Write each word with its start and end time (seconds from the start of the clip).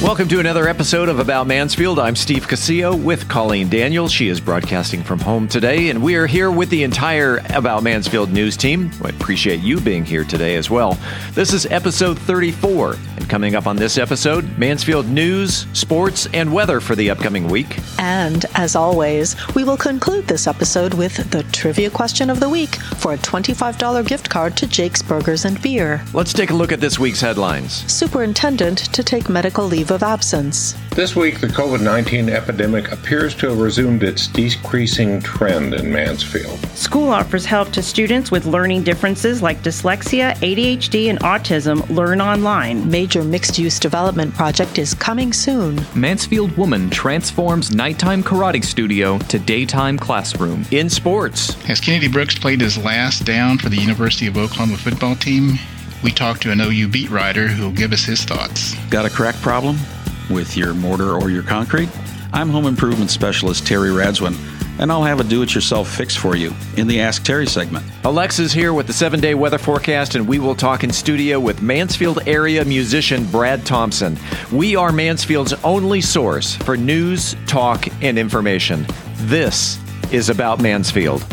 Welcome 0.00 0.28
to 0.28 0.38
another 0.38 0.68
episode 0.68 1.08
of 1.08 1.18
About 1.18 1.48
Mansfield. 1.48 1.98
I'm 1.98 2.14
Steve 2.14 2.46
Casillo 2.46 2.94
with 2.96 3.28
Colleen 3.28 3.68
Daniel. 3.68 4.06
She 4.06 4.28
is 4.28 4.40
broadcasting 4.40 5.02
from 5.02 5.18
home 5.18 5.48
today, 5.48 5.88
and 5.88 6.00
we 6.00 6.14
are 6.14 6.28
here 6.28 6.52
with 6.52 6.70
the 6.70 6.84
entire 6.84 7.42
About 7.50 7.82
Mansfield 7.82 8.30
news 8.30 8.56
team. 8.56 8.92
I 9.04 9.08
appreciate 9.08 9.58
you 9.60 9.80
being 9.80 10.04
here 10.04 10.22
today 10.22 10.54
as 10.54 10.70
well. 10.70 10.96
This 11.32 11.52
is 11.52 11.66
episode 11.66 12.16
34, 12.16 12.92
and 13.16 13.28
coming 13.28 13.56
up 13.56 13.66
on 13.66 13.74
this 13.74 13.98
episode, 13.98 14.56
Mansfield 14.56 15.08
news, 15.08 15.66
sports, 15.72 16.28
and 16.32 16.54
weather 16.54 16.78
for 16.78 16.94
the 16.94 17.10
upcoming 17.10 17.48
week. 17.48 17.80
And 17.98 18.46
as 18.54 18.76
always, 18.76 19.34
we 19.56 19.64
will 19.64 19.76
conclude 19.76 20.28
this 20.28 20.46
episode 20.46 20.94
with 20.94 21.28
the 21.32 21.42
trivia 21.50 21.90
question 21.90 22.30
of 22.30 22.38
the 22.38 22.48
week 22.48 22.76
for 22.98 23.14
a 23.14 23.18
$25 23.18 24.06
gift 24.06 24.30
card 24.30 24.56
to 24.58 24.68
Jake's 24.68 25.02
Burgers 25.02 25.44
and 25.44 25.60
Beer. 25.60 26.04
Let's 26.14 26.32
take 26.32 26.50
a 26.50 26.54
look 26.54 26.70
at 26.70 26.80
this 26.80 27.00
week's 27.00 27.20
headlines. 27.20 27.72
Superintendent 27.92 28.78
to 28.94 29.02
take 29.02 29.28
medical 29.28 29.64
leave 29.66 29.87
of 29.90 30.02
absence. 30.02 30.74
This 30.94 31.14
week, 31.14 31.40
the 31.40 31.46
COVID 31.46 31.80
19 31.80 32.28
epidemic 32.28 32.90
appears 32.90 33.34
to 33.36 33.48
have 33.48 33.60
resumed 33.60 34.02
its 34.02 34.26
decreasing 34.26 35.20
trend 35.20 35.74
in 35.74 35.92
Mansfield. 35.92 36.58
School 36.70 37.10
offers 37.10 37.44
help 37.44 37.70
to 37.70 37.82
students 37.82 38.30
with 38.30 38.46
learning 38.46 38.82
differences 38.82 39.40
like 39.40 39.62
dyslexia, 39.62 40.34
ADHD, 40.38 41.08
and 41.08 41.20
autism 41.20 41.88
learn 41.88 42.20
online. 42.20 42.90
Major 42.90 43.22
mixed 43.22 43.58
use 43.58 43.78
development 43.78 44.34
project 44.34 44.78
is 44.78 44.94
coming 44.94 45.32
soon. 45.32 45.80
Mansfield 45.94 46.56
woman 46.56 46.90
transforms 46.90 47.72
nighttime 47.72 48.22
karate 48.22 48.64
studio 48.64 49.18
to 49.18 49.38
daytime 49.38 49.98
classroom. 49.98 50.64
In 50.70 50.90
sports, 50.90 51.54
has 51.62 51.80
Kennedy 51.80 52.08
Brooks 52.08 52.38
played 52.38 52.60
his 52.60 52.76
last 52.76 53.24
down 53.24 53.58
for 53.58 53.68
the 53.68 53.76
University 53.76 54.26
of 54.26 54.36
Oklahoma 54.36 54.76
football 54.76 55.14
team, 55.14 55.58
we 56.02 56.10
talked 56.10 56.42
to 56.42 56.50
an 56.50 56.60
OU 56.60 56.88
beat 56.88 57.10
writer 57.10 57.48
who 57.48 57.64
will 57.64 57.72
give 57.72 57.92
us 57.92 58.04
his 58.04 58.24
thoughts. 58.24 58.74
Got 58.88 59.06
a 59.06 59.10
crack 59.10 59.34
problem 59.36 59.76
with 60.30 60.56
your 60.56 60.74
mortar 60.74 61.14
or 61.14 61.30
your 61.30 61.42
concrete? 61.42 61.88
I'm 62.32 62.50
home 62.50 62.66
improvement 62.66 63.10
specialist 63.10 63.66
Terry 63.66 63.88
Radswin, 63.88 64.36
and 64.78 64.92
I'll 64.92 65.02
have 65.02 65.18
a 65.18 65.24
do 65.24 65.42
it 65.42 65.54
yourself 65.54 65.88
fix 65.88 66.14
for 66.14 66.36
you 66.36 66.52
in 66.76 66.86
the 66.86 67.00
Ask 67.00 67.24
Terry 67.24 67.46
segment. 67.46 67.84
Alexa's 68.04 68.52
here 68.52 68.74
with 68.74 68.86
the 68.86 68.92
seven 68.92 69.18
day 69.18 69.34
weather 69.34 69.58
forecast, 69.58 70.14
and 70.14 70.28
we 70.28 70.38
will 70.38 70.54
talk 70.54 70.84
in 70.84 70.92
studio 70.92 71.40
with 71.40 71.62
Mansfield 71.62 72.20
area 72.26 72.64
musician 72.64 73.24
Brad 73.26 73.64
Thompson. 73.64 74.18
We 74.52 74.76
are 74.76 74.92
Mansfield's 74.92 75.54
only 75.64 76.00
source 76.00 76.54
for 76.56 76.76
news, 76.76 77.34
talk, 77.46 77.86
and 78.02 78.18
information. 78.18 78.86
This 79.14 79.78
is 80.12 80.28
about 80.28 80.60
Mansfield. 80.60 81.24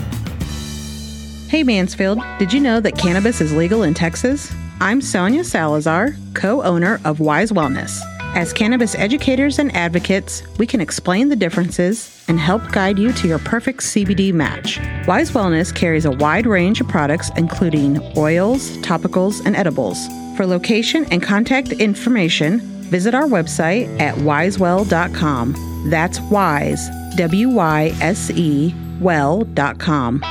Hey 1.47 1.61
Mansfield, 1.63 2.19
did 2.39 2.51
you 2.51 2.59
know 2.59 2.79
that 2.79 2.97
cannabis 2.97 3.39
is 3.39 3.53
legal 3.53 3.83
in 3.83 3.93
Texas? 3.93 4.51
I'm 4.81 4.99
Sonia 4.99 5.43
Salazar, 5.43 6.15
co 6.33 6.63
owner 6.63 6.99
of 7.05 7.19
Wyse 7.19 7.51
Wellness. 7.51 8.01
As 8.35 8.51
cannabis 8.51 8.95
educators 8.95 9.59
and 9.59 9.73
advocates, 9.75 10.41
we 10.57 10.65
can 10.65 10.81
explain 10.81 11.29
the 11.29 11.35
differences 11.35 12.25
and 12.27 12.39
help 12.39 12.71
guide 12.71 12.97
you 12.97 13.13
to 13.13 13.27
your 13.27 13.37
perfect 13.39 13.81
CBD 13.81 14.33
match. 14.33 14.79
Wyse 15.05 15.31
Wellness 15.31 15.73
carries 15.73 16.05
a 16.05 16.11
wide 16.11 16.47
range 16.47 16.81
of 16.81 16.87
products, 16.87 17.29
including 17.37 18.01
oils, 18.17 18.71
topicals, 18.77 19.45
and 19.45 19.55
edibles. 19.55 20.07
For 20.35 20.47
location 20.47 21.05
and 21.11 21.21
contact 21.21 21.73
information, 21.73 22.59
visit 22.89 23.13
our 23.13 23.27
website 23.27 23.99
at 24.01 24.15
wysewell.com. 24.15 25.89
That's 25.91 26.19
wise, 26.21 26.89
W 27.17 27.49
Y 27.49 27.95
S 28.01 28.31
E, 28.31 28.73
well.com. 28.99 30.23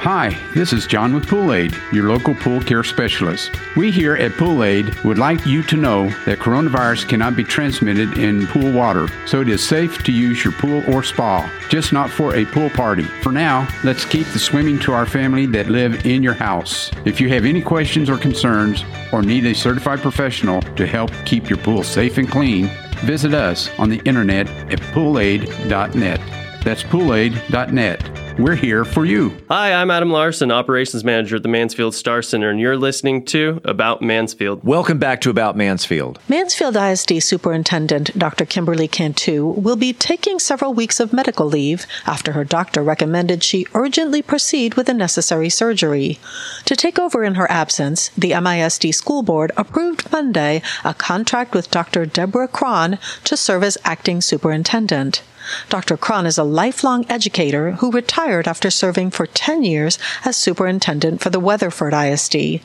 Hi, 0.00 0.30
this 0.54 0.72
is 0.72 0.86
John 0.86 1.12
with 1.12 1.28
Pool 1.28 1.52
Aid, 1.52 1.76
your 1.92 2.08
local 2.08 2.34
pool 2.34 2.62
care 2.62 2.82
specialist. 2.82 3.50
We 3.76 3.90
here 3.90 4.14
at 4.14 4.32
Pool 4.32 4.64
Aid 4.64 4.94
would 5.04 5.18
like 5.18 5.44
you 5.44 5.62
to 5.64 5.76
know 5.76 6.08
that 6.24 6.38
coronavirus 6.38 7.06
cannot 7.06 7.36
be 7.36 7.44
transmitted 7.44 8.16
in 8.16 8.46
pool 8.46 8.72
water, 8.72 9.08
so 9.26 9.42
it 9.42 9.48
is 9.50 9.62
safe 9.62 10.02
to 10.04 10.10
use 10.10 10.42
your 10.42 10.54
pool 10.54 10.82
or 10.90 11.02
spa, 11.02 11.52
just 11.68 11.92
not 11.92 12.08
for 12.08 12.34
a 12.34 12.46
pool 12.46 12.70
party. 12.70 13.02
For 13.22 13.30
now, 13.30 13.68
let's 13.84 14.06
keep 14.06 14.26
the 14.28 14.38
swimming 14.38 14.78
to 14.80 14.94
our 14.94 15.04
family 15.04 15.44
that 15.44 15.68
live 15.68 16.06
in 16.06 16.22
your 16.22 16.32
house. 16.32 16.90
If 17.04 17.20
you 17.20 17.28
have 17.28 17.44
any 17.44 17.60
questions 17.60 18.08
or 18.08 18.16
concerns 18.16 18.86
or 19.12 19.20
need 19.20 19.44
a 19.44 19.54
certified 19.54 20.00
professional 20.00 20.62
to 20.62 20.86
help 20.86 21.10
keep 21.26 21.50
your 21.50 21.58
pool 21.58 21.82
safe 21.82 22.16
and 22.16 22.26
clean, 22.26 22.70
visit 23.04 23.34
us 23.34 23.68
on 23.78 23.90
the 23.90 24.00
internet 24.06 24.48
at 24.72 24.80
poolaid.net. 24.94 26.20
That's 26.64 26.84
poolaid.net. 26.84 28.29
We're 28.38 28.54
here 28.54 28.84
for 28.84 29.04
you. 29.04 29.36
Hi, 29.48 29.74
I'm 29.74 29.90
Adam 29.90 30.10
Larson, 30.10 30.50
Operations 30.50 31.04
Manager 31.04 31.36
at 31.36 31.42
the 31.42 31.48
Mansfield 31.48 31.94
Star 31.94 32.22
Center, 32.22 32.48
and 32.48 32.58
you're 32.58 32.76
listening 32.76 33.24
to 33.26 33.60
About 33.64 34.00
Mansfield. 34.00 34.64
Welcome 34.64 34.98
back 34.98 35.20
to 35.22 35.30
About 35.30 35.56
Mansfield. 35.56 36.18
Mansfield 36.28 36.76
ISD 36.76 37.22
Superintendent 37.22 38.16
Dr. 38.18 38.46
Kimberly 38.46 38.88
Cantu 38.88 39.46
will 39.46 39.76
be 39.76 39.92
taking 39.92 40.38
several 40.38 40.72
weeks 40.72 41.00
of 41.00 41.12
medical 41.12 41.46
leave 41.46 41.86
after 42.06 42.32
her 42.32 42.44
doctor 42.44 42.82
recommended 42.82 43.42
she 43.42 43.66
urgently 43.74 44.22
proceed 44.22 44.74
with 44.74 44.86
the 44.86 44.94
necessary 44.94 45.50
surgery. 45.50 46.18
To 46.64 46.76
take 46.76 46.98
over 46.98 47.24
in 47.24 47.34
her 47.34 47.50
absence, 47.50 48.10
the 48.16 48.30
MISD 48.30 48.94
School 48.94 49.22
Board 49.22 49.52
approved 49.56 50.10
Monday 50.12 50.62
a 50.84 50.94
contract 50.94 51.52
with 51.52 51.70
Dr. 51.70 52.06
Deborah 52.06 52.48
Cron 52.48 52.98
to 53.24 53.36
serve 53.36 53.64
as 53.64 53.76
acting 53.84 54.20
superintendent. 54.20 55.22
Dr. 55.68 55.96
Cron 55.96 56.26
is 56.26 56.38
a 56.38 56.44
lifelong 56.44 57.04
educator 57.08 57.72
who 57.72 57.90
retired 57.90 58.46
after 58.46 58.70
serving 58.70 59.10
for 59.10 59.26
10 59.26 59.62
years 59.62 59.98
as 60.24 60.36
superintendent 60.36 61.20
for 61.20 61.30
the 61.30 61.40
Weatherford 61.40 61.94
ISD. 61.94 62.60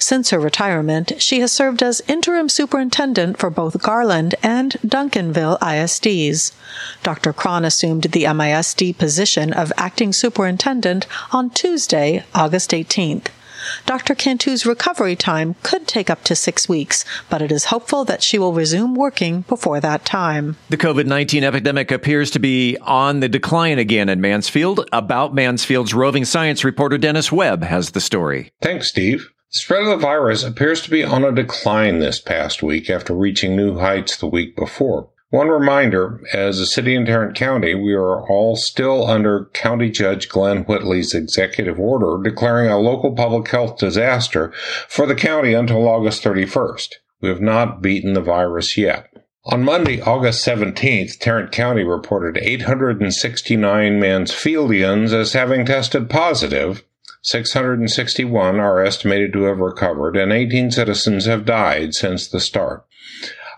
Since 0.00 0.30
her 0.30 0.38
retirement, 0.38 1.14
she 1.18 1.40
has 1.40 1.50
served 1.50 1.82
as 1.82 2.02
interim 2.06 2.48
superintendent 2.48 3.36
for 3.36 3.50
both 3.50 3.82
Garland 3.82 4.36
and 4.44 4.72
Duncanville 4.86 5.58
ISDs. 5.58 6.52
Dr. 7.02 7.32
Cron 7.32 7.64
assumed 7.64 8.02
the 8.04 8.24
MISD 8.24 8.96
position 8.96 9.52
of 9.52 9.72
acting 9.76 10.12
superintendent 10.12 11.06
on 11.32 11.50
Tuesday, 11.50 12.24
August 12.34 12.70
18th. 12.70 13.26
Dr. 13.86 14.14
Cantu's 14.14 14.66
recovery 14.66 15.16
time 15.16 15.54
could 15.62 15.86
take 15.86 16.10
up 16.10 16.24
to 16.24 16.34
six 16.34 16.68
weeks, 16.68 17.04
but 17.28 17.42
it 17.42 17.52
is 17.52 17.66
hopeful 17.66 18.04
that 18.04 18.22
she 18.22 18.38
will 18.38 18.52
resume 18.52 18.94
working 18.94 19.42
before 19.42 19.80
that 19.80 20.04
time. 20.04 20.56
The 20.68 20.76
COVID 20.76 21.06
19 21.06 21.44
epidemic 21.44 21.90
appears 21.90 22.30
to 22.32 22.38
be 22.38 22.76
on 22.82 23.20
the 23.20 23.28
decline 23.28 23.78
again 23.78 24.08
in 24.08 24.20
Mansfield. 24.20 24.88
About 24.92 25.34
Mansfield's 25.34 25.94
roving 25.94 26.24
science 26.24 26.64
reporter 26.64 26.98
Dennis 26.98 27.32
Webb 27.32 27.62
has 27.62 27.90
the 27.90 28.00
story. 28.00 28.52
Thanks, 28.60 28.88
Steve. 28.88 29.30
Spread 29.50 29.82
of 29.82 29.88
the 29.88 29.96
virus 29.96 30.44
appears 30.44 30.82
to 30.82 30.90
be 30.90 31.02
on 31.02 31.24
a 31.24 31.32
decline 31.32 32.00
this 32.00 32.20
past 32.20 32.62
week 32.62 32.90
after 32.90 33.14
reaching 33.14 33.56
new 33.56 33.78
heights 33.78 34.16
the 34.18 34.26
week 34.26 34.54
before. 34.54 35.08
One 35.30 35.48
reminder, 35.48 36.22
as 36.32 36.58
a 36.58 36.64
city 36.64 36.94
in 36.94 37.04
Tarrant 37.04 37.34
County, 37.34 37.74
we 37.74 37.92
are 37.92 38.26
all 38.30 38.56
still 38.56 39.06
under 39.06 39.50
County 39.52 39.90
Judge 39.90 40.26
Glenn 40.26 40.64
Whitley's 40.64 41.12
executive 41.12 41.78
order 41.78 42.16
declaring 42.22 42.70
a 42.70 42.78
local 42.78 43.12
public 43.12 43.46
health 43.48 43.76
disaster 43.76 44.52
for 44.88 45.04
the 45.04 45.14
county 45.14 45.52
until 45.52 45.86
August 45.86 46.24
31st. 46.24 46.94
We 47.20 47.28
have 47.28 47.42
not 47.42 47.82
beaten 47.82 48.14
the 48.14 48.22
virus 48.22 48.78
yet. 48.78 49.12
On 49.44 49.62
Monday, 49.62 50.00
August 50.00 50.46
17th, 50.46 51.18
Tarrant 51.18 51.52
County 51.52 51.82
reported 51.82 52.38
869 52.42 54.00
Mansfieldians 54.00 55.12
as 55.12 55.34
having 55.34 55.66
tested 55.66 56.08
positive. 56.08 56.84
661 57.22 58.58
are 58.58 58.82
estimated 58.82 59.34
to 59.34 59.42
have 59.42 59.58
recovered, 59.58 60.16
and 60.16 60.32
18 60.32 60.70
citizens 60.70 61.26
have 61.26 61.44
died 61.44 61.92
since 61.92 62.26
the 62.26 62.40
start. 62.40 62.86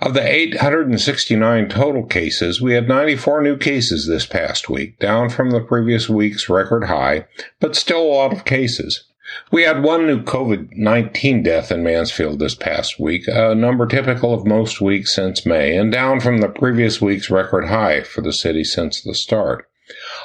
Of 0.03 0.15
the 0.15 0.27
869 0.27 1.69
total 1.69 2.05
cases, 2.05 2.59
we 2.59 2.73
had 2.73 2.89
94 2.89 3.43
new 3.43 3.59
cases 3.59 4.07
this 4.07 4.25
past 4.25 4.71
week, 4.71 4.99
down 4.99 5.29
from 5.29 5.51
the 5.51 5.61
previous 5.61 6.09
week's 6.09 6.49
record 6.49 6.85
high, 6.85 7.27
but 7.61 7.77
still 7.77 8.01
a 8.01 8.09
lot 8.09 8.33
of 8.33 8.47
cases. 8.47 9.05
We 9.53 9.65
had 9.65 9.83
one 9.83 10.07
new 10.07 10.23
COVID 10.23 10.71
19 10.75 11.43
death 11.43 11.71
in 11.71 11.85
Mansfield 11.85 12.39
this 12.39 12.55
past 12.55 12.99
week, 12.99 13.29
a 13.29 13.55
number 13.55 13.87
typical 13.87 14.33
of 14.33 14.47
most 14.47 14.81
weeks 14.81 15.15
since 15.15 15.45
May, 15.45 15.77
and 15.77 15.93
down 15.93 16.21
from 16.21 16.39
the 16.39 16.49
previous 16.49 17.03
week's 17.03 17.29
record 17.29 17.67
high 17.67 18.03
for 18.03 18.23
the 18.23 18.33
city 18.33 18.65
since 18.65 19.03
the 19.03 19.15
start. 19.15 19.69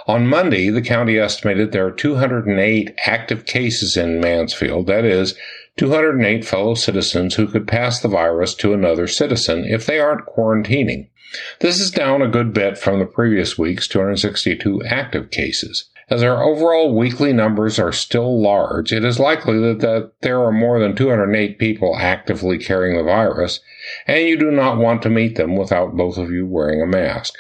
On 0.07 0.25
Monday, 0.25 0.69
the 0.69 0.81
county 0.81 1.19
estimated 1.19 1.74
there 1.74 1.88
are 1.88 1.92
208 1.92 2.94
active 3.06 3.45
cases 3.45 3.98
in 3.98 4.22
Mansfield, 4.22 4.88
that 4.88 5.04
is, 5.04 5.36
208 5.77 6.45
fellow 6.45 6.74
citizens 6.74 7.36
who 7.36 7.48
could 7.48 7.68
pass 7.68 8.00
the 8.00 8.07
virus 8.07 8.54
to 8.56 8.74
another 8.74 9.07
citizen 9.07 9.66
if 9.66 9.86
they 9.86 10.00
aren't 10.00 10.25
quarantining. 10.25 11.10
This 11.60 11.81
is 11.81 11.92
down 11.92 12.22
a 12.22 12.30
good 12.30 12.54
bit 12.54 12.77
from 12.77 13.00
the 13.00 13.06
previous 13.06 13.57
week's 13.57 13.88
262 13.88 14.83
active 14.86 15.31
cases. 15.31 15.89
As 16.10 16.24
our 16.24 16.44
overall 16.44 16.95
weekly 16.95 17.33
numbers 17.33 17.80
are 17.80 17.92
still 17.92 18.42
large, 18.42 18.94
it 18.94 19.04
is 19.04 19.19
likely 19.19 19.60
that, 19.60 19.80
that 19.80 20.12
there 20.22 20.39
are 20.39 20.51
more 20.51 20.80
than 20.80 20.95
208 20.95 21.57
people 21.57 21.98
actively 21.98 22.57
carrying 22.57 22.95
the 22.95 23.04
virus, 23.04 23.60
and 24.07 24.27
you 24.27 24.38
do 24.38 24.51
not 24.51 24.77
want 24.77 25.01
to 25.01 25.10
meet 25.10 25.36
them 25.36 25.57
without 25.57 25.98
both 25.98 26.18
of 26.18 26.31
you 26.31 26.45
wearing 26.45 26.81
a 26.81 26.86
mask. 26.86 27.33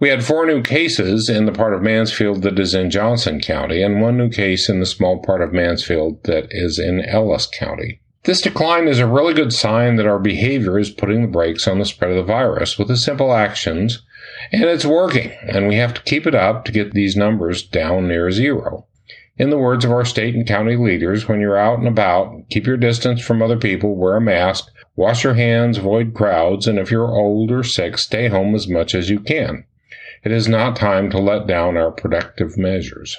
We 0.00 0.08
had 0.08 0.24
four 0.24 0.44
new 0.44 0.60
cases 0.60 1.28
in 1.28 1.46
the 1.46 1.52
part 1.52 1.72
of 1.72 1.80
Mansfield 1.80 2.42
that 2.42 2.58
is 2.58 2.74
in 2.74 2.90
Johnson 2.90 3.40
County, 3.40 3.80
and 3.80 4.02
one 4.02 4.18
new 4.18 4.28
case 4.28 4.68
in 4.68 4.80
the 4.80 4.86
small 4.86 5.22
part 5.22 5.40
of 5.40 5.52
Mansfield 5.52 6.24
that 6.24 6.48
is 6.50 6.80
in 6.80 7.00
Ellis 7.04 7.46
County. 7.46 8.00
This 8.24 8.40
decline 8.40 8.88
is 8.88 8.98
a 8.98 9.06
really 9.06 9.34
good 9.34 9.52
sign 9.52 9.94
that 9.96 10.06
our 10.06 10.18
behavior 10.18 10.80
is 10.80 10.90
putting 10.90 11.22
the 11.22 11.28
brakes 11.28 11.68
on 11.68 11.78
the 11.78 11.84
spread 11.84 12.10
of 12.10 12.16
the 12.16 12.24
virus 12.24 12.76
with 12.76 12.88
the 12.88 12.96
simple 12.96 13.32
actions, 13.32 14.02
and 14.50 14.64
it's 14.64 14.84
working, 14.84 15.30
and 15.42 15.68
we 15.68 15.76
have 15.76 15.94
to 15.94 16.02
keep 16.02 16.26
it 16.26 16.34
up 16.34 16.64
to 16.64 16.72
get 16.72 16.92
these 16.92 17.16
numbers 17.16 17.62
down 17.62 18.08
near 18.08 18.32
zero. 18.32 18.86
In 19.38 19.50
the 19.50 19.58
words 19.58 19.84
of 19.84 19.92
our 19.92 20.04
state 20.04 20.34
and 20.34 20.46
county 20.46 20.76
leaders, 20.76 21.28
when 21.28 21.40
you're 21.40 21.56
out 21.56 21.78
and 21.78 21.86
about, 21.86 22.48
keep 22.50 22.66
your 22.66 22.76
distance 22.76 23.22
from 23.22 23.40
other 23.40 23.58
people, 23.58 23.94
wear 23.94 24.16
a 24.16 24.20
mask, 24.20 24.72
wash 24.96 25.22
your 25.22 25.34
hands, 25.34 25.78
avoid 25.78 26.14
crowds, 26.14 26.66
and 26.66 26.80
if 26.80 26.90
you're 26.90 27.14
old 27.14 27.52
or 27.52 27.62
sick, 27.62 27.96
stay 27.96 28.26
home 28.26 28.56
as 28.56 28.66
much 28.66 28.94
as 28.94 29.08
you 29.08 29.20
can. 29.20 29.64
It 30.24 30.32
is 30.32 30.48
not 30.48 30.76
time 30.76 31.10
to 31.10 31.18
let 31.18 31.46
down 31.46 31.76
our 31.76 31.90
protective 31.90 32.56
measures. 32.56 33.18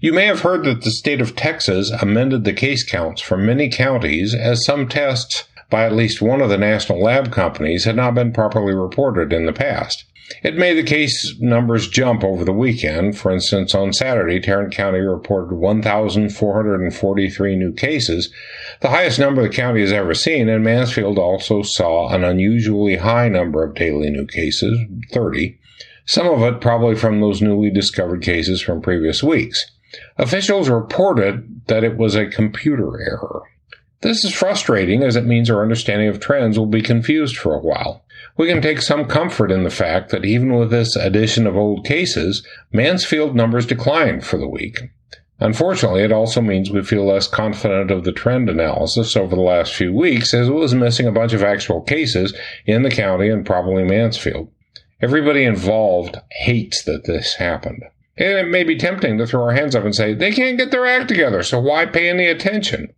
You 0.00 0.12
may 0.12 0.26
have 0.26 0.42
heard 0.42 0.64
that 0.64 0.82
the 0.82 0.92
state 0.92 1.20
of 1.20 1.34
Texas 1.34 1.90
amended 1.90 2.44
the 2.44 2.52
case 2.52 2.84
counts 2.84 3.20
for 3.20 3.36
many 3.36 3.68
counties 3.68 4.34
as 4.34 4.64
some 4.64 4.88
tests 4.88 5.44
by 5.70 5.84
at 5.84 5.92
least 5.92 6.22
one 6.22 6.40
of 6.40 6.48
the 6.48 6.56
national 6.56 7.02
lab 7.02 7.32
companies 7.32 7.84
had 7.84 7.96
not 7.96 8.14
been 8.14 8.32
properly 8.32 8.72
reported 8.72 9.32
in 9.32 9.46
the 9.46 9.52
past. 9.52 10.04
It 10.42 10.56
made 10.56 10.74
the 10.74 10.82
case 10.82 11.34
numbers 11.40 11.88
jump 11.88 12.22
over 12.22 12.44
the 12.44 12.52
weekend. 12.52 13.18
For 13.18 13.32
instance, 13.32 13.74
on 13.74 13.92
Saturday, 13.92 14.40
Tarrant 14.40 14.72
County 14.72 15.00
reported 15.00 15.56
1,443 15.56 17.56
new 17.56 17.72
cases, 17.72 18.32
the 18.80 18.90
highest 18.90 19.18
number 19.18 19.42
the 19.42 19.48
county 19.48 19.80
has 19.80 19.92
ever 19.92 20.14
seen, 20.14 20.48
and 20.48 20.62
Mansfield 20.62 21.18
also 21.18 21.62
saw 21.62 22.14
an 22.14 22.22
unusually 22.24 22.96
high 22.96 23.28
number 23.28 23.64
of 23.64 23.74
daily 23.74 24.10
new 24.10 24.26
cases, 24.26 24.78
30, 25.12 25.57
some 26.08 26.26
of 26.26 26.40
it 26.40 26.62
probably 26.62 26.94
from 26.94 27.20
those 27.20 27.42
newly 27.42 27.70
discovered 27.70 28.22
cases 28.22 28.62
from 28.62 28.80
previous 28.80 29.22
weeks. 29.22 29.70
Officials 30.16 30.70
reported 30.70 31.66
that 31.66 31.84
it 31.84 31.98
was 31.98 32.14
a 32.14 32.26
computer 32.26 32.98
error. 32.98 33.42
This 34.00 34.24
is 34.24 34.32
frustrating 34.32 35.02
as 35.02 35.16
it 35.16 35.26
means 35.26 35.50
our 35.50 35.60
understanding 35.60 36.08
of 36.08 36.18
trends 36.18 36.58
will 36.58 36.66
be 36.66 36.80
confused 36.80 37.36
for 37.36 37.54
a 37.54 37.60
while. 37.60 38.06
We 38.38 38.46
can 38.46 38.62
take 38.62 38.80
some 38.80 39.04
comfort 39.04 39.52
in 39.52 39.64
the 39.64 39.70
fact 39.70 40.10
that 40.10 40.24
even 40.24 40.54
with 40.54 40.70
this 40.70 40.96
addition 40.96 41.46
of 41.46 41.58
old 41.58 41.84
cases, 41.84 42.42
Mansfield 42.72 43.36
numbers 43.36 43.66
declined 43.66 44.24
for 44.24 44.38
the 44.38 44.48
week. 44.48 44.80
Unfortunately, 45.40 46.02
it 46.02 46.12
also 46.12 46.40
means 46.40 46.70
we 46.70 46.82
feel 46.82 47.04
less 47.04 47.28
confident 47.28 47.90
of 47.90 48.04
the 48.04 48.12
trend 48.12 48.48
analysis 48.48 49.14
over 49.14 49.36
the 49.36 49.42
last 49.42 49.74
few 49.74 49.92
weeks 49.92 50.32
as 50.32 50.48
it 50.48 50.52
was 50.52 50.74
missing 50.74 51.06
a 51.06 51.12
bunch 51.12 51.34
of 51.34 51.42
actual 51.42 51.82
cases 51.82 52.32
in 52.64 52.82
the 52.82 52.90
county 52.90 53.28
and 53.28 53.44
probably 53.44 53.84
Mansfield. 53.84 54.50
Everybody 55.00 55.44
involved 55.44 56.16
hates 56.30 56.82
that 56.82 57.04
this 57.04 57.34
happened. 57.34 57.84
And 58.16 58.38
it 58.38 58.48
may 58.48 58.64
be 58.64 58.76
tempting 58.76 59.16
to 59.18 59.26
throw 59.26 59.44
our 59.44 59.52
hands 59.52 59.76
up 59.76 59.84
and 59.84 59.94
say, 59.94 60.12
they 60.12 60.32
can't 60.32 60.58
get 60.58 60.72
their 60.72 60.86
act 60.86 61.06
together, 61.06 61.44
so 61.44 61.60
why 61.60 61.86
pay 61.86 62.08
any 62.08 62.26
attention? 62.26 62.92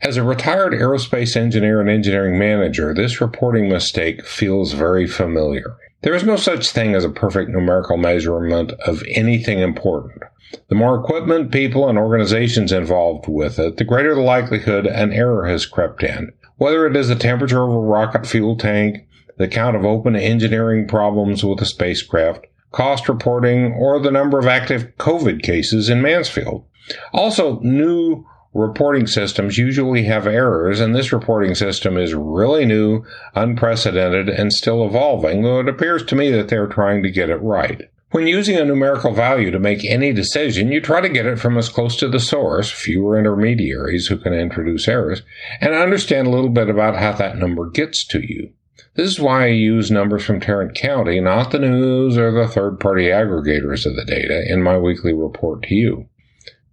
As 0.00 0.16
a 0.16 0.24
retired 0.24 0.72
aerospace 0.72 1.36
engineer 1.36 1.80
and 1.80 1.90
engineering 1.90 2.38
manager, 2.38 2.94
this 2.94 3.20
reporting 3.20 3.68
mistake 3.68 4.24
feels 4.24 4.72
very 4.72 5.06
familiar. 5.06 5.76
There 6.00 6.14
is 6.14 6.24
no 6.24 6.36
such 6.36 6.70
thing 6.70 6.94
as 6.94 7.04
a 7.04 7.10
perfect 7.10 7.50
numerical 7.50 7.98
measurement 7.98 8.72
of 8.86 9.04
anything 9.10 9.58
important. 9.58 10.22
The 10.68 10.74
more 10.74 10.98
equipment, 10.98 11.52
people, 11.52 11.88
and 11.88 11.98
organizations 11.98 12.72
involved 12.72 13.28
with 13.28 13.58
it, 13.58 13.76
the 13.76 13.84
greater 13.84 14.14
the 14.14 14.22
likelihood 14.22 14.86
an 14.86 15.12
error 15.12 15.46
has 15.46 15.66
crept 15.66 16.02
in. 16.02 16.32
Whether 16.56 16.86
it 16.86 16.96
is 16.96 17.08
the 17.08 17.14
temperature 17.14 17.62
of 17.62 17.70
a 17.70 17.78
rocket 17.78 18.26
fuel 18.26 18.56
tank, 18.56 19.06
the 19.38 19.48
count 19.48 19.76
of 19.76 19.84
open 19.84 20.16
engineering 20.16 20.86
problems 20.86 21.44
with 21.44 21.60
a 21.60 21.66
spacecraft, 21.66 22.46
cost 22.70 23.08
reporting, 23.08 23.72
or 23.72 23.98
the 24.00 24.10
number 24.10 24.38
of 24.38 24.46
active 24.46 24.92
COVID 24.98 25.42
cases 25.42 25.88
in 25.88 26.02
Mansfield. 26.02 26.64
Also, 27.12 27.60
new 27.60 28.26
reporting 28.54 29.06
systems 29.06 29.56
usually 29.56 30.04
have 30.04 30.26
errors, 30.26 30.80
and 30.80 30.94
this 30.94 31.12
reporting 31.12 31.54
system 31.54 31.96
is 31.96 32.14
really 32.14 32.66
new, 32.66 33.04
unprecedented, 33.34 34.28
and 34.28 34.52
still 34.52 34.84
evolving, 34.86 35.42
though 35.42 35.60
it 35.60 35.68
appears 35.68 36.04
to 36.04 36.14
me 36.14 36.30
that 36.30 36.48
they're 36.48 36.66
trying 36.66 37.02
to 37.02 37.10
get 37.10 37.30
it 37.30 37.36
right. 37.36 37.88
When 38.10 38.26
using 38.26 38.56
a 38.56 38.64
numerical 38.66 39.14
value 39.14 39.50
to 39.50 39.58
make 39.58 39.86
any 39.86 40.12
decision, 40.12 40.70
you 40.70 40.82
try 40.82 41.00
to 41.00 41.08
get 41.08 41.24
it 41.24 41.38
from 41.38 41.56
as 41.56 41.70
close 41.70 41.96
to 41.96 42.08
the 42.08 42.20
source, 42.20 42.70
fewer 42.70 43.18
intermediaries 43.18 44.08
who 44.08 44.18
can 44.18 44.34
introduce 44.34 44.86
errors, 44.86 45.22
and 45.62 45.72
understand 45.72 46.26
a 46.26 46.30
little 46.30 46.50
bit 46.50 46.68
about 46.68 46.96
how 46.96 47.12
that 47.12 47.38
number 47.38 47.70
gets 47.70 48.06
to 48.08 48.20
you. 48.20 48.50
This 48.94 49.10
is 49.10 49.20
why 49.20 49.44
I 49.44 49.48
use 49.48 49.90
numbers 49.90 50.24
from 50.24 50.40
Tarrant 50.40 50.74
County, 50.74 51.18
not 51.18 51.50
the 51.50 51.58
news 51.58 52.18
or 52.18 52.30
the 52.30 52.46
third 52.46 52.78
party 52.78 53.04
aggregators 53.04 53.86
of 53.86 53.96
the 53.96 54.04
data, 54.04 54.44
in 54.46 54.62
my 54.62 54.76
weekly 54.76 55.14
report 55.14 55.62
to 55.64 55.74
you. 55.74 56.08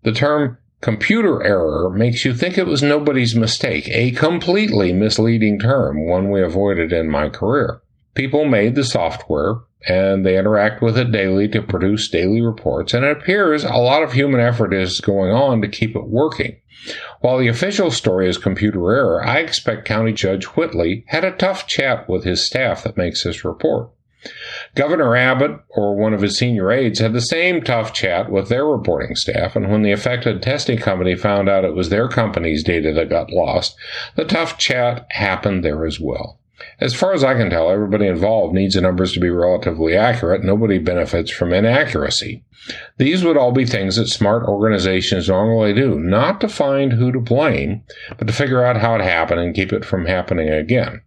The 0.03 0.11
term 0.11 0.57
computer 0.81 1.41
error 1.43 1.89
makes 1.89 2.25
you 2.25 2.33
think 2.33 2.57
it 2.57 2.67
was 2.67 2.83
nobody's 2.83 3.35
mistake, 3.35 3.87
a 3.89 4.11
completely 4.11 4.91
misleading 4.91 5.59
term, 5.59 6.07
one 6.07 6.29
we 6.29 6.41
avoided 6.41 6.91
in 6.91 7.09
my 7.09 7.29
career. 7.29 7.81
People 8.15 8.43
made 8.45 8.75
the 8.75 8.83
software 8.83 9.55
and 9.87 10.25
they 10.25 10.37
interact 10.37 10.81
with 10.81 10.97
it 10.97 11.11
daily 11.11 11.47
to 11.47 11.61
produce 11.61 12.09
daily 12.09 12.41
reports, 12.41 12.93
and 12.93 13.05
it 13.05 13.17
appears 13.17 13.63
a 13.63 13.77
lot 13.77 14.03
of 14.03 14.11
human 14.11 14.41
effort 14.41 14.73
is 14.73 14.99
going 14.99 15.31
on 15.31 15.61
to 15.61 15.69
keep 15.69 15.95
it 15.95 16.07
working. 16.07 16.57
While 17.19 17.37
the 17.37 17.47
official 17.47 17.91
story 17.91 18.29
is 18.29 18.37
computer 18.37 18.91
error, 18.91 19.23
I 19.23 19.39
expect 19.39 19.85
County 19.85 20.13
Judge 20.13 20.45
Whitley 20.45 21.03
had 21.07 21.25
a 21.25 21.31
tough 21.31 21.67
chat 21.67 22.07
with 22.07 22.23
his 22.23 22.45
staff 22.45 22.83
that 22.83 22.97
makes 22.97 23.23
this 23.23 23.43
report. 23.43 23.89
Governor 24.75 25.15
Abbott 25.15 25.59
or 25.69 25.95
one 25.95 26.13
of 26.13 26.21
his 26.21 26.37
senior 26.37 26.71
aides 26.71 26.99
had 26.99 27.13
the 27.13 27.21
same 27.21 27.61
tough 27.61 27.93
chat 27.93 28.29
with 28.29 28.49
their 28.49 28.65
reporting 28.65 29.15
staff, 29.15 29.55
and 29.55 29.71
when 29.71 29.81
the 29.81 29.93
affected 29.93 30.41
testing 30.41 30.77
company 30.77 31.15
found 31.15 31.47
out 31.47 31.63
it 31.63 31.73
was 31.73 31.89
their 31.89 32.07
company's 32.07 32.63
data 32.63 32.91
that 32.93 33.09
got 33.09 33.31
lost, 33.31 33.77
the 34.15 34.25
tough 34.25 34.57
chat 34.57 35.05
happened 35.11 35.63
there 35.63 35.85
as 35.85 35.99
well. 35.99 36.37
As 36.79 36.93
far 36.93 37.13
as 37.13 37.23
I 37.23 37.33
can 37.33 37.49
tell, 37.49 37.69
everybody 37.69 38.07
involved 38.07 38.53
needs 38.53 38.75
the 38.75 38.81
numbers 38.81 39.13
to 39.13 39.19
be 39.19 39.29
relatively 39.29 39.95
accurate. 39.95 40.43
Nobody 40.43 40.77
benefits 40.77 41.31
from 41.31 41.53
inaccuracy. 41.53 42.43
These 42.97 43.23
would 43.23 43.37
all 43.37 43.51
be 43.51 43.65
things 43.65 43.95
that 43.95 44.07
smart 44.07 44.43
organizations 44.43 45.29
normally 45.29 45.73
do, 45.73 45.99
not 45.99 46.41
to 46.41 46.47
find 46.49 46.93
who 46.93 47.11
to 47.11 47.19
blame, 47.19 47.83
but 48.17 48.27
to 48.27 48.33
figure 48.33 48.63
out 48.63 48.77
how 48.77 48.95
it 48.95 49.01
happened 49.01 49.39
and 49.39 49.55
keep 49.55 49.71
it 49.71 49.85
from 49.85 50.05
happening 50.05 50.49
again. 50.49 51.01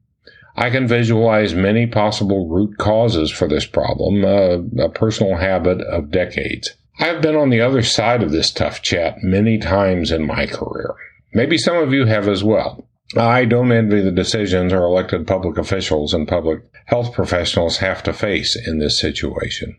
I 0.56 0.70
can 0.70 0.86
visualize 0.86 1.54
many 1.54 1.86
possible 1.86 2.48
root 2.48 2.76
causes 2.78 3.30
for 3.30 3.48
this 3.48 3.64
problem, 3.64 4.24
uh, 4.24 4.84
a 4.84 4.88
personal 4.88 5.36
habit 5.36 5.80
of 5.82 6.10
decades. 6.10 6.74
I've 6.98 7.22
been 7.22 7.36
on 7.36 7.50
the 7.50 7.60
other 7.60 7.82
side 7.82 8.22
of 8.22 8.32
this 8.32 8.50
tough 8.50 8.82
chat 8.82 9.22
many 9.22 9.58
times 9.58 10.12
in 10.12 10.26
my 10.26 10.46
career. 10.46 10.94
Maybe 11.32 11.56
some 11.56 11.76
of 11.76 11.92
you 11.92 12.04
have 12.04 12.28
as 12.28 12.44
well. 12.44 12.86
I 13.16 13.44
don't 13.44 13.72
envy 13.72 14.00
the 14.00 14.10
decisions 14.10 14.72
our 14.72 14.84
elected 14.84 15.26
public 15.26 15.58
officials 15.58 16.14
and 16.14 16.26
public 16.26 16.62
health 16.86 17.12
professionals 17.12 17.78
have 17.78 18.02
to 18.04 18.12
face 18.12 18.56
in 18.56 18.78
this 18.78 18.98
situation. 18.98 19.76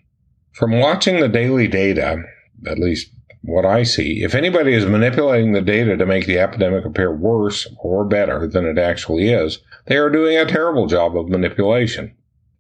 From 0.51 0.79
watching 0.79 1.19
the 1.19 1.27
daily 1.27 1.67
data, 1.67 2.24
at 2.67 2.77
least 2.77 3.10
what 3.41 3.65
I 3.65 3.84
see, 3.84 4.24
if 4.24 4.36
anybody 4.36 4.74
is 4.74 4.86
manipulating 4.86 5.51
the 5.51 5.62
data 5.62 5.98
to 5.98 6.05
make 6.05 6.27
the 6.27 6.39
epidemic 6.39 6.86
appear 6.86 7.13
worse 7.13 7.67
or 7.79 8.05
better 8.05 8.48
than 8.48 8.65
it 8.65 8.77
actually 8.77 9.29
is, 9.29 9.60
they 9.86 9.98
are 9.98 10.10
doing 10.10 10.38
a 10.38 10.46
terrible 10.46 10.88
job 10.88 11.17
of 11.17 11.27
manipulation. 11.27 12.15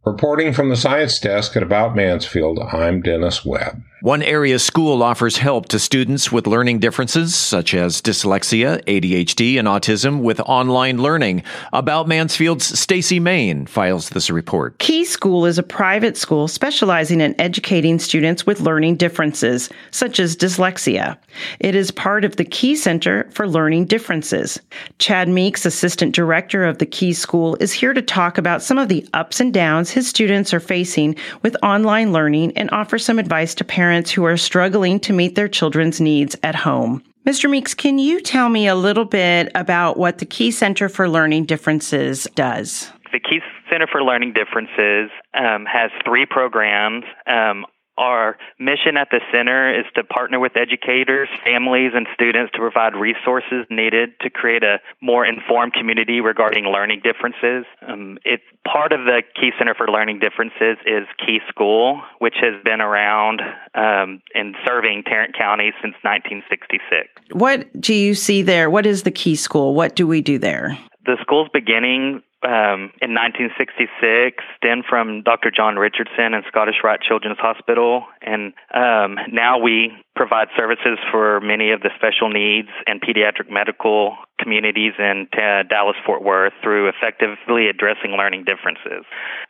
Reporting 0.05 0.51
from 0.51 0.69
the 0.69 0.75
science 0.75 1.19
desk 1.19 1.55
at 1.55 1.63
About 1.63 1.95
Mansfield, 1.95 2.59
I'm 2.59 3.01
Dennis 3.01 3.45
Webb. 3.45 3.81
One 4.03 4.21
area 4.21 4.59
school 4.59 5.01
offers 5.01 5.37
help 5.37 5.69
to 5.69 5.79
students 5.79 6.29
with 6.29 6.45
learning 6.45 6.79
differences 6.79 7.33
such 7.33 7.73
as 7.73 8.01
dyslexia, 8.01 8.83
ADHD, 8.83 9.57
and 9.57 9.65
autism 9.65 10.21
with 10.21 10.41
online 10.41 11.01
learning. 11.01 11.43
About 11.71 12.09
Mansfield's 12.09 12.77
Stacy 12.77 13.21
Main 13.21 13.65
files 13.65 14.09
this 14.09 14.29
report. 14.29 14.77
Key 14.79 15.05
School 15.05 15.45
is 15.45 15.57
a 15.57 15.63
private 15.63 16.17
school 16.17 16.49
specializing 16.49 17.21
in 17.21 17.33
educating 17.39 17.97
students 17.97 18.45
with 18.45 18.59
learning 18.59 18.97
differences 18.97 19.69
such 19.91 20.19
as 20.19 20.35
dyslexia. 20.35 21.17
It 21.61 21.73
is 21.73 21.89
part 21.89 22.25
of 22.25 22.35
the 22.35 22.43
Key 22.43 22.75
Center 22.75 23.29
for 23.31 23.47
Learning 23.47 23.85
Differences. 23.85 24.59
Chad 24.99 25.29
Meeks, 25.29 25.65
assistant 25.65 26.13
director 26.13 26.65
of 26.65 26.79
the 26.79 26.85
Key 26.85 27.13
School, 27.13 27.55
is 27.61 27.71
here 27.71 27.93
to 27.93 28.01
talk 28.01 28.37
about 28.37 28.61
some 28.61 28.77
of 28.77 28.89
the 28.89 29.07
ups 29.13 29.39
and 29.39 29.53
downs 29.53 29.91
his 29.91 30.09
students 30.09 30.53
are 30.53 30.59
facing 30.59 31.15
with 31.41 31.55
online 31.63 32.11
learning 32.11 32.51
and 32.57 32.69
offer 32.71 32.99
some 32.99 33.17
advice 33.17 33.55
to 33.55 33.63
parents 33.63 33.92
parents 33.93 34.09
who 34.09 34.25
are 34.25 34.37
struggling 34.37 34.99
to 34.99 35.13
meet 35.13 35.35
their 35.35 35.47
children's 35.47 36.01
needs 36.01 36.35
at 36.41 36.55
home. 36.55 37.03
Mr. 37.27 37.47
Meeks, 37.47 37.75
can 37.75 37.99
you 37.99 38.19
tell 38.19 38.49
me 38.49 38.65
a 38.65 38.73
little 38.73 39.05
bit 39.05 39.51
about 39.53 39.97
what 39.97 40.17
the 40.17 40.25
Key 40.25 40.49
Center 40.49 40.89
for 40.89 41.07
Learning 41.07 41.45
Differences 41.45 42.27
does? 42.33 42.91
The 43.11 43.19
Key 43.19 43.39
Center 43.69 43.85
for 43.85 44.01
Learning 44.01 44.33
Differences 44.33 45.11
um, 45.35 45.67
has 45.67 45.91
three 46.03 46.25
programs. 46.25 47.03
Um, 47.27 47.67
Our 47.97 48.37
mission 48.59 48.97
at 48.97 49.09
the 49.11 49.19
center 49.31 49.79
is 49.79 49.85
to 49.95 50.03
partner 50.03 50.39
with 50.39 50.57
educators, 50.57 51.29
families, 51.45 51.91
and 51.93 52.07
students 52.13 52.51
to 52.53 52.59
provide 52.59 52.95
resources 52.95 53.65
needed 53.69 54.19
to 54.21 54.31
create 54.31 54.63
a 54.63 54.79
more 54.99 55.25
informed 55.25 55.73
community 55.73 56.19
regarding 56.19 56.65
learning 56.65 57.01
differences. 57.03 57.65
Um, 57.87 58.17
it's 58.25 58.43
part 58.65 58.93
of 58.93 59.01
the 59.05 59.21
Key 59.39 59.51
Center 59.59 59.75
for 59.75 59.87
Learning 59.87 60.17
Differences 60.17 60.77
is 60.87 61.05
Key 61.23 61.39
School, 61.49 62.01
which 62.17 62.35
has 62.41 62.61
been 62.63 62.81
around 62.81 63.41
um, 63.75 64.21
and 64.33 64.55
serving 64.65 65.03
Tarrant 65.05 65.37
County 65.37 65.71
since 65.81 65.93
1966. 66.01 67.09
What 67.31 67.79
do 67.79 67.93
you 67.93 68.15
see 68.15 68.41
there? 68.41 68.71
What 68.71 68.87
is 68.87 69.03
the 69.03 69.11
Key 69.11 69.35
School? 69.35 69.75
What 69.75 69.95
do 69.95 70.07
we 70.07 70.21
do 70.21 70.39
there? 70.39 70.77
The 71.05 71.17
school's 71.21 71.49
beginning 71.53 72.23
um, 72.43 72.91
in 73.01 73.13
1966 73.13 74.43
then 74.61 74.83
from 74.87 75.21
Dr. 75.23 75.51
John 75.51 75.75
Richardson 75.75 76.33
and 76.33 76.43
Scottish 76.47 76.77
Rite 76.83 77.01
Children's 77.01 77.39
Hospital, 77.39 78.05
and 78.21 78.53
um, 78.73 79.17
now 79.31 79.59
we 79.59 79.93
provide 80.15 80.47
services 80.55 80.99
for 81.11 81.41
many 81.41 81.71
of 81.71 81.81
the 81.81 81.89
special 81.95 82.29
needs 82.29 82.69
and 82.85 83.01
pediatric 83.01 83.49
medical 83.49 84.15
communities 84.39 84.93
in 84.99 85.27
uh, 85.33 85.63
Dallas 85.63 85.95
Fort 86.05 86.23
Worth 86.23 86.53
through 86.61 86.89
effectively 86.89 87.67
addressing 87.67 88.11
learning 88.11 88.43
differences. 88.43 89.05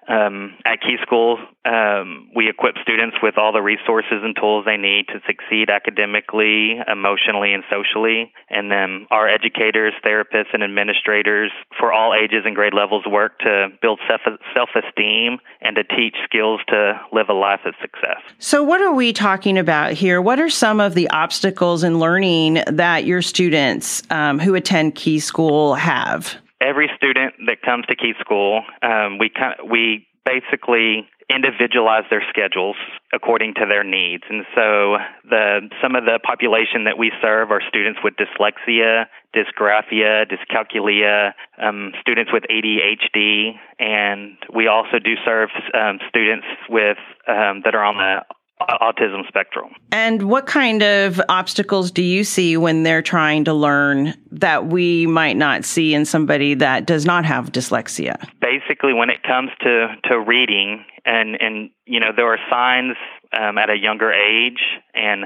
Um, 0.08 0.56
at 0.66 0.82
Key 0.82 0.98
School, 1.02 1.40
um, 1.66 2.30
we 2.36 2.50
equip 2.50 2.76
students 2.82 3.18
with 3.24 3.38
all 3.38 3.52
the 3.52 3.62
resources 3.62 4.22
and 4.22 4.36
tools 4.36 4.66
they 4.66 4.78
need 4.78 5.08
to 5.08 5.20
succeed 5.26 5.70
academically, 5.70 6.80
emotionally, 6.92 7.54
and 7.54 7.64
socially. 7.72 8.32
And 8.50 8.70
then 8.70 9.08
our 9.10 9.28
educators, 9.28 9.94
therapists, 10.06 10.54
and 10.54 10.64
administrators 10.64 11.52
for 11.80 11.92
all 11.92 12.14
ages 12.14 12.44
and 12.46 12.56
grade 12.56 12.74
levels 12.74 13.06
work 13.10 13.40
to 13.40 13.70
build 13.82 14.00
self 14.08 14.70
esteem 14.76 15.40
and 15.62 15.76
to 15.78 15.84
teach 15.84 16.16
skills 16.26 16.60
to 16.68 17.00
live 17.12 17.30
a 17.30 17.34
life 17.34 17.62
of 17.66 17.74
success. 17.82 18.22
So, 18.38 18.62
what 18.62 18.82
are 18.82 18.94
we 18.94 19.14
talking 19.14 19.58
about 19.58 19.94
here? 19.94 20.22
What 20.22 20.40
are 20.40 20.50
some 20.54 20.80
of 20.80 20.94
the 20.94 21.10
obstacles 21.10 21.84
in 21.84 22.00
learning 22.00 22.64
that 22.68 23.06
your 23.06 23.22
students 23.22 24.04
um, 24.10 24.40
who 24.40 24.56
attend 24.56 24.96
Key 24.96 25.20
School 25.20 25.76
have? 25.76 26.36
Every 26.62 26.90
student 26.96 27.34
that 27.48 27.62
comes 27.62 27.86
to 27.88 27.96
Key 27.96 28.14
School, 28.22 28.64
um, 28.82 29.18
we 29.18 29.32
we 29.70 30.08
basically 30.26 31.08
individualize 31.30 32.04
their 32.10 32.24
schedules 32.30 32.76
according 33.14 33.54
to 33.56 33.66
their 33.68 33.84
needs. 33.84 34.24
And 34.30 34.46
so 34.56 34.98
the 35.30 35.70
some 35.82 35.96
of 35.96 36.06
the 36.06 36.20
population 36.24 36.86
that 36.86 36.98
we 36.98 37.12
serve 37.22 37.52
are 37.52 37.62
students 37.68 38.00
with 38.04 38.14
dyslexia, 38.16 39.06
dysgraphia, 39.36 40.26
dyscalculia, 40.30 41.34
um, 41.62 41.92
students 42.02 42.32
with 42.32 42.44
ADHD, 42.50 43.54
and 43.80 44.38
we 44.54 44.68
also 44.68 45.00
do 45.04 45.16
serve 45.26 45.50
um, 45.74 46.00
students 46.10 46.48
with 46.70 46.98
um, 47.28 47.62
that 47.66 47.76
are 47.76 47.84
on 47.84 47.98
the 47.98 48.24
autism 48.62 49.28
spectrum. 49.28 49.72
And 49.92 50.24
what 50.30 50.46
kind 50.46 50.84
of 50.84 51.22
obstacles 51.30 51.92
do 51.92 52.02
you 52.02 52.24
see 52.24 52.58
when 52.58 52.84
they're 52.84 53.02
trying 53.02 53.46
to 53.46 53.54
learn 53.54 54.14
that 54.32 54.68
we 54.68 55.06
might 55.06 55.38
not 55.38 55.66
see 55.66 55.94
in 55.94 56.06
somebody 56.06 56.54
that 56.56 56.86
does 56.86 57.06
not 57.06 57.26
have 57.26 57.52
dyslexia? 57.52 58.16
Basically, 58.40 58.94
when 58.94 59.10
it 59.10 59.24
comes 59.24 59.50
to, 59.62 59.96
to 60.06 60.20
reading, 60.20 60.86
and, 61.06 61.36
and 61.42 61.70
you 61.86 62.00
know, 62.00 62.12
there 62.16 62.28
are 62.28 62.40
signs 62.50 62.96
um, 63.34 63.58
at 63.58 63.70
a 63.70 63.78
younger 63.78 64.12
age, 64.14 64.62
and 64.94 65.26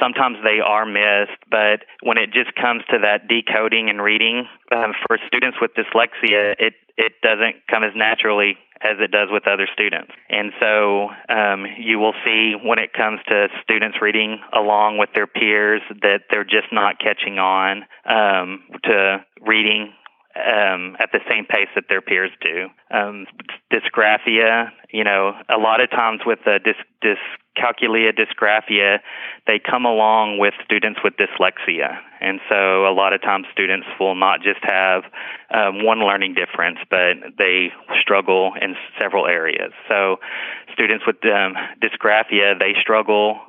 sometimes 0.00 0.36
they 0.44 0.60
are 0.60 0.84
missed. 0.84 1.38
But 1.50 1.86
when 2.02 2.18
it 2.18 2.32
just 2.32 2.54
comes 2.56 2.82
to 2.90 2.98
that 2.98 3.28
decoding 3.28 3.88
and 3.88 4.02
reading, 4.02 4.46
um, 4.72 4.92
for 5.06 5.18
students 5.26 5.58
with 5.60 5.70
dyslexia, 5.74 6.54
it 6.58 6.74
it 6.96 7.12
doesn't 7.22 7.66
come 7.68 7.82
as 7.82 7.90
naturally 7.96 8.56
as 8.84 8.96
it 9.00 9.10
does 9.10 9.28
with 9.30 9.48
other 9.48 9.66
students. 9.72 10.12
And 10.28 10.52
so 10.60 11.08
um, 11.28 11.66
you 11.78 11.98
will 11.98 12.14
see 12.24 12.54
when 12.62 12.78
it 12.78 12.92
comes 12.92 13.20
to 13.28 13.48
students 13.62 13.98
reading 14.00 14.38
along 14.52 14.98
with 14.98 15.08
their 15.14 15.26
peers 15.26 15.80
that 16.02 16.22
they're 16.30 16.44
just 16.44 16.70
not 16.70 17.00
catching 17.00 17.38
on 17.38 17.84
um, 18.04 18.62
to 18.84 19.24
reading 19.40 19.92
um, 20.36 20.96
at 20.98 21.10
the 21.12 21.20
same 21.30 21.46
pace 21.46 21.68
that 21.74 21.84
their 21.88 22.02
peers 22.02 22.30
do. 22.40 22.66
Um, 22.90 23.26
dysgraphia, 23.72 24.70
you 24.92 25.04
know, 25.04 25.32
a 25.48 25.58
lot 25.58 25.80
of 25.80 25.90
times 25.90 26.20
with 26.26 26.40
the 26.44 26.58
dys, 27.02 27.16
dyscalculia, 27.54 28.12
dysgraphia, 28.12 28.98
they 29.46 29.58
come 29.58 29.84
along 29.84 30.38
with 30.38 30.54
students 30.64 31.00
with 31.02 31.14
dyslexia. 31.16 31.98
And 32.20 32.40
so 32.48 32.86
a 32.86 32.94
lot 32.94 33.12
of 33.12 33.20
times 33.22 33.46
students 33.52 33.86
will 34.00 34.14
not 34.14 34.40
just 34.40 34.60
have 34.62 35.02
um, 35.50 35.84
one 35.84 36.00
learning 36.00 36.34
difference, 36.34 36.78
but 36.90 37.36
they 37.38 37.68
struggle 38.00 38.52
in 38.60 38.76
several 39.00 39.26
areas. 39.26 39.72
So 39.88 40.16
students 40.72 41.04
with 41.06 41.16
um, 41.24 41.54
dysgraphia, 41.82 42.58
they 42.58 42.74
struggle 42.80 43.40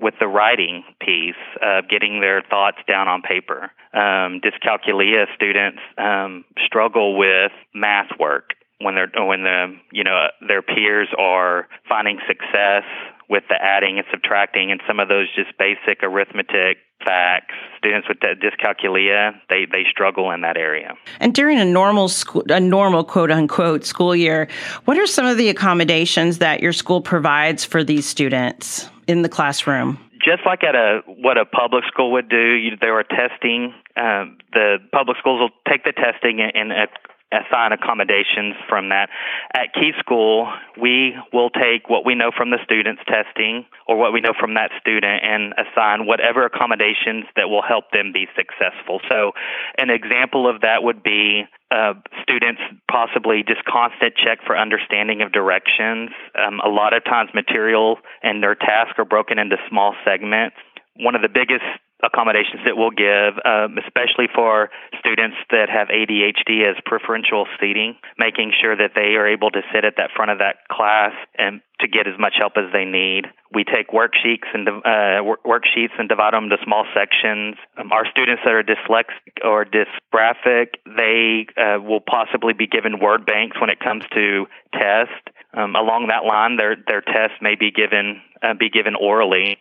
with 0.00 0.14
the 0.18 0.26
writing 0.26 0.82
piece, 1.00 1.34
uh, 1.62 1.82
getting 1.88 2.20
their 2.20 2.42
thoughts 2.42 2.78
down 2.88 3.08
on 3.08 3.22
paper. 3.22 3.70
Um, 3.92 4.40
dyscalculia 4.40 5.26
students 5.34 5.78
um, 5.96 6.44
struggle 6.66 7.16
with 7.16 7.52
math 7.74 8.10
work 8.18 8.54
when 8.80 8.94
they're 8.96 9.10
when 9.24 9.44
the 9.44 9.76
you 9.92 10.02
know 10.02 10.26
their 10.46 10.60
peers 10.60 11.08
are 11.16 11.68
finding 11.88 12.18
success 12.26 12.82
with 13.28 13.44
the 13.48 13.56
adding 13.60 13.98
and 13.98 14.06
subtracting 14.10 14.70
and 14.70 14.80
some 14.86 15.00
of 15.00 15.08
those 15.08 15.28
just 15.34 15.56
basic 15.58 16.02
arithmetic 16.02 16.78
facts. 17.04 17.54
Students 17.78 18.08
with 18.08 18.18
dyscalculia, 18.18 19.32
they, 19.50 19.66
they 19.70 19.84
struggle 19.90 20.30
in 20.30 20.40
that 20.42 20.56
area. 20.56 20.94
And 21.20 21.34
during 21.34 21.58
a 21.58 21.64
normal 21.64 22.08
school, 22.08 22.42
a 22.48 22.60
normal 22.60 23.04
quote 23.04 23.30
unquote 23.30 23.84
school 23.84 24.16
year, 24.16 24.48
what 24.84 24.98
are 24.98 25.06
some 25.06 25.26
of 25.26 25.36
the 25.36 25.48
accommodations 25.48 26.38
that 26.38 26.60
your 26.60 26.72
school 26.72 27.00
provides 27.00 27.64
for 27.64 27.84
these 27.84 28.06
students 28.06 28.88
in 29.06 29.22
the 29.22 29.28
classroom? 29.28 29.98
Just 30.24 30.46
like 30.46 30.64
at 30.64 30.74
a 30.74 31.02
what 31.06 31.36
a 31.36 31.44
public 31.44 31.84
school 31.84 32.12
would 32.12 32.30
do, 32.30 32.54
you, 32.54 32.76
there 32.80 32.98
are 32.98 33.04
testing. 33.04 33.74
Um, 33.96 34.38
the 34.52 34.78
public 34.90 35.18
schools 35.18 35.40
will 35.40 35.50
take 35.70 35.84
the 35.84 35.92
testing 35.92 36.40
and, 36.40 36.72
and 36.72 36.88
assign 37.34 37.72
accommodations 37.72 38.54
from 38.68 38.88
that. 38.90 39.10
At 39.54 39.74
Key 39.74 39.92
School, 39.98 40.48
we 40.80 41.14
will 41.32 41.50
take 41.50 41.88
what 41.88 42.04
we 42.04 42.14
know 42.14 42.30
from 42.36 42.50
the 42.50 42.58
students 42.64 43.02
testing 43.06 43.66
or 43.88 43.96
what 43.96 44.12
we 44.12 44.20
know 44.20 44.32
from 44.38 44.54
that 44.54 44.70
student 44.80 45.22
and 45.22 45.54
assign 45.58 46.06
whatever 46.06 46.46
accommodations 46.46 47.24
that 47.36 47.48
will 47.48 47.62
help 47.62 47.90
them 47.92 48.12
be 48.12 48.26
successful. 48.36 49.00
So, 49.08 49.32
an 49.78 49.90
example 49.90 50.48
of 50.48 50.62
that 50.62 50.82
would 50.82 51.02
be 51.02 51.44
uh, 51.70 51.94
students 52.22 52.60
possibly 52.90 53.42
just 53.46 53.64
constant 53.64 54.14
check 54.16 54.38
for 54.46 54.56
understanding 54.56 55.22
of 55.22 55.32
directions. 55.32 56.10
Um, 56.38 56.60
a 56.64 56.68
lot 56.68 56.94
of 56.94 57.04
times, 57.04 57.30
material 57.34 57.98
and 58.22 58.42
their 58.42 58.54
tasks 58.54 58.94
are 58.98 59.04
broken 59.04 59.38
into 59.38 59.56
small 59.68 59.94
segments. 60.04 60.56
One 60.96 61.16
of 61.16 61.22
the 61.22 61.28
biggest 61.28 61.64
accommodations 62.04 62.60
that 62.64 62.76
we'll 62.76 62.94
give, 62.94 63.40
um, 63.44 63.78
especially 63.80 64.28
for 64.34 64.70
students 65.00 65.36
that 65.50 65.68
have 65.70 65.88
ADHD 65.88 66.68
as 66.68 66.76
preferential 66.84 67.46
seating, 67.60 67.96
making 68.18 68.52
sure 68.60 68.76
that 68.76 68.92
they 68.94 69.16
are 69.16 69.26
able 69.26 69.50
to 69.50 69.62
sit 69.72 69.84
at 69.84 69.94
that 69.96 70.10
front 70.14 70.30
of 70.30 70.38
that 70.38 70.68
class 70.70 71.12
and 71.38 71.60
to 71.80 71.88
get 71.88 72.06
as 72.06 72.14
much 72.18 72.34
help 72.38 72.52
as 72.56 72.72
they 72.72 72.84
need. 72.84 73.26
We 73.52 73.64
take 73.64 73.88
worksheets 73.90 74.46
and 74.52 74.68
uh, 74.68 75.24
worksheets 75.44 75.98
and 75.98 76.08
divide 76.08 76.34
them 76.34 76.44
into 76.44 76.56
small 76.64 76.84
sections. 76.94 77.56
Um, 77.76 77.92
our 77.92 78.06
students 78.10 78.42
that 78.44 78.54
are 78.54 78.62
dyslexic 78.62 79.42
or 79.44 79.64
dysgraphic, 79.64 80.78
they 80.84 81.46
uh, 81.56 81.80
will 81.80 82.00
possibly 82.00 82.52
be 82.52 82.66
given 82.66 83.00
word 83.00 83.26
banks 83.26 83.60
when 83.60 83.70
it 83.70 83.80
comes 83.80 84.04
to 84.14 84.46
test. 84.72 85.10
Um, 85.52 85.76
along 85.76 86.08
that 86.08 86.24
line, 86.24 86.56
their 86.56 86.76
their 86.86 87.00
tests 87.00 87.38
may 87.40 87.54
be 87.54 87.70
given 87.70 88.20
uh, 88.42 88.54
be 88.54 88.70
given 88.70 88.94
orally 88.94 89.58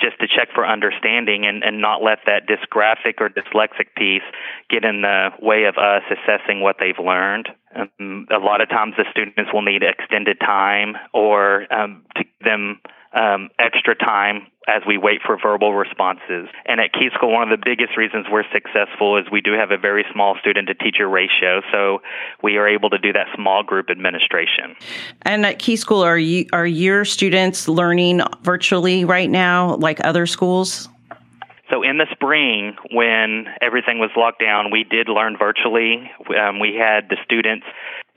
just 0.00 0.18
to 0.20 0.26
check 0.26 0.48
for 0.54 0.66
understanding 0.66 1.46
and, 1.46 1.62
and 1.62 1.80
not 1.80 2.02
let 2.02 2.18
that 2.26 2.48
dysgraphic 2.48 3.20
or 3.20 3.28
dyslexic 3.28 3.94
piece 3.96 4.22
get 4.68 4.84
in 4.84 5.02
the 5.02 5.30
way 5.40 5.64
of 5.64 5.76
us 5.76 6.02
assessing 6.10 6.60
what 6.60 6.76
they've 6.80 6.98
learned. 6.98 7.48
Um, 7.74 8.26
a 8.30 8.38
lot 8.38 8.60
of 8.60 8.68
times 8.68 8.94
the 8.96 9.04
students 9.10 9.52
will 9.52 9.62
need 9.62 9.82
extended 9.82 10.40
time 10.40 10.96
or 11.12 11.72
um, 11.72 12.04
to 12.16 12.24
give 12.24 12.44
them 12.44 12.80
um, 13.12 13.50
extra 13.58 13.94
time 13.94 14.46
as 14.68 14.82
we 14.86 14.96
wait 14.98 15.20
for 15.26 15.36
verbal 15.36 15.74
responses. 15.74 16.48
And 16.66 16.80
at 16.80 16.92
Key 16.92 17.08
School, 17.14 17.32
one 17.32 17.50
of 17.50 17.58
the 17.58 17.64
biggest 17.64 17.96
reasons 17.96 18.26
we're 18.30 18.44
successful 18.52 19.16
is 19.16 19.24
we 19.32 19.40
do 19.40 19.52
have 19.52 19.70
a 19.70 19.78
very 19.78 20.04
small 20.12 20.36
student 20.38 20.68
to 20.68 20.74
teacher 20.74 21.08
ratio, 21.08 21.62
so 21.72 22.02
we 22.42 22.56
are 22.56 22.68
able 22.68 22.90
to 22.90 22.98
do 22.98 23.12
that 23.12 23.26
small 23.34 23.62
group 23.62 23.90
administration. 23.90 24.76
And 25.22 25.44
at 25.44 25.58
Key 25.58 25.76
School, 25.76 26.02
are 26.02 26.18
you 26.18 26.46
are 26.52 26.66
your 26.66 27.04
students 27.04 27.68
learning 27.68 28.20
virtually 28.42 29.04
right 29.04 29.30
now, 29.30 29.74
like 29.76 30.04
other 30.04 30.26
schools? 30.26 30.88
So 31.70 31.84
in 31.84 31.98
the 31.98 32.06
spring, 32.10 32.76
when 32.90 33.46
everything 33.62 34.00
was 34.00 34.10
locked 34.16 34.40
down, 34.40 34.72
we 34.72 34.82
did 34.82 35.08
learn 35.08 35.36
virtually. 35.38 36.10
Um, 36.36 36.58
we 36.58 36.74
had 36.74 37.08
the 37.08 37.16
students 37.24 37.64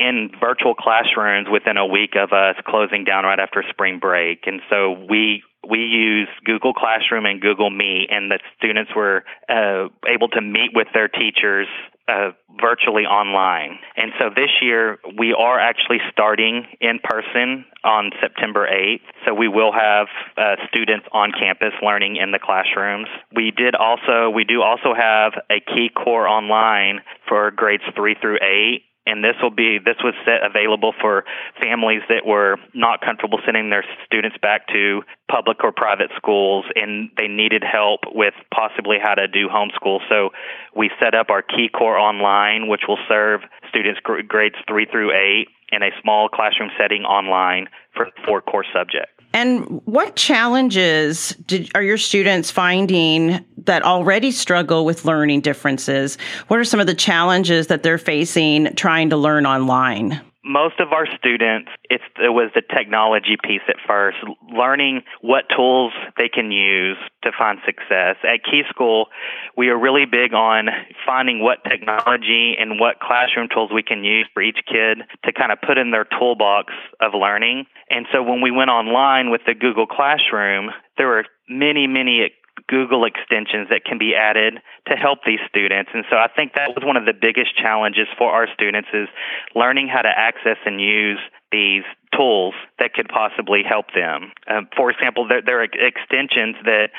in 0.04 0.32
virtual 0.40 0.76
classrooms 0.76 1.48
within 1.50 1.78
a 1.78 1.86
week 1.86 2.16
of 2.16 2.34
us 2.34 2.56
closing 2.68 3.06
down 3.06 3.24
right 3.24 3.40
after 3.40 3.64
spring 3.70 4.00
break, 4.00 4.44
and 4.46 4.62
so 4.70 4.92
we 5.10 5.44
we 5.68 5.80
used 5.80 6.32
Google 6.44 6.74
Classroom 6.74 7.26
and 7.26 7.40
Google 7.40 7.70
Meet, 7.70 8.10
and 8.12 8.30
the 8.30 8.40
students 8.58 8.92
were 8.94 9.24
uh, 9.48 9.88
able 10.06 10.28
to 10.30 10.42
meet 10.42 10.72
with 10.74 10.88
their 10.94 11.08
teachers 11.08 11.68
uh, 12.08 12.32
virtually 12.60 13.04
online. 13.04 13.80
And 13.96 14.12
so 14.20 14.30
this 14.30 14.50
year 14.62 15.00
we 15.18 15.34
are 15.34 15.58
actually 15.58 16.00
starting 16.12 16.66
in 16.82 17.00
person 17.02 17.64
on 17.86 18.12
September 18.22 18.68
8th. 18.68 19.08
So 19.26 19.34
we 19.34 19.48
will 19.48 19.72
have 19.72 20.08
uh, 20.38 20.56
students 20.68 21.06
on 21.14 21.32
campus 21.32 21.74
learning 21.82 22.18
in 22.18 22.32
the 22.32 22.40
classrooms. 22.40 23.08
We 23.34 23.52
did 23.52 23.76
also 23.76 24.30
we 24.30 24.44
do 24.44 24.62
also 24.62 24.94
have 24.94 25.34
a 25.50 25.62
key 25.62 25.90
core 25.96 26.28
online 26.28 27.00
for 27.30 27.52
grades 27.52 27.84
3 27.96 28.16
through 28.20 28.40
8 28.42 28.84
and 29.06 29.24
this 29.24 29.36
will 29.42 29.52
be 29.52 29.80
this 29.84 29.98
was 30.04 30.14
set 30.26 30.44
available 30.44 30.94
for 31.00 31.26
families 31.62 32.02
that 32.10 32.26
were 32.26 32.58
not 32.74 33.02
comfortable 33.02 33.40
sending 33.46 33.70
their 33.70 33.84
students 34.06 34.38
back 34.42 34.68
to 34.68 35.02
public 35.30 35.64
or 35.64 35.72
private 35.72 36.10
schools 36.16 36.66
and 36.76 37.10
they 37.18 37.28
needed 37.28 37.64
help 37.64 38.02
with 38.14 38.34
possibly 38.54 38.98
how 39.02 39.14
to 39.14 39.28
do 39.28 39.48
homeschool. 39.48 40.00
So 40.10 40.30
we 40.76 40.90
set 41.00 41.16
up 41.16 41.30
our 41.30 41.42
key 41.42 41.70
core 41.70 41.98
online 41.98 42.68
which 42.68 42.84
will 42.88 43.00
serve 43.08 43.42
students 43.70 44.00
grades 44.28 44.56
3 44.68 44.86
through 44.92 45.12
8 45.12 45.48
in 45.72 45.84
a 45.84 45.90
small 46.02 46.30
classroom 46.30 46.70
setting 46.78 47.04
online 47.04 47.68
for 47.94 48.10
four 48.26 48.42
core 48.42 48.66
subjects 48.74 49.13
and 49.34 49.82
what 49.86 50.16
challenges 50.16 51.36
did, 51.48 51.72
are 51.76 51.82
your 51.82 51.98
students 51.98 52.52
finding 52.52 53.44
that 53.58 53.84
already 53.84 54.32
struggle 54.32 54.86
with 54.86 55.06
learning 55.06 55.42
differences? 55.42 56.18
What 56.48 56.60
are 56.60 56.64
some 56.64 56.80
of 56.80 56.88
the 56.88 56.94
challenges 56.94 57.68
that 57.68 57.82
they're 57.84 57.98
facing 57.98 58.76
trying 58.76 59.10
to 59.10 59.18
learn 59.18 59.46
online? 59.46 60.22
Most 60.44 60.80
of 60.80 60.92
our 60.92 61.08
students, 61.18 61.72
it 61.90 62.02
was 62.20 62.52
the 62.54 62.62
technology 62.62 63.38
piece 63.42 63.62
at 63.70 63.78
first, 63.88 64.18
learning 64.52 65.02
what 65.22 65.46
tools 65.56 65.94
they 66.18 66.28
can 66.28 66.52
use 66.52 66.98
to 67.24 67.32
find 67.38 67.60
success. 67.66 68.18
At 68.24 68.44
Key 68.44 68.64
School, 68.70 69.08
we 69.56 69.70
are 69.70 69.80
really 69.80 70.06
big 70.06 70.34
on 70.34 70.68
finding 71.06 71.42
what 71.42 71.64
technology 71.64 72.56
and 72.60 72.80
what 72.80 73.00
classroom 73.00 73.48
tools 73.54 73.72
we 73.74 73.84
can 73.84 74.04
use 74.04 74.28
for 74.34 74.44
each 74.44 74.60
kid 74.68 75.00
to 75.24 75.32
kind 75.32 75.52
of 75.52 75.60
put 75.62 75.78
in 75.78 75.92
their 75.92 76.06
toolbox 76.06 76.74
of 77.00 77.14
learning. 77.14 77.66
And 77.90 78.06
so 78.12 78.22
when 78.22 78.42
we 78.42 78.52
went 78.52 78.70
online 78.70 79.30
with 79.30 79.42
the 79.48 79.54
Google 79.54 79.88
Classroom, 79.88 80.72
there 80.98 81.08
were 81.08 81.24
many, 81.48 81.88
many 81.88 82.32
Google 82.68 83.06
extensions 83.06 83.70
that 83.70 83.86
can 83.86 83.98
be 83.98 84.16
added 84.16 84.60
to 84.88 84.96
help 84.96 85.20
these 85.26 85.40
students. 85.48 85.92
And 85.94 86.06
so 86.10 86.18
I 86.18 86.28
think 86.28 86.54
that 86.56 86.70
was 86.70 86.84
one 86.84 86.98
of 86.98 87.06
the 87.06 87.14
biggest 87.14 87.56
challenges 87.58 88.08
for 88.18 88.32
our 88.32 88.48
students 88.54 88.90
is 88.94 89.08
learning 89.56 89.88
how 89.88 90.02
to 90.02 90.10
access 90.10 90.58
and 90.66 90.80
use 90.80 91.20
these 91.52 91.84
tools 92.16 92.54
that 92.80 92.94
could 92.94 93.08
possibly 93.10 93.62
help 93.68 93.94
them. 93.94 94.32
Um, 94.48 94.68
for 94.76 94.90
example, 94.90 95.28
there, 95.28 95.42
there 95.42 95.62
are 95.62 95.64
extensions 95.66 96.56
that 96.66 96.90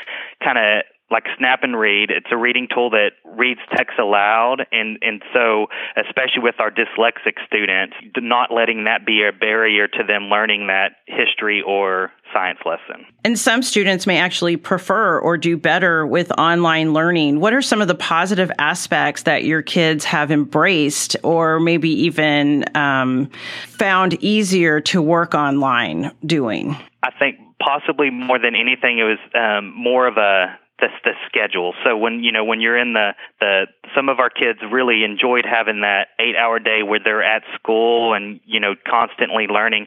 kind 0.42 0.58
of 0.58 0.84
like 1.10 1.24
Snap 1.38 1.60
and 1.62 1.78
Read. 1.78 2.10
It's 2.10 2.26
a 2.30 2.36
reading 2.36 2.66
tool 2.72 2.90
that 2.90 3.12
reads 3.24 3.60
text 3.76 3.98
aloud, 3.98 4.66
and 4.72 4.98
and 5.02 5.22
so 5.32 5.66
especially 5.96 6.42
with 6.42 6.56
our 6.58 6.70
dyslexic 6.70 7.44
students, 7.46 7.94
not 8.16 8.52
letting 8.52 8.84
that 8.84 9.04
be 9.04 9.22
a 9.22 9.32
barrier 9.32 9.86
to 9.86 10.02
them 10.06 10.24
learning 10.24 10.68
that 10.68 10.96
history 11.06 11.62
or 11.62 12.10
science 12.32 12.58
lesson. 12.64 13.06
And 13.24 13.38
some 13.38 13.62
students 13.62 14.06
may 14.06 14.18
actually 14.18 14.56
prefer 14.56 15.18
or 15.18 15.36
do 15.36 15.56
better 15.56 16.06
with 16.06 16.32
online 16.32 16.92
learning. 16.92 17.40
What 17.40 17.52
are 17.52 17.62
some 17.62 17.80
of 17.80 17.88
the 17.88 17.94
positive 17.94 18.50
aspects 18.58 19.22
that 19.22 19.44
your 19.44 19.62
kids 19.62 20.04
have 20.04 20.30
embraced, 20.30 21.16
or 21.22 21.60
maybe 21.60 21.90
even 21.90 22.64
um, 22.74 23.30
found 23.68 24.14
easier 24.14 24.80
to 24.80 25.02
work 25.02 25.34
online 25.34 26.12
doing? 26.24 26.76
I 27.02 27.10
think 27.18 27.38
possibly 27.60 28.10
more 28.10 28.38
than 28.38 28.54
anything, 28.54 28.98
it 28.98 29.04
was 29.04 29.18
um, 29.34 29.72
more 29.74 30.06
of 30.06 30.16
a 30.16 30.58
the 30.80 30.88
the 31.04 31.12
schedule. 31.26 31.74
So 31.84 31.96
when 31.96 32.22
you 32.22 32.32
know 32.32 32.44
when 32.44 32.60
you're 32.60 32.78
in 32.78 32.92
the 32.92 33.14
the 33.40 33.66
some 33.94 34.08
of 34.08 34.18
our 34.18 34.30
kids 34.30 34.58
really 34.70 35.04
enjoyed 35.04 35.44
having 35.44 35.82
that 35.82 36.08
8-hour 36.20 36.58
day 36.58 36.82
where 36.82 37.00
they're 37.02 37.22
at 37.22 37.42
school 37.54 38.14
and 38.14 38.40
you 38.44 38.60
know 38.60 38.74
constantly 38.86 39.46
learning. 39.46 39.86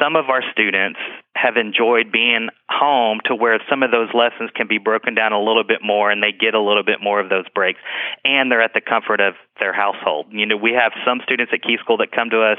Some 0.00 0.16
of 0.16 0.28
our 0.28 0.42
students 0.52 0.98
have 1.36 1.56
enjoyed 1.56 2.10
being 2.10 2.48
home 2.68 3.20
to 3.26 3.34
where 3.34 3.60
some 3.68 3.82
of 3.82 3.90
those 3.90 4.08
lessons 4.14 4.50
can 4.54 4.66
be 4.66 4.78
broken 4.78 5.14
down 5.14 5.32
a 5.32 5.38
little 5.38 5.64
bit 5.64 5.80
more 5.82 6.10
and 6.10 6.22
they 6.22 6.32
get 6.32 6.54
a 6.54 6.60
little 6.60 6.82
bit 6.82 6.98
more 7.00 7.20
of 7.20 7.28
those 7.28 7.44
breaks 7.54 7.78
and 8.24 8.50
they're 8.50 8.62
at 8.62 8.74
the 8.74 8.80
comfort 8.80 9.20
of 9.20 9.34
their 9.60 9.72
household. 9.72 10.26
You 10.30 10.46
know, 10.46 10.56
we 10.56 10.72
have 10.72 10.92
some 11.04 11.20
students 11.22 11.52
at 11.54 11.62
Key 11.62 11.76
School 11.80 11.98
that 11.98 12.12
come 12.12 12.30
to 12.30 12.42
us 12.42 12.58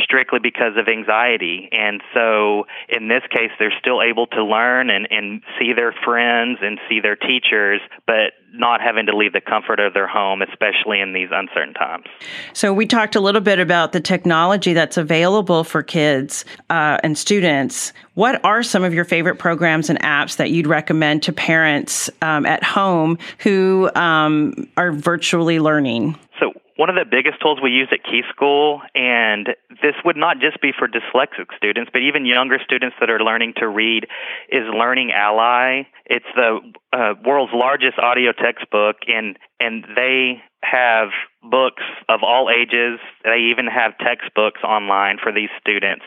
strictly 0.00 0.38
because 0.40 0.76
of 0.76 0.88
anxiety. 0.88 1.68
And 1.72 2.02
so 2.14 2.66
in 2.88 3.08
this 3.08 3.22
case, 3.30 3.50
they're 3.58 3.74
still 3.78 4.02
able 4.02 4.26
to 4.28 4.44
learn 4.44 4.90
and, 4.90 5.08
and 5.10 5.42
see 5.58 5.72
their 5.72 5.94
friends 6.04 6.58
and 6.62 6.78
see 6.88 7.00
their 7.00 7.16
teachers, 7.16 7.80
but 8.06 8.34
not 8.52 8.80
having 8.80 9.06
to 9.06 9.16
leave 9.16 9.32
the 9.32 9.40
comfort 9.40 9.80
of 9.80 9.92
their 9.92 10.06
home, 10.06 10.42
especially 10.42 11.00
in 11.00 11.12
these 11.12 11.28
uncertain 11.32 11.74
times. 11.74 12.04
So, 12.52 12.72
we 12.72 12.86
talked 12.86 13.16
a 13.16 13.20
little 13.20 13.40
bit 13.40 13.58
about 13.58 13.92
the 13.92 14.00
technology 14.00 14.72
that's 14.72 14.96
available 14.96 15.64
for 15.64 15.82
kids 15.82 16.44
uh, 16.70 16.98
and 17.02 17.18
students. 17.18 17.92
What 18.16 18.42
are 18.46 18.62
some 18.62 18.82
of 18.82 18.94
your 18.94 19.04
favorite 19.04 19.38
programs 19.38 19.90
and 19.90 20.00
apps 20.00 20.38
that 20.38 20.50
you'd 20.50 20.66
recommend 20.66 21.24
to 21.24 21.34
parents 21.34 22.08
um, 22.22 22.46
at 22.46 22.64
home 22.64 23.18
who 23.40 23.90
um, 23.94 24.54
are 24.78 24.90
virtually 24.90 25.60
learning? 25.60 26.18
So, 26.40 26.54
one 26.76 26.88
of 26.88 26.96
the 26.96 27.04
biggest 27.04 27.42
tools 27.42 27.58
we 27.62 27.72
use 27.72 27.88
at 27.92 28.02
Key 28.04 28.22
School, 28.30 28.80
and 28.94 29.48
this 29.82 29.94
would 30.06 30.16
not 30.16 30.38
just 30.40 30.62
be 30.62 30.72
for 30.72 30.88
dyslexic 30.88 31.54
students, 31.58 31.90
but 31.92 32.00
even 32.00 32.24
younger 32.24 32.56
students 32.64 32.96
that 33.00 33.10
are 33.10 33.20
learning 33.20 33.52
to 33.58 33.68
read, 33.68 34.06
is 34.48 34.62
Learning 34.74 35.12
Ally. 35.12 35.82
It's 36.06 36.24
the 36.34 36.60
uh, 36.94 37.14
world's 37.22 37.52
largest 37.54 37.98
audio 37.98 38.32
textbook, 38.32 38.96
and 39.08 39.38
and 39.60 39.84
they 39.94 40.42
have 40.62 41.08
books 41.42 41.82
of 42.08 42.20
all 42.22 42.48
ages. 42.48 42.98
They 43.24 43.50
even 43.52 43.66
have 43.66 43.92
textbooks 43.98 44.62
online 44.64 45.18
for 45.22 45.32
these 45.32 45.50
students. 45.60 46.04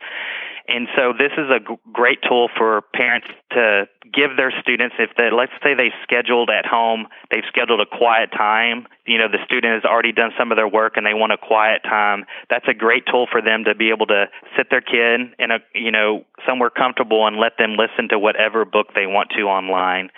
And 0.70 0.88
so 0.96 1.14
this 1.18 1.32
is 1.34 1.50
a 1.50 1.60
g- 1.60 1.80
great 1.92 2.20
tool 2.28 2.48
for 2.56 2.82
parents 2.94 3.28
to 3.52 3.90
give 4.14 4.38
their 4.38 4.54
students 4.62 4.96
if 5.00 5.10
they 5.18 5.30
let's 5.32 5.52
say 5.64 5.74
they 5.74 5.92
scheduled 6.04 6.50
at 6.50 6.66
home, 6.66 7.08
they've 7.32 7.44
scheduled 7.48 7.82
a 7.82 7.86
quiet 7.86 8.32
time, 8.32 8.88
you 9.06 9.18
know, 9.18 9.28
the 9.28 9.44
student 9.46 9.74
has 9.74 9.84
already 9.84 10.12
done 10.12 10.32
some 10.38 10.52
of 10.52 10.56
their 10.56 10.68
work 10.68 10.94
and 10.96 11.06
they 11.06 11.14
want 11.14 11.32
a 11.32 11.38
quiet 11.38 11.82
time. 11.84 12.26
That's 12.50 12.68
a 12.68 12.74
great 12.74 13.06
tool 13.10 13.28
for 13.30 13.42
them 13.42 13.64
to 13.66 13.74
be 13.74 13.90
able 13.90 14.06
to 14.08 14.26
sit 14.56 14.70
their 14.70 14.82
kid 14.82 15.34
in 15.40 15.52
a 15.52 15.60
you 15.74 15.92
know, 15.92 16.26
somewhere 16.48 16.70
comfortable 16.70 17.26
and 17.26 17.38
let 17.38 17.58
them 17.58 17.76
listen 17.76 18.10
to 18.10 18.20
whatever 18.20 18.66
book 18.66 18.88
they 18.94 19.08
want 19.08 19.30
to 19.38 19.44
online. 19.44 20.10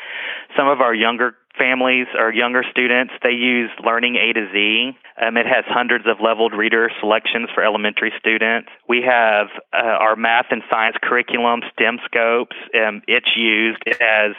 Some 0.58 0.68
of 0.68 0.82
our 0.82 0.94
younger 0.94 1.36
families 1.62 2.08
or 2.18 2.34
younger 2.34 2.64
students, 2.72 3.14
they 3.22 3.32
use 3.32 3.70
Learning 3.86 4.16
A 4.16 4.34
to 4.34 4.48
Z. 4.52 4.98
Um, 5.22 5.38
it 5.38 5.46
has 5.46 5.64
hundreds 5.68 6.06
of 6.08 6.18
leveled 6.20 6.54
reader 6.54 6.90
selections 7.00 7.50
for 7.54 7.64
elementary 7.64 8.12
students. 8.20 8.70
We 8.90 9.04
have 9.06 9.48
uh, 9.72 9.86
our 9.86 10.16
math 10.16 10.48
and 10.50 10.64
science 10.72 10.96
curriculum, 11.04 11.62
STEM 11.74 12.00
scopes. 12.06 12.56
Um, 12.74 13.02
it's 13.08 13.30
used. 13.36 13.84
It 13.86 14.02
has 14.02 14.34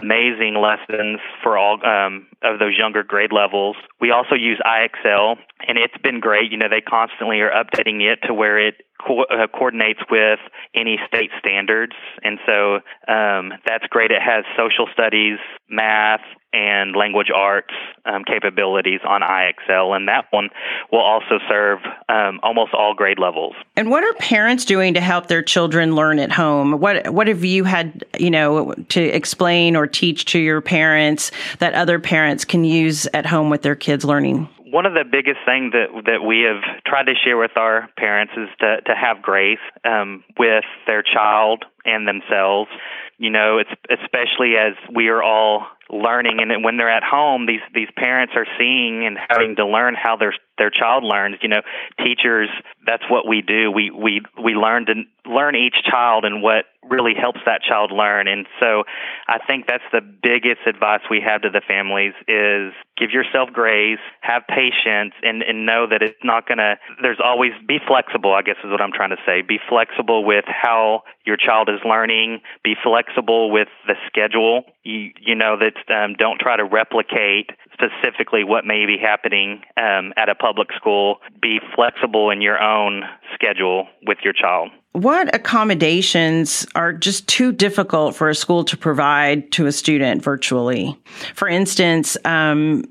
amazing 0.00 0.54
lessons 0.54 1.18
for 1.42 1.58
all 1.58 1.84
um, 1.84 2.28
of 2.42 2.58
those 2.58 2.76
younger 2.78 3.02
grade 3.02 3.32
levels. 3.32 3.76
We 4.00 4.10
also 4.12 4.34
use 4.34 4.60
IXL, 4.64 5.36
and 5.66 5.78
it's 5.78 5.96
been 6.02 6.20
great. 6.20 6.52
You 6.52 6.58
know, 6.58 6.68
they 6.68 6.80
constantly 6.80 7.40
are 7.40 7.50
updating 7.50 8.00
it 8.02 8.20
to 8.26 8.34
where 8.34 8.58
it 8.58 8.74
co- 9.04 9.24
uh, 9.24 9.48
coordinates 9.48 10.00
with 10.10 10.38
any 10.74 10.98
state 11.08 11.30
standards, 11.40 11.94
and 12.22 12.38
so 12.46 12.74
um, 13.12 13.52
that's 13.66 13.86
great. 13.90 14.12
It 14.12 14.22
has 14.22 14.44
social 14.56 14.86
studies, 14.92 15.38
math, 15.68 16.20
and 16.52 16.96
language 16.96 17.30
arts 17.34 17.72
um, 18.04 18.24
capabilities 18.24 19.00
on 19.06 19.20
IXL, 19.22 19.94
and 19.94 20.08
that 20.08 20.26
one 20.30 20.50
will 20.90 21.00
also 21.00 21.38
serve 21.48 21.78
um, 22.08 22.40
almost 22.42 22.74
all 22.74 22.94
grade 22.94 23.18
levels. 23.18 23.54
And 23.76 23.90
what 23.90 24.02
are 24.02 24.12
parents 24.14 24.64
doing 24.64 24.94
to 24.94 25.00
help 25.00 25.28
their 25.28 25.42
children 25.42 25.94
learn 25.94 26.18
at 26.18 26.32
home? 26.32 26.80
What 26.80 27.12
what 27.12 27.28
have 27.28 27.44
you 27.44 27.64
had, 27.64 28.04
you 28.18 28.30
know, 28.30 28.74
to 28.90 29.00
explain 29.00 29.76
or 29.76 29.86
teach 29.86 30.24
to 30.26 30.38
your 30.38 30.60
parents 30.60 31.30
that 31.58 31.74
other 31.74 31.98
parents 31.98 32.44
can 32.44 32.64
use 32.64 33.06
at 33.14 33.26
home 33.26 33.50
with 33.50 33.62
their 33.62 33.76
kids 33.76 34.04
learning? 34.04 34.48
one 34.72 34.86
of 34.86 34.94
the 34.94 35.04
biggest 35.04 35.38
things 35.44 35.72
that 35.72 35.88
that 36.06 36.22
we 36.24 36.42
have 36.42 36.62
tried 36.86 37.04
to 37.04 37.14
share 37.14 37.36
with 37.36 37.56
our 37.56 37.88
parents 37.96 38.32
is 38.36 38.48
to 38.60 38.80
to 38.82 38.94
have 38.94 39.20
grace 39.22 39.58
um, 39.84 40.24
with 40.38 40.64
their 40.86 41.02
child 41.02 41.64
and 41.84 42.06
themselves. 42.06 42.70
You 43.18 43.30
know, 43.30 43.58
it's 43.58 43.70
especially 43.90 44.56
as 44.56 44.74
we 44.94 45.08
are 45.08 45.22
all 45.22 45.66
learning, 45.92 46.38
and 46.40 46.64
when 46.64 46.76
they're 46.76 46.90
at 46.90 47.02
home, 47.02 47.46
these 47.46 47.60
these 47.74 47.88
parents 47.96 48.34
are 48.36 48.46
seeing 48.58 49.06
and 49.06 49.18
having 49.28 49.56
to 49.56 49.66
learn 49.66 49.94
how 49.94 50.16
their 50.16 50.34
their 50.58 50.70
child 50.70 51.04
learns. 51.04 51.36
You 51.42 51.48
know, 51.48 51.62
teachers, 51.98 52.48
that's 52.86 53.04
what 53.08 53.26
we 53.26 53.42
do. 53.42 53.70
We 53.70 53.90
we 53.90 54.22
we 54.42 54.54
learn 54.54 54.86
to 54.86 54.94
learn 55.26 55.56
each 55.56 55.76
child 55.84 56.24
and 56.24 56.42
what 56.42 56.66
really 56.88 57.12
helps 57.14 57.40
that 57.44 57.62
child 57.62 57.92
learn. 57.92 58.26
And 58.26 58.46
so 58.58 58.84
I 59.28 59.38
think 59.46 59.66
that's 59.66 59.84
the 59.92 60.00
biggest 60.00 60.66
advice 60.66 61.00
we 61.10 61.20
have 61.20 61.42
to 61.42 61.50
the 61.50 61.60
families 61.66 62.14
is 62.26 62.72
give 62.96 63.10
yourself 63.10 63.50
grace, 63.52 64.00
have 64.22 64.42
patience, 64.48 65.14
and, 65.22 65.42
and 65.42 65.66
know 65.66 65.86
that 65.88 66.02
it's 66.02 66.18
not 66.24 66.46
to, 66.48 66.76
there's 67.02 67.20
always, 67.22 67.52
be 67.68 67.78
flexible, 67.86 68.32
I 68.32 68.42
guess 68.42 68.56
is 68.64 68.70
what 68.70 68.80
I'm 68.80 68.92
trying 68.92 69.10
to 69.10 69.22
say. 69.26 69.42
Be 69.42 69.58
flexible 69.68 70.24
with 70.24 70.44
how 70.48 71.02
your 71.24 71.36
child 71.36 71.68
is 71.68 71.80
learning, 71.84 72.40
be 72.64 72.74
flexible 72.82 73.50
with 73.50 73.68
the 73.86 73.94
schedule. 74.06 74.64
You, 74.82 75.10
you 75.20 75.34
know, 75.34 75.56
that 75.60 75.76
um, 75.94 76.14
don't 76.14 76.40
try 76.40 76.56
to 76.56 76.64
replicate 76.64 77.50
specifically 77.74 78.44
what 78.44 78.64
may 78.64 78.86
be 78.86 78.96
happening 78.96 79.62
um, 79.76 80.12
at 80.16 80.28
a 80.28 80.34
public 80.34 80.68
school. 80.74 81.16
Be 81.40 81.60
flexible 81.74 82.30
in 82.30 82.40
your 82.40 82.60
own 82.60 83.02
schedule 83.34 83.86
with 84.06 84.18
your 84.24 84.32
child. 84.32 84.70
What 84.92 85.32
accommodations 85.34 86.66
are 86.74 86.92
just 86.92 87.28
too 87.28 87.52
difficult 87.52 88.16
for 88.16 88.28
a 88.28 88.34
school 88.34 88.64
to 88.64 88.76
provide 88.76 89.52
to 89.52 89.66
a 89.66 89.72
student 89.72 90.22
virtually? 90.22 90.98
For 91.34 91.48
instance, 91.48 92.16
um, 92.24 92.84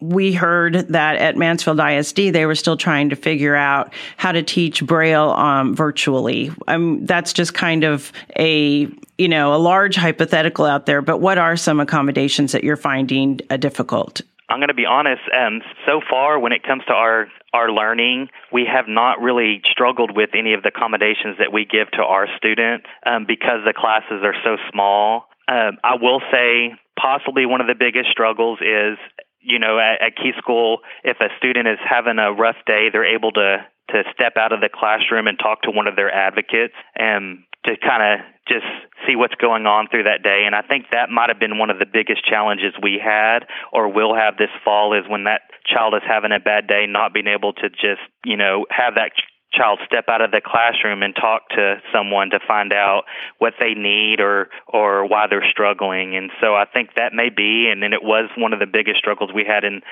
we 0.00 0.32
heard 0.32 0.88
that 0.88 1.16
at 1.16 1.36
Mansfield 1.36 1.78
ISD, 1.78 2.32
they 2.32 2.46
were 2.46 2.54
still 2.54 2.76
trying 2.76 3.10
to 3.10 3.16
figure 3.16 3.54
out 3.54 3.92
how 4.16 4.32
to 4.32 4.42
teach 4.42 4.84
Braille 4.84 5.30
um, 5.30 5.76
virtually. 5.76 6.50
Um, 6.68 7.04
that's 7.04 7.32
just 7.32 7.54
kind 7.54 7.84
of 7.84 8.12
a 8.38 8.88
you 9.18 9.28
know 9.28 9.54
a 9.54 9.56
large 9.56 9.94
hypothetical 9.94 10.64
out 10.64 10.86
there. 10.86 11.02
But 11.02 11.18
what 11.18 11.38
are 11.38 11.56
some 11.56 11.80
accommodations 11.80 12.52
that 12.52 12.64
you're 12.64 12.76
finding 12.76 13.40
uh, 13.50 13.58
difficult? 13.58 14.22
I'm 14.52 14.60
going 14.60 14.68
to 14.68 14.74
be 14.74 14.84
honest. 14.84 15.22
Um, 15.32 15.62
so 15.86 16.00
far, 16.08 16.38
when 16.38 16.52
it 16.52 16.62
comes 16.62 16.84
to 16.86 16.92
our 16.92 17.28
our 17.54 17.70
learning, 17.70 18.28
we 18.52 18.68
have 18.70 18.86
not 18.88 19.20
really 19.20 19.62
struggled 19.70 20.14
with 20.14 20.30
any 20.34 20.54
of 20.54 20.62
the 20.62 20.68
accommodations 20.68 21.36
that 21.38 21.52
we 21.52 21.64
give 21.64 21.90
to 21.92 22.02
our 22.02 22.26
students 22.36 22.86
um, 23.04 23.24
because 23.26 23.60
the 23.64 23.72
classes 23.72 24.20
are 24.22 24.34
so 24.44 24.56
small. 24.70 25.28
Um, 25.48 25.78
I 25.84 25.96
will 26.00 26.20
say, 26.30 26.72
possibly 26.98 27.44
one 27.46 27.60
of 27.60 27.66
the 27.66 27.74
biggest 27.74 28.10
struggles 28.10 28.58
is, 28.60 28.96
you 29.40 29.58
know, 29.58 29.78
at, 29.78 30.00
at 30.00 30.16
Key 30.16 30.32
School, 30.38 30.78
if 31.04 31.18
a 31.20 31.28
student 31.36 31.68
is 31.68 31.78
having 31.84 32.18
a 32.18 32.32
rough 32.32 32.56
day, 32.66 32.88
they're 32.92 33.16
able 33.16 33.32
to 33.32 33.66
to 33.90 34.04
step 34.14 34.34
out 34.36 34.52
of 34.52 34.60
the 34.60 34.70
classroom 34.72 35.26
and 35.26 35.38
talk 35.38 35.62
to 35.62 35.70
one 35.70 35.86
of 35.86 35.96
their 35.96 36.12
advocates 36.12 36.74
and 36.96 37.44
to 37.64 37.76
kind 37.76 38.02
of 38.02 38.26
just 38.48 38.66
see 39.06 39.14
what's 39.14 39.34
going 39.36 39.66
on 39.66 39.88
through 39.88 40.04
that 40.04 40.22
day. 40.22 40.42
And 40.46 40.54
I 40.54 40.62
think 40.62 40.86
that 40.92 41.10
might 41.10 41.28
have 41.28 41.38
been 41.38 41.58
one 41.58 41.70
of 41.70 41.78
the 41.78 41.86
biggest 41.86 42.24
challenges 42.24 42.74
we 42.82 43.00
had 43.02 43.46
or 43.72 43.88
will 43.88 44.14
have 44.14 44.36
this 44.36 44.50
fall 44.64 44.94
is 44.94 45.04
when 45.08 45.24
that 45.24 45.42
child 45.66 45.94
is 45.94 46.02
having 46.06 46.32
a 46.32 46.40
bad 46.40 46.66
day, 46.66 46.86
not 46.88 47.14
being 47.14 47.28
able 47.28 47.52
to 47.54 47.68
just, 47.70 48.02
you 48.24 48.36
know, 48.36 48.66
have 48.70 48.94
that 48.94 49.12
child 49.52 49.78
step 49.86 50.06
out 50.08 50.20
of 50.20 50.30
the 50.30 50.40
classroom 50.44 51.02
and 51.02 51.14
talk 51.14 51.48
to 51.50 51.76
someone 51.92 52.30
to 52.30 52.40
find 52.46 52.72
out 52.72 53.04
what 53.38 53.54
they 53.60 53.74
need 53.74 54.20
or 54.20 54.48
or 54.66 55.06
why 55.06 55.26
they're 55.28 55.46
struggling. 55.50 56.16
And 56.16 56.30
so 56.40 56.54
I 56.54 56.64
think 56.64 56.90
that 56.96 57.12
may 57.12 57.28
be 57.28 57.68
and 57.70 57.82
then 57.82 57.92
it 57.92 58.02
was 58.02 58.30
one 58.36 58.52
of 58.52 58.60
the 58.60 58.66
biggest 58.66 58.98
struggles 58.98 59.30
we 59.34 59.44
had 59.44 59.64
in 59.64 59.82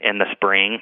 in 0.00 0.18
the 0.18 0.26
spring 0.32 0.80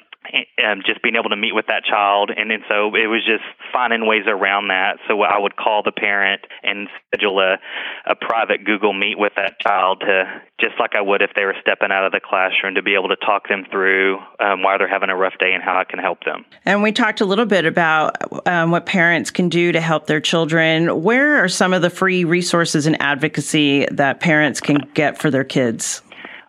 um, 0.63 0.81
just 0.85 1.01
being 1.01 1.15
able 1.15 1.29
to 1.29 1.35
meet 1.35 1.53
with 1.53 1.67
that 1.67 1.83
child. 1.83 2.31
And 2.35 2.49
then 2.49 2.63
so 2.69 2.95
it 2.95 3.07
was 3.07 3.23
just 3.25 3.43
finding 3.71 4.07
ways 4.07 4.23
around 4.27 4.69
that. 4.69 4.97
So 5.07 5.21
I 5.21 5.39
would 5.39 5.55
call 5.55 5.83
the 5.83 5.91
parent 5.91 6.41
and 6.63 6.87
schedule 7.07 7.39
a 7.39 7.57
a 8.05 8.15
private 8.15 8.65
Google 8.65 8.93
meet 8.93 9.17
with 9.17 9.33
that 9.35 9.59
child 9.59 10.01
to 10.01 10.41
just 10.59 10.73
like 10.79 10.95
I 10.95 11.01
would 11.01 11.21
if 11.21 11.31
they 11.35 11.45
were 11.45 11.55
stepping 11.61 11.91
out 11.91 12.05
of 12.05 12.11
the 12.11 12.19
classroom 12.19 12.75
to 12.75 12.81
be 12.81 12.95
able 12.95 13.09
to 13.09 13.15
talk 13.15 13.47
them 13.47 13.65
through 13.71 14.17
um, 14.39 14.63
why 14.63 14.77
they're 14.77 14.87
having 14.87 15.09
a 15.09 15.15
rough 15.15 15.37
day 15.39 15.53
and 15.53 15.63
how 15.63 15.77
I 15.77 15.83
can 15.83 15.99
help 15.99 16.23
them. 16.23 16.45
And 16.65 16.83
we 16.83 16.91
talked 16.91 17.21
a 17.21 17.25
little 17.25 17.45
bit 17.45 17.65
about 17.65 18.24
um, 18.45 18.71
what 18.71 18.85
parents 18.85 19.31
can 19.31 19.49
do 19.49 19.71
to 19.71 19.81
help 19.81 20.07
their 20.07 20.21
children. 20.21 21.03
Where 21.03 21.43
are 21.43 21.49
some 21.49 21.73
of 21.73 21.81
the 21.81 21.89
free 21.89 22.23
resources 22.23 22.87
and 22.87 23.01
advocacy 23.01 23.85
that 23.91 24.19
parents 24.19 24.61
can 24.61 24.77
get 24.93 25.17
for 25.19 25.31
their 25.31 25.43
kids? 25.43 26.01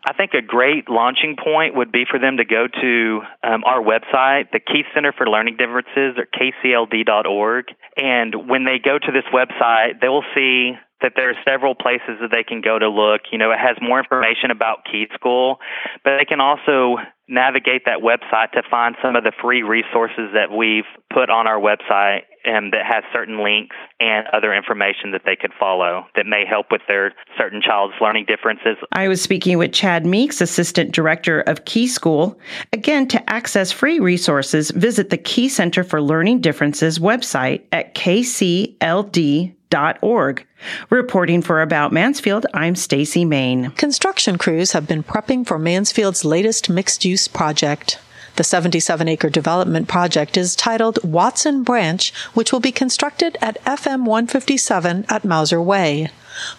I 0.08 0.12
think 0.12 0.34
a 0.34 0.42
great 0.42 0.88
launching 0.88 1.34
point 1.36 1.74
would 1.74 1.90
be 1.90 2.04
for 2.08 2.20
them 2.20 2.36
to 2.36 2.44
go 2.44 2.68
to 2.68 3.20
um, 3.42 3.64
our 3.64 3.82
website, 3.82 4.52
the 4.52 4.60
Key 4.60 4.84
Center 4.94 5.12
for 5.12 5.28
Learning 5.28 5.56
Differences, 5.56 6.16
or 6.16 6.26
kcld.org. 6.26 7.64
And 7.96 8.48
when 8.48 8.64
they 8.64 8.78
go 8.78 9.00
to 9.00 9.12
this 9.12 9.24
website, 9.34 10.00
they 10.00 10.08
will 10.08 10.24
see 10.32 10.74
that 11.02 11.12
there 11.16 11.30
are 11.30 11.34
several 11.44 11.74
places 11.74 12.18
that 12.20 12.30
they 12.30 12.42
can 12.42 12.60
go 12.60 12.78
to 12.78 12.88
look. 12.88 13.22
You 13.30 13.38
know, 13.38 13.50
it 13.50 13.58
has 13.58 13.76
more 13.80 13.98
information 13.98 14.50
about 14.50 14.84
Key 14.90 15.06
School, 15.14 15.58
but 16.04 16.18
they 16.18 16.24
can 16.24 16.40
also 16.40 16.96
navigate 17.28 17.82
that 17.86 17.98
website 17.98 18.52
to 18.52 18.62
find 18.70 18.94
some 19.02 19.16
of 19.16 19.24
the 19.24 19.32
free 19.42 19.62
resources 19.62 20.30
that 20.32 20.56
we've 20.56 20.86
put 21.12 21.28
on 21.28 21.46
our 21.46 21.58
website 21.58 22.20
and 22.44 22.72
that 22.72 22.86
has 22.86 23.02
certain 23.12 23.42
links 23.42 23.74
and 23.98 24.28
other 24.32 24.54
information 24.54 25.10
that 25.10 25.22
they 25.24 25.34
could 25.34 25.50
follow 25.58 26.06
that 26.14 26.24
may 26.24 26.44
help 26.48 26.66
with 26.70 26.82
their 26.86 27.12
certain 27.36 27.60
child's 27.60 27.94
learning 28.00 28.24
differences. 28.28 28.76
I 28.92 29.08
was 29.08 29.20
speaking 29.20 29.58
with 29.58 29.72
Chad 29.72 30.06
Meeks, 30.06 30.40
Assistant 30.40 30.92
Director 30.92 31.40
of 31.42 31.64
Key 31.64 31.88
School. 31.88 32.38
Again, 32.72 33.08
to 33.08 33.30
access 33.30 33.72
free 33.72 33.98
resources, 33.98 34.70
visit 34.70 35.10
the 35.10 35.18
Key 35.18 35.48
Center 35.48 35.82
for 35.82 36.00
Learning 36.00 36.40
Differences 36.40 37.00
website 37.00 37.64
at 37.72 37.96
kcld 37.96 39.55
org. 40.02 40.46
Reporting 40.90 41.42
for 41.42 41.60
About 41.60 41.92
Mansfield, 41.92 42.46
I'm 42.54 42.76
Stacy 42.76 43.24
Main. 43.24 43.70
Construction 43.72 44.38
crews 44.38 44.72
have 44.72 44.86
been 44.86 45.02
prepping 45.02 45.46
for 45.46 45.58
Mansfield's 45.58 46.24
latest 46.24 46.70
mixed-use 46.70 47.28
project. 47.28 47.98
The 48.36 48.44
77 48.44 49.08
acre 49.08 49.30
development 49.30 49.88
project 49.88 50.36
is 50.36 50.54
titled 50.54 51.02
Watson 51.02 51.62
Branch, 51.62 52.12
which 52.34 52.52
will 52.52 52.60
be 52.60 52.72
constructed 52.72 53.36
at 53.40 53.62
FM 53.64 54.04
157 54.04 55.06
at 55.08 55.24
Mauser 55.24 55.60
Way. 55.60 56.10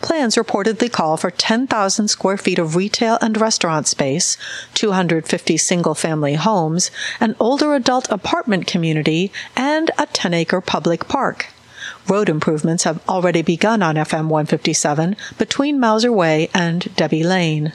Plans 0.02 0.36
reportedly 0.36 0.92
call 0.92 1.18
for 1.18 1.30
10,000 1.30 2.08
square 2.08 2.38
feet 2.38 2.58
of 2.58 2.76
retail 2.76 3.20
and 3.22 3.40
restaurant 3.40 3.88
space, 3.88 4.36
250 4.74 5.56
single 5.58 5.94
family 5.94 6.34
homes, 6.34 6.90
an 7.20 7.36
older 7.40 7.76
adult 7.76 8.10
apartment 8.10 8.66
community, 8.66 9.32
and 9.56 9.92
a 10.00 10.08
10 10.08 10.34
acre 10.34 10.62
public 10.62 11.08
park. 11.08 11.54
Road 12.10 12.30
improvements 12.30 12.86
have 12.86 13.02
already 13.10 13.42
begun 13.42 13.84
on 13.84 13.96
FM 13.96 14.30
157 14.30 15.18
between 15.38 15.80
Mauser 15.80 16.12
Way 16.12 16.50
and 16.54 16.96
Debbie 16.96 17.24
Lane. 17.24 17.74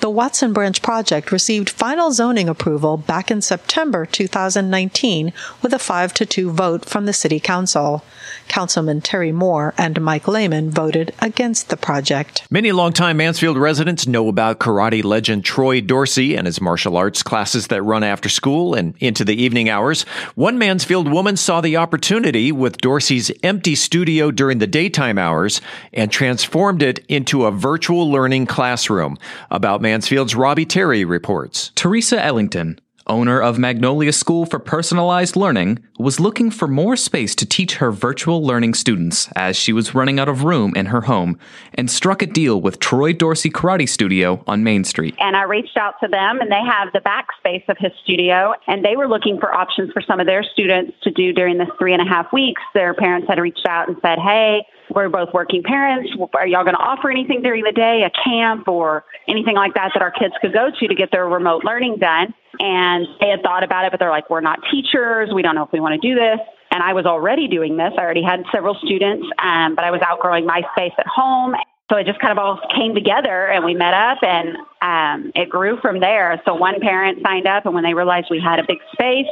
The 0.00 0.10
Watson 0.10 0.52
Branch 0.52 0.80
project 0.82 1.32
received 1.32 1.70
final 1.70 2.12
zoning 2.12 2.48
approval 2.48 2.96
back 2.96 3.30
in 3.30 3.42
September 3.42 4.06
2019 4.06 5.32
with 5.62 5.72
a 5.72 5.78
5 5.78 6.14
to 6.14 6.26
2 6.26 6.50
vote 6.50 6.84
from 6.84 7.06
the 7.06 7.12
City 7.12 7.40
Council. 7.40 8.04
Councilman 8.48 9.00
Terry 9.00 9.32
Moore 9.32 9.74
and 9.78 10.00
Mike 10.00 10.26
Lehman 10.26 10.70
voted 10.70 11.14
against 11.20 11.68
the 11.68 11.76
project. 11.76 12.46
Many 12.50 12.72
longtime 12.72 13.16
Mansfield 13.16 13.56
residents 13.56 14.08
know 14.08 14.28
about 14.28 14.58
karate 14.58 15.04
legend 15.04 15.44
Troy 15.44 15.80
Dorsey 15.80 16.34
and 16.34 16.46
his 16.46 16.60
martial 16.60 16.96
arts 16.96 17.22
classes 17.22 17.68
that 17.68 17.82
run 17.82 18.02
after 18.02 18.28
school 18.28 18.74
and 18.74 18.94
into 18.98 19.24
the 19.24 19.40
evening 19.40 19.68
hours. 19.68 20.02
One 20.34 20.58
Mansfield 20.58 21.10
woman 21.10 21.36
saw 21.36 21.60
the 21.60 21.76
opportunity 21.76 22.50
with 22.50 22.78
Dorsey's 22.78 23.30
empty 23.44 23.76
studio 23.76 24.32
during 24.32 24.58
the 24.58 24.66
daytime 24.66 25.16
hours 25.16 25.60
and 25.92 26.10
transformed 26.10 26.82
it 26.82 27.04
into 27.08 27.44
a 27.44 27.52
virtual 27.52 28.10
learning 28.10 28.46
classroom. 28.46 29.16
About 29.50 29.69
Mansfield's 29.78 30.34
Robbie 30.34 30.66
Terry 30.66 31.04
reports. 31.04 31.70
Teresa 31.74 32.22
Ellington, 32.22 32.80
owner 33.10 33.40
of 33.40 33.58
Magnolia 33.58 34.12
School 34.12 34.46
for 34.46 34.58
Personalized 34.58 35.34
Learning, 35.34 35.80
was 35.98 36.20
looking 36.20 36.50
for 36.50 36.68
more 36.68 36.96
space 36.96 37.34
to 37.34 37.44
teach 37.44 37.74
her 37.74 37.90
virtual 37.90 38.42
learning 38.42 38.74
students 38.74 39.28
as 39.34 39.56
she 39.56 39.72
was 39.72 39.94
running 39.94 40.20
out 40.20 40.28
of 40.28 40.44
room 40.44 40.72
in 40.76 40.86
her 40.86 41.02
home 41.02 41.38
and 41.74 41.90
struck 41.90 42.22
a 42.22 42.26
deal 42.26 42.60
with 42.60 42.78
Troy 42.78 43.12
Dorsey 43.12 43.50
Karate 43.50 43.88
Studio 43.88 44.42
on 44.46 44.62
Main 44.62 44.84
Street. 44.84 45.14
And 45.18 45.36
I 45.36 45.42
reached 45.42 45.76
out 45.76 45.96
to 46.02 46.08
them, 46.08 46.40
and 46.40 46.50
they 46.50 46.62
have 46.64 46.92
the 46.92 47.00
back 47.00 47.26
space 47.36 47.64
of 47.68 47.76
his 47.78 47.92
studio, 48.02 48.54
and 48.66 48.84
they 48.84 48.96
were 48.96 49.08
looking 49.08 49.38
for 49.38 49.52
options 49.52 49.92
for 49.92 50.00
some 50.00 50.20
of 50.20 50.26
their 50.26 50.44
students 50.44 50.96
to 51.02 51.10
do 51.10 51.32
during 51.32 51.58
this 51.58 51.68
three 51.78 51.92
and 51.92 52.00
a 52.00 52.08
half 52.08 52.32
weeks. 52.32 52.62
Their 52.72 52.94
parents 52.94 53.26
had 53.28 53.40
reached 53.40 53.66
out 53.66 53.88
and 53.88 53.96
said, 54.00 54.18
Hey, 54.18 54.62
we're 54.94 55.08
both 55.08 55.28
working 55.32 55.62
parents. 55.62 56.10
Are 56.34 56.46
y'all 56.46 56.64
going 56.64 56.76
to 56.76 56.82
offer 56.82 57.10
anything 57.10 57.42
during 57.42 57.64
the 57.64 57.72
day, 57.72 58.02
a 58.02 58.10
camp 58.24 58.68
or 58.68 59.04
anything 59.28 59.54
like 59.54 59.74
that 59.74 59.90
that 59.94 60.02
our 60.02 60.10
kids 60.10 60.34
could 60.40 60.52
go 60.52 60.70
to 60.70 60.88
to 60.88 60.94
get 60.94 61.10
their 61.10 61.28
remote 61.28 61.64
learning 61.64 61.98
done? 61.98 62.34
And 62.58 63.06
they 63.20 63.28
had 63.28 63.42
thought 63.42 63.62
about 63.62 63.84
it, 63.84 63.92
but 63.92 64.00
they're 64.00 64.10
like, 64.10 64.28
we're 64.28 64.40
not 64.40 64.58
teachers. 64.70 65.30
We 65.32 65.42
don't 65.42 65.54
know 65.54 65.64
if 65.64 65.72
we 65.72 65.80
want 65.80 66.00
to 66.00 66.08
do 66.08 66.14
this. 66.14 66.40
And 66.72 66.82
I 66.82 66.92
was 66.92 67.06
already 67.06 67.48
doing 67.48 67.76
this. 67.76 67.92
I 67.98 68.02
already 68.02 68.22
had 68.22 68.44
several 68.52 68.76
students, 68.84 69.26
um, 69.42 69.74
but 69.74 69.84
I 69.84 69.90
was 69.90 70.00
outgrowing 70.06 70.46
my 70.46 70.62
space 70.72 70.92
at 70.98 71.06
home. 71.06 71.54
So 71.90 71.96
it 71.96 72.06
just 72.06 72.20
kind 72.20 72.30
of 72.30 72.38
all 72.38 72.60
came 72.76 72.94
together 72.94 73.48
and 73.48 73.64
we 73.64 73.74
met 73.74 73.94
up 73.94 74.18
and 74.22 74.56
um, 74.80 75.32
it 75.34 75.48
grew 75.48 75.78
from 75.80 75.98
there. 75.98 76.40
So 76.44 76.54
one 76.54 76.78
parent 76.80 77.18
signed 77.24 77.48
up 77.48 77.66
and 77.66 77.74
when 77.74 77.82
they 77.82 77.94
realized 77.94 78.28
we 78.30 78.40
had 78.40 78.60
a 78.60 78.64
big 78.66 78.78
space, 78.92 79.26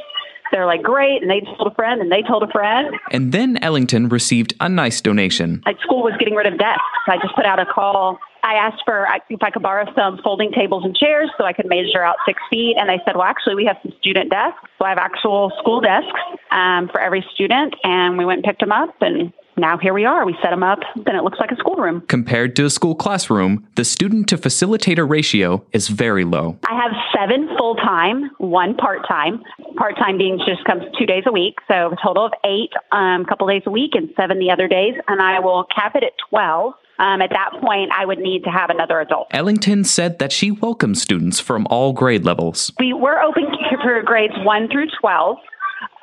they're 0.50 0.66
like, 0.66 0.83
great. 0.83 1.22
And 1.22 1.31
they 1.31 1.40
told 1.40 1.70
a 1.70 1.74
friend 1.74 2.00
and 2.00 2.11
they 2.11 2.22
told 2.22 2.42
a 2.42 2.48
friend. 2.48 2.96
And 3.12 3.31
then 3.31 3.59
Ellington 3.59 4.09
received 4.09 4.54
a 4.61 4.68
nice 4.68 5.00
donation. 5.00 5.62
Like 5.66 5.81
school 5.81 6.02
was 6.02 6.14
getting 6.18 6.35
rid 6.35 6.46
of 6.46 6.59
desks. 6.59 6.83
I 7.07 7.18
just 7.22 7.35
put 7.37 7.44
out 7.44 7.61
a 7.61 7.66
call. 7.66 8.18
I 8.42 8.55
asked 8.55 8.83
for 8.85 9.07
if 9.29 9.42
I 9.42 9.51
could 9.51 9.62
borrow 9.62 9.85
some 9.94 10.18
folding 10.22 10.53
tables 10.53 10.85
and 10.85 10.96
chairs 10.96 11.31
so 11.38 11.44
I 11.44 11.53
could 11.53 11.68
measure 11.68 12.03
out 12.03 12.16
six 12.27 12.40
feet. 12.51 12.77
And 12.79 12.88
they 12.88 13.01
said, 13.05 13.16
well, 13.16 13.24
actually, 13.24 13.55
we 13.55 13.64
have 13.66 13.77
some 13.83 13.92
student 13.98 14.31
desks. 14.31 14.59
So 14.79 14.85
I 14.85 14.90
have 14.90 14.98
actual 14.98 15.53
school 15.59 15.81
desks 15.81 16.20
um, 16.51 16.88
for 16.88 17.01
every 17.01 17.24
student. 17.35 17.74
And 17.85 18.18
we 18.18 18.24
went 18.24 18.38
and 18.38 18.44
picked 18.44 18.61
them 18.61 18.72
up 18.72 18.94
and 19.01 19.33
now 19.59 19.77
here 19.77 19.92
we 19.92 20.05
are. 20.05 20.24
We 20.24 20.37
set 20.40 20.51
them 20.51 20.62
up, 20.62 20.79
then 21.05 21.16
it 21.16 21.24
looks 21.24 21.38
like 21.40 21.51
a 21.51 21.57
schoolroom. 21.57 22.03
Compared 22.03 22.55
to 22.57 22.64
a 22.64 22.70
school 22.70 22.94
classroom, 22.94 23.66
the 23.74 23.85
student 23.85 24.29
to 24.29 24.38
facilitator 24.38 25.09
ratio 25.09 25.66
is 25.72 25.88
very 25.88 26.24
low. 26.24 26.59
I 26.68 26.81
have 26.81 26.92
seven 27.14 27.48
full 27.59 27.74
time, 27.74 28.31
one 28.38 28.77
part 28.77 29.07
time. 29.09 29.42
Part 29.77 29.96
time 29.96 30.16
being 30.16 30.38
just 30.46 30.64
comes 30.64 30.85
two 30.98 31.07
days 31.07 31.24
a 31.27 31.33
week, 31.33 31.57
so 31.66 31.92
a 31.92 31.96
total 32.03 32.27
of 32.27 32.33
eight, 32.44 32.70
a 32.92 32.96
um, 32.96 33.24
couple 33.24 33.46
days 33.48 33.62
a 33.66 33.70
week, 33.70 33.92
and 33.94 34.11
seven 34.16 34.38
the 34.38 34.51
other 34.51 34.68
days. 34.68 34.94
And 35.09 35.20
I 35.20 35.40
will 35.40 35.64
cap 35.64 35.96
it 35.96 36.05
at 36.05 36.12
12. 36.31 36.74
Um, 36.99 37.23
at 37.23 37.31
that 37.31 37.61
point, 37.61 37.91
I 37.97 38.05
would 38.05 38.19
need 38.19 38.45
to 38.45 38.51
have 38.51 38.71
another 38.71 39.01
adult. 39.01 39.29
Ellington 39.31 39.85
said 39.85 40.19
that 40.19 40.33
she 40.33 40.51
welcomes 40.51 41.01
students 41.01 41.39
from 41.39 41.67
all 41.71 41.93
grade 41.93 42.25
levels. 42.25 42.73
We, 42.79 42.93
were 42.93 43.23
open 43.23 43.45
for 43.83 44.03
grades 44.03 44.35
1 44.45 44.69
through 44.71 44.89
12. 45.01 45.37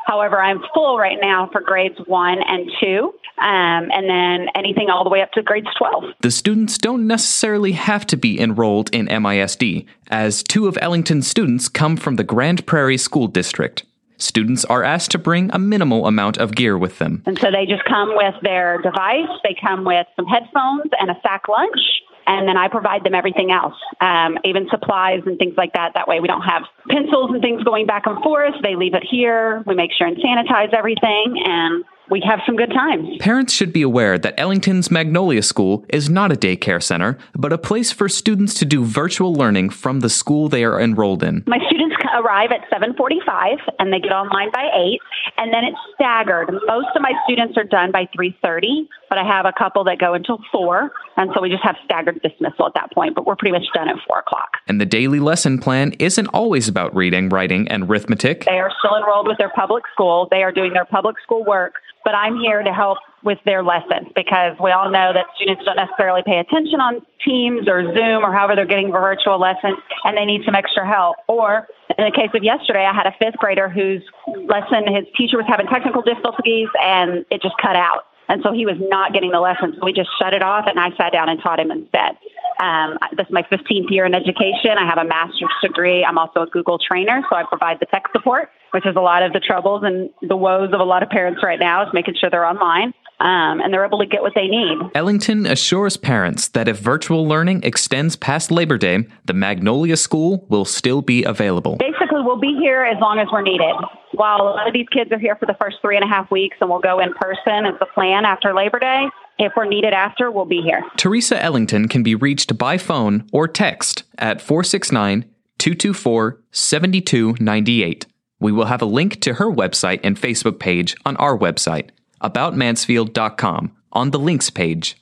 However, 0.08 0.42
I'm 0.42 0.62
full 0.74 0.98
right 0.98 1.18
now 1.22 1.50
for 1.52 1.62
grades 1.62 1.98
1 2.06 2.38
and 2.48 2.72
2. 2.80 3.14
Um, 3.38 3.92
and 3.92 4.10
then 4.10 4.48
anything 4.56 4.90
all 4.90 5.04
the 5.04 5.10
way 5.10 5.22
up 5.22 5.32
to 5.34 5.42
grades 5.42 5.68
12. 5.78 6.04
The 6.22 6.32
students 6.32 6.78
don't 6.78 7.06
necessarily 7.06 7.74
have 7.74 8.08
to 8.08 8.16
be 8.16 8.40
enrolled 8.40 8.90
in 8.96 9.08
MISD, 9.08 9.86
as 10.10 10.42
two 10.42 10.68
of 10.68 10.78
Ellington's 10.80 11.28
students 11.28 11.68
come 11.68 11.98
from 11.98 12.16
the 12.16 12.24
Grand 12.24 12.66
Prairie 12.66 12.98
School 12.98 13.28
District. 13.28 13.84
Students 14.18 14.66
are 14.66 14.84
asked 14.84 15.12
to 15.12 15.18
bring 15.18 15.50
a 15.54 15.60
minimal 15.60 16.08
amount 16.08 16.38
of 16.38 16.56
gear 16.56 16.78
with 16.78 17.00
them. 17.00 17.24
And 17.26 17.38
so 17.40 17.52
they 17.52 17.66
just 17.66 17.84
come 17.86 18.16
with 18.16 18.36
their 18.42 18.82
device, 18.82 19.30
they 19.44 19.56
come 19.60 19.84
with 19.84 20.08
some 20.16 20.26
headphones 20.26 20.92
and 21.00 21.12
a 21.12 21.16
sack 21.22 21.48
lunch, 21.50 21.80
and 22.28 22.48
then 22.48 22.58
I 22.58 22.68
provide 22.68 23.04
them 23.04 23.14
everything 23.14 23.52
else, 23.52 23.76
um, 24.02 24.38
even 24.44 24.68
supplies 24.70 25.22
and 25.26 25.38
things 25.38 25.56
like 25.58 25.74
that. 25.74 25.94
That 25.94 26.08
way 26.08 26.20
we 26.20 26.28
don't 26.28 26.42
have 26.42 26.64
pencils 26.90 27.32
and 27.32 27.42
things 27.42 27.64
going 27.64 27.86
back 27.86 28.08
and 28.08 28.22
forth. 28.24 28.56
They 28.64 28.76
leave 28.76 28.94
it 28.94 29.04
here. 29.10 29.64
We 29.68 29.76
make 29.76 29.92
sure 29.92 30.08
and 30.08 30.18
sanitize 30.18 30.74
everything, 30.74 31.42
and 31.46 31.84
we 32.10 32.22
have 32.28 32.40
some 32.46 32.56
good 32.56 32.72
times. 32.72 33.18
Parents 33.20 33.54
should 33.54 33.74
be 33.74 33.82
aware 33.82 34.18
that 34.18 34.40
Ellington's 34.40 34.92
Magnolia 34.92 35.42
School 35.42 35.86
is 35.90 36.10
not 36.10 36.32
a 36.32 36.36
daycare 36.36 36.82
center, 36.82 37.18
but 37.34 37.54
a 37.54 37.58
place 37.58 37.92
for 37.92 38.08
students 38.08 38.54
to 38.56 38.66
do 38.66 38.84
virtual 38.84 39.34
learning 39.34 39.70
from 39.70 40.02
the 40.02 40.10
school 40.10 40.50
they 40.50 40.64
are 40.64 40.80
enrolled 40.80 41.24
in. 41.24 41.44
My 41.48 41.60
students 41.68 41.96
arrive 42.16 42.52
at 42.52 42.68
7:45 42.70 43.58
and 43.80 43.92
they 43.92 44.00
get 44.00 44.12
online 44.12 44.50
by 44.52 44.70
8 44.74 45.00
and 45.38 45.54
then 45.54 45.64
it's 45.66 45.78
staggered. 45.94 46.52
Most 46.66 46.88
of 46.96 47.02
my 47.02 47.12
students 47.26 47.58
are 47.58 47.64
done 47.64 47.92
by 47.92 48.08
3:30, 48.16 48.88
but 49.10 49.18
I 49.18 49.24
have 49.24 49.46
a 49.46 49.54
couple 49.54 49.84
that 49.86 50.00
go 50.00 50.14
until 50.14 50.40
4, 50.52 50.92
and 51.18 51.32
so 51.34 51.42
we 51.42 51.50
just 51.50 51.64
have 51.64 51.76
staggered 51.84 52.22
dismissal 52.22 52.68
at 52.68 52.74
that 52.76 52.92
point, 52.94 53.16
but 53.16 53.26
we're 53.26 53.36
pretty 53.36 53.54
much 53.54 53.66
done 53.74 53.90
at 53.90 53.96
4 54.08 54.20
o'clock. 54.20 54.58
And 54.68 54.80
the 54.80 54.86
daily 54.86 55.20
lesson 55.20 55.60
plan 55.60 55.94
isn't 56.00 56.28
always 56.28 56.68
about 56.68 56.96
reading, 56.96 57.30
writing, 57.30 57.68
and 57.68 57.90
arithmetic. 57.90 58.46
They 58.46 58.60
are 58.60 58.72
still 58.80 58.96
enrolled 58.98 59.28
with 59.28 59.38
their 59.38 59.52
public 59.56 59.84
school. 59.94 60.28
They 60.30 60.44
are 60.44 60.52
doing 60.52 60.74
their 60.74 60.86
public 60.86 61.16
school 61.24 61.44
work 61.44 61.76
but 62.06 62.14
I'm 62.14 62.40
here 62.40 62.62
to 62.62 62.72
help 62.72 63.00
with 63.24 63.40
their 63.46 63.64
lessons 63.64 64.08
because 64.16 64.56
we 64.62 64.70
all 64.70 64.92
know 64.92 65.12
that 65.12 65.26
students 65.36 65.66
don't 65.66 65.76
necessarily 65.76 66.22
pay 66.24 66.38
attention 66.38 66.80
on 66.80 67.02
Teams 67.26 67.68
or 67.68 67.82
Zoom 67.96 68.24
or 68.24 68.32
however 68.32 68.56
they're 68.56 68.70
getting 68.70 68.90
a 68.90 68.92
virtual 68.92 69.40
lessons 69.40 69.80
and 70.06 70.16
they 70.16 70.24
need 70.24 70.46
some 70.46 70.54
extra 70.54 70.88
help. 70.88 71.18
Or 71.28 71.68
in 71.98 72.06
the 72.06 72.12
case 72.12 72.30
of 72.36 72.44
yesterday, 72.44 72.86
I 72.86 72.94
had 72.94 73.08
a 73.08 73.16
fifth 73.18 73.40
grader 73.40 73.68
whose 73.68 74.04
lesson, 74.46 74.86
his 74.94 75.10
teacher 75.18 75.38
was 75.38 75.48
having 75.50 75.66
technical 75.66 76.04
difficulties 76.04 76.70
and 76.80 77.26
it 77.32 77.42
just 77.42 77.58
cut 77.60 77.76
out. 77.76 78.06
And 78.28 78.42
so 78.44 78.52
he 78.52 78.66
was 78.66 78.78
not 78.80 79.14
getting 79.14 79.32
the 79.32 79.40
lessons. 79.40 79.76
So 79.80 79.86
we 79.86 79.94
just 79.94 80.10
shut 80.20 80.34
it 80.34 80.42
off 80.42 80.66
and 80.68 80.80
I 80.80 80.90
sat 80.98 81.12
down 81.12 81.30
and 81.30 81.40
taught 81.42 81.60
him 81.60 81.72
instead. 81.72 82.18
Um, 82.60 82.98
this 83.16 83.28
is 83.28 83.34
my 83.34 83.44
15th 83.44 83.90
year 83.90 84.06
in 84.06 84.16
education. 84.16 84.78
I 84.78 84.86
have 84.86 84.98
a 84.98 85.04
master's 85.04 85.50
degree. 85.62 86.06
I'm 86.06 86.18
also 86.18 86.42
a 86.42 86.48
Google 86.48 86.80
trainer, 86.80 87.22
so 87.30 87.36
I 87.36 87.44
provide 87.44 87.80
the 87.80 87.86
tech 87.86 88.04
support, 88.14 88.50
which 88.72 88.86
is 88.86 88.96
a 88.96 89.02
lot 89.02 89.24
of 89.24 89.34
the 89.34 89.40
troubles 89.40 89.84
and 89.84 90.10
the 90.22 90.38
woes 90.38 90.72
of 90.74 90.80
a 90.80 90.84
lot 90.84 91.04
of 91.04 91.10
parents 91.10 91.42
right 91.44 91.60
now 91.60 91.84
is 91.84 91.90
making 91.94 92.16
sure 92.20 92.30
they're 92.30 92.46
online. 92.46 92.94
Um, 93.20 93.62
and 93.62 93.74
they're 93.74 93.86
able 93.86 94.00
to 94.00 94.06
get 94.06 94.22
what 94.22 94.34
they 94.36 94.48
need. 94.48 94.78
Ellington 94.94 95.46
assures 95.46 95.96
parents 95.96 96.50
that 96.50 96.68
if 96.68 96.80
virtual 96.80 97.26
learning 97.26 97.64
extends 97.64 98.16
past 98.16 98.52
Labor 98.52 98.78
Day, 98.78 99.06
the 99.24 99.34
Magnolia 99.34 99.96
School 99.96 100.46
will 100.50 100.66
still 100.66 101.02
be 101.02 101.24
available. 101.24 101.78
Basically, 101.78 102.22
we'll 102.22 102.40
be 102.40 102.58
here 102.60 102.84
as 102.84 103.00
long 103.00 103.20
as 103.20 103.28
we're 103.32 103.42
needed. 103.42 103.74
While 104.12 104.42
a 104.42 104.52
lot 104.52 104.68
of 104.68 104.74
these 104.74 104.88
kids 104.90 105.12
are 105.12 105.20
here 105.20 105.36
for 105.38 105.46
the 105.46 105.56
first 105.60 105.78
three 105.82 105.96
and 105.96 106.04
a 106.04 106.08
half 106.08 106.30
weeks 106.30 106.58
and 106.60 106.70
we'll 106.70 106.80
go 106.80 107.00
in 107.00 107.14
person 107.14 107.66
as 107.66 107.80
the 107.80 107.86
plan 107.94 108.26
after 108.26 108.54
Labor 108.54 108.80
Day, 108.80 109.06
if 109.38 109.54
we're 109.56 109.66
needed 109.66 109.94
after, 109.94 110.32
we'll 110.32 110.46
be 110.46 110.62
here. 110.62 110.84
Teresa 110.98 111.42
Ellington 111.42 111.88
can 111.88 112.04
be 112.04 112.16
reached 112.16 112.58
by 112.58 112.78
phone 112.78 113.28
or 113.32 113.48
text 113.48 114.04
at 114.18 114.42
469 114.42 115.26
224 115.58 116.42
7298. 116.52 118.06
We 118.40 118.52
will 118.52 118.66
have 118.66 118.82
a 118.82 118.86
link 118.86 119.22
to 119.22 119.36
her 119.36 119.48
website 119.48 120.02
and 120.04 120.20
Facebook 120.20 120.60
page 120.60 120.96
on 121.06 121.16
our 121.18 121.38
website, 121.38 121.90
aboutmansfield.com, 122.30 123.76
on 123.92 124.12
the 124.12 124.20
links 124.20 124.50
page. 124.50 124.98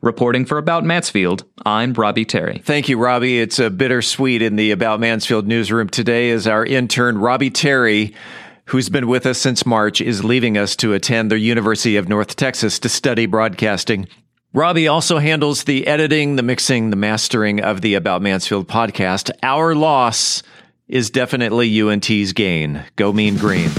Reporting 0.00 0.44
for 0.44 0.58
About 0.58 0.84
Mansfield, 0.84 1.44
I'm 1.64 1.92
Robbie 1.92 2.24
Terry. 2.24 2.58
Thank 2.64 2.88
you, 2.88 2.98
Robbie. 2.98 3.38
It's 3.38 3.58
a 3.58 3.70
bittersweet 3.70 4.42
in 4.42 4.56
the 4.56 4.70
About 4.72 5.00
Mansfield 5.00 5.46
newsroom 5.46 5.88
today 5.88 6.30
as 6.30 6.46
our 6.46 6.64
intern, 6.64 7.18
Robbie 7.18 7.50
Terry, 7.50 8.14
who's 8.66 8.88
been 8.88 9.06
with 9.06 9.26
us 9.26 9.38
since 9.38 9.66
March, 9.66 10.00
is 10.00 10.24
leaving 10.24 10.58
us 10.58 10.74
to 10.76 10.94
attend 10.94 11.30
the 11.30 11.38
University 11.38 11.96
of 11.96 12.08
North 12.08 12.34
Texas 12.36 12.78
to 12.80 12.88
study 12.88 13.26
broadcasting. 13.26 14.08
Robbie 14.54 14.88
also 14.88 15.18
handles 15.18 15.64
the 15.64 15.86
editing, 15.86 16.36
the 16.36 16.42
mixing, 16.42 16.90
the 16.90 16.96
mastering 16.96 17.60
of 17.60 17.80
the 17.80 17.94
About 17.94 18.20
Mansfield 18.20 18.68
podcast. 18.68 19.30
Our 19.42 19.74
loss 19.74 20.42
is 20.88 21.10
definitely 21.10 21.80
UNT's 21.80 22.32
gain. 22.32 22.84
Go 22.96 23.12
Mean 23.12 23.36
Green. 23.36 23.70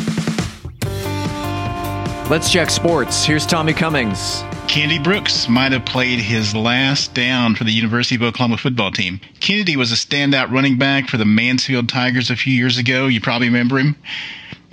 Let's 2.34 2.52
check 2.52 2.72
sports. 2.72 3.24
Here's 3.24 3.46
Tommy 3.46 3.74
Cummings. 3.74 4.43
Kennedy 4.67 4.98
Brooks 4.98 5.48
might 5.48 5.72
have 5.72 5.86
played 5.86 6.17
his 6.17 6.56
last 6.56 7.13
down 7.13 7.54
for 7.54 7.63
the 7.63 7.72
University 7.72 8.15
of 8.15 8.24
Oklahoma 8.24 8.58
football 8.58 8.89
team. 8.89 9.22
Kennedy 9.39 9.78
was 9.78 9.91
a 9.91 9.96
standout 9.96 10.50
running 10.50 10.80
back 10.80 11.10
for 11.10 11.17
the 11.17 11.26
Mansfield 11.26 11.88
Tigers 11.89 12.32
a 12.32 12.36
few 12.36 12.52
years 12.52 12.80
ago. 12.80 13.06
You 13.06 13.22
probably 13.22 13.50
remember 13.50 13.78
him. 13.78 13.96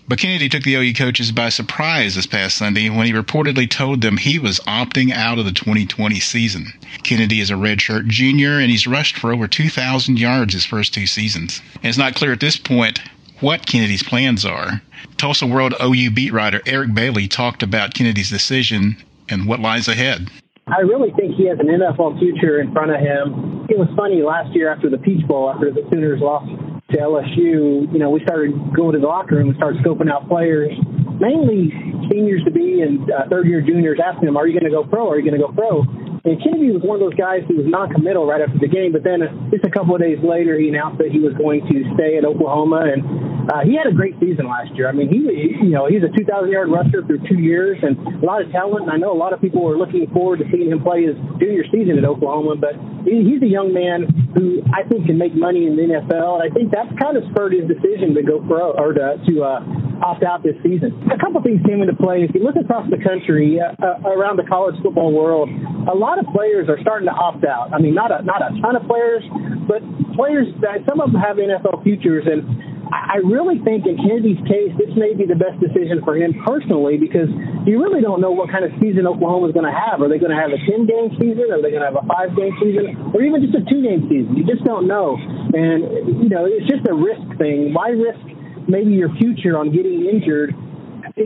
But 0.08 0.20
Kennedy 0.20 0.48
took 0.48 0.62
the 0.62 0.76
OU 0.76 0.94
coaches 0.94 1.32
by 1.32 1.50
surprise 1.50 2.14
this 2.14 2.26
past 2.26 2.56
Sunday 2.56 2.88
when 2.88 3.04
he 3.04 3.12
reportedly 3.12 3.68
told 3.68 4.00
them 4.00 4.16
he 4.16 4.38
was 4.38 4.60
opting 4.60 5.12
out 5.12 5.38
of 5.38 5.44
the 5.44 5.52
2020 5.52 6.18
season. 6.18 6.72
Kennedy 7.02 7.40
is 7.40 7.50
a 7.50 7.54
redshirt 7.56 8.06
junior 8.06 8.58
and 8.58 8.70
he's 8.70 8.86
rushed 8.86 9.18
for 9.18 9.34
over 9.34 9.46
2,000 9.46 10.18
yards 10.18 10.54
his 10.54 10.64
first 10.64 10.94
two 10.94 11.06
seasons. 11.06 11.60
And 11.74 11.84
it's 11.84 11.98
not 11.98 12.14
clear 12.14 12.32
at 12.32 12.40
this 12.40 12.56
point 12.56 13.02
what 13.40 13.66
Kennedy's 13.66 14.02
plans 14.02 14.44
are. 14.44 14.82
Tulsa 15.16 15.46
World 15.46 15.74
OU 15.82 16.10
beat 16.12 16.32
writer 16.32 16.60
Eric 16.66 16.94
Bailey 16.94 17.28
talked 17.28 17.62
about 17.62 17.94
Kennedy's 17.94 18.30
decision 18.30 18.96
and 19.28 19.46
what 19.46 19.60
lies 19.60 19.88
ahead. 19.88 20.30
I 20.66 20.80
really 20.80 21.10
think 21.12 21.34
he 21.34 21.46
has 21.48 21.58
an 21.58 21.66
NFL 21.66 22.18
future 22.20 22.60
in 22.60 22.72
front 22.72 22.92
of 22.92 23.00
him. 23.00 23.66
It 23.68 23.78
was 23.78 23.88
funny 23.96 24.22
last 24.22 24.54
year 24.54 24.70
after 24.70 24.88
the 24.88 24.98
Peach 24.98 25.26
Bowl, 25.26 25.50
after 25.50 25.72
the 25.72 25.82
Sooners 25.90 26.20
lost 26.20 26.46
to 26.90 26.96
LSU, 26.96 27.90
you 27.92 27.98
know, 27.98 28.10
we 28.10 28.20
started 28.22 28.52
going 28.74 28.94
to 28.94 29.00
the 29.00 29.06
locker 29.06 29.36
room 29.36 29.48
and 29.48 29.56
started 29.56 29.82
scoping 29.82 30.10
out 30.10 30.28
players, 30.28 30.70
mainly 31.18 31.70
seniors 32.10 32.42
to 32.44 32.50
be 32.50 32.82
and 32.82 33.10
uh, 33.10 33.28
third 33.28 33.46
year 33.46 33.60
juniors, 33.60 33.98
asking 34.02 34.26
them, 34.26 34.36
"Are 34.36 34.46
you 34.46 34.58
going 34.58 34.70
to 34.70 34.76
go 34.76 34.84
pro? 34.84 35.08
Are 35.08 35.18
you 35.18 35.22
going 35.22 35.40
to 35.40 35.46
go 35.46 35.52
pro?" 35.52 35.82
And 36.20 36.36
Kennedy 36.36 36.68
was 36.68 36.84
one 36.84 37.00
of 37.00 37.04
those 37.08 37.16
guys 37.16 37.40
who 37.48 37.56
was 37.56 37.64
non-committal 37.64 38.28
right 38.28 38.44
after 38.44 38.60
the 38.60 38.68
game, 38.68 38.92
but 38.92 39.00
then 39.00 39.24
just 39.48 39.64
a 39.64 39.72
couple 39.72 39.96
of 39.96 40.04
days 40.04 40.20
later, 40.20 40.60
he 40.60 40.68
announced 40.68 41.00
that 41.00 41.08
he 41.08 41.16
was 41.16 41.32
going 41.40 41.64
to 41.64 41.76
stay 41.96 42.20
at 42.20 42.28
Oklahoma, 42.28 42.92
and 42.92 43.00
uh, 43.48 43.64
he 43.64 43.72
had 43.72 43.88
a 43.88 43.94
great 43.96 44.12
season 44.20 44.44
last 44.44 44.68
year. 44.76 44.84
I 44.84 44.92
mean, 44.92 45.08
he, 45.08 45.16
you 45.64 45.72
know, 45.72 45.88
he's 45.88 46.04
a 46.04 46.12
2,000-yard 46.12 46.68
rusher 46.68 47.00
through 47.08 47.24
two 47.24 47.40
years, 47.40 47.80
and 47.80 47.96
a 48.20 48.26
lot 48.26 48.44
of 48.44 48.52
talent. 48.52 48.84
And 48.84 48.92
I 48.92 49.00
know 49.00 49.16
a 49.16 49.16
lot 49.16 49.32
of 49.32 49.40
people 49.40 49.64
were 49.64 49.80
looking 49.80 50.04
forward 50.12 50.44
to 50.44 50.46
seeing 50.52 50.68
him 50.68 50.84
play 50.84 51.08
his 51.08 51.16
junior 51.40 51.64
season 51.72 51.96
at 51.96 52.04
Oklahoma, 52.04 52.52
but 52.60 52.76
he's 53.08 53.40
a 53.40 53.48
young 53.48 53.72
man 53.72 54.04
who 54.36 54.60
I 54.76 54.84
think 54.84 55.08
can 55.08 55.16
make 55.16 55.32
money 55.32 55.64
in 55.64 55.72
the 55.72 55.88
NFL, 55.88 56.36
and 56.36 56.44
I 56.44 56.52
think 56.52 56.68
that's 56.68 56.92
kind 57.00 57.16
of 57.16 57.24
spurred 57.32 57.56
his 57.56 57.64
decision 57.64 58.12
to 58.12 58.22
go 58.22 58.44
pro 58.44 58.76
or 58.76 58.92
to, 58.92 59.16
to 59.24 59.32
uh, 59.40 59.64
opt 60.02 60.22
out 60.22 60.42
this 60.42 60.56
season. 60.62 60.92
A 61.12 61.18
couple 61.18 61.42
things 61.42 61.60
came 61.66 61.80
into 61.82 61.94
play. 61.94 62.24
If 62.24 62.34
you 62.34 62.42
look 62.42 62.56
across 62.56 62.88
the 62.90 62.98
country, 62.98 63.60
uh, 63.60 63.76
uh, 63.78 64.08
around 64.08 64.36
the 64.36 64.48
college 64.48 64.76
football 64.82 65.12
world, 65.12 65.48
a 65.88 65.96
lot 65.96 66.18
of 66.18 66.26
players 66.32 66.68
are 66.68 66.80
starting 66.80 67.06
to 67.06 67.14
opt 67.14 67.44
out. 67.44 67.72
I 67.72 67.78
mean, 67.78 67.94
not 67.94 68.10
a 68.10 68.22
not 68.22 68.42
a 68.42 68.50
ton 68.60 68.76
of 68.76 68.84
players, 68.88 69.22
but 69.68 69.80
players 70.16 70.48
that 70.60 70.84
some 70.88 71.00
of 71.00 71.12
them 71.12 71.20
have 71.20 71.36
NFL 71.36 71.82
futures, 71.82 72.26
and 72.26 72.44
I 72.90 73.22
really 73.22 73.62
think 73.62 73.86
in 73.86 73.94
Kennedy's 74.02 74.42
case, 74.50 74.74
this 74.74 74.90
may 74.98 75.14
be 75.14 75.22
the 75.22 75.38
best 75.38 75.62
decision 75.62 76.02
for 76.02 76.18
him 76.18 76.34
personally 76.42 76.98
because 76.98 77.30
you 77.62 77.78
really 77.78 78.02
don't 78.02 78.18
know 78.18 78.34
what 78.34 78.50
kind 78.50 78.66
of 78.66 78.74
season 78.82 79.06
Oklahoma 79.06 79.46
is 79.48 79.54
going 79.54 79.66
to 79.66 79.74
have. 79.74 80.02
Are 80.02 80.10
they 80.10 80.18
going 80.18 80.34
to 80.34 80.38
have 80.38 80.50
a 80.50 80.58
10 80.58 80.90
game 80.90 81.14
season? 81.14 81.54
Are 81.54 81.62
they 81.62 81.70
going 81.70 81.86
to 81.86 81.90
have 81.94 82.00
a 82.02 82.06
five 82.10 82.34
game 82.34 82.50
season? 82.58 83.14
Or 83.14 83.22
even 83.22 83.38
just 83.46 83.54
a 83.54 83.62
two 83.62 83.78
game 83.78 84.10
season? 84.10 84.34
You 84.34 84.42
just 84.42 84.66
don't 84.66 84.90
know. 84.90 85.14
And, 85.54 86.26
you 86.26 86.30
know, 86.30 86.50
it's 86.50 86.66
just 86.66 86.82
a 86.90 86.94
risk 86.94 87.22
thing. 87.38 87.70
Why 87.70 87.94
risk 87.94 88.26
maybe 88.68 88.92
your 88.92 89.14
future 89.16 89.58
on 89.58 89.70
getting 89.72 90.06
injured 90.06 90.54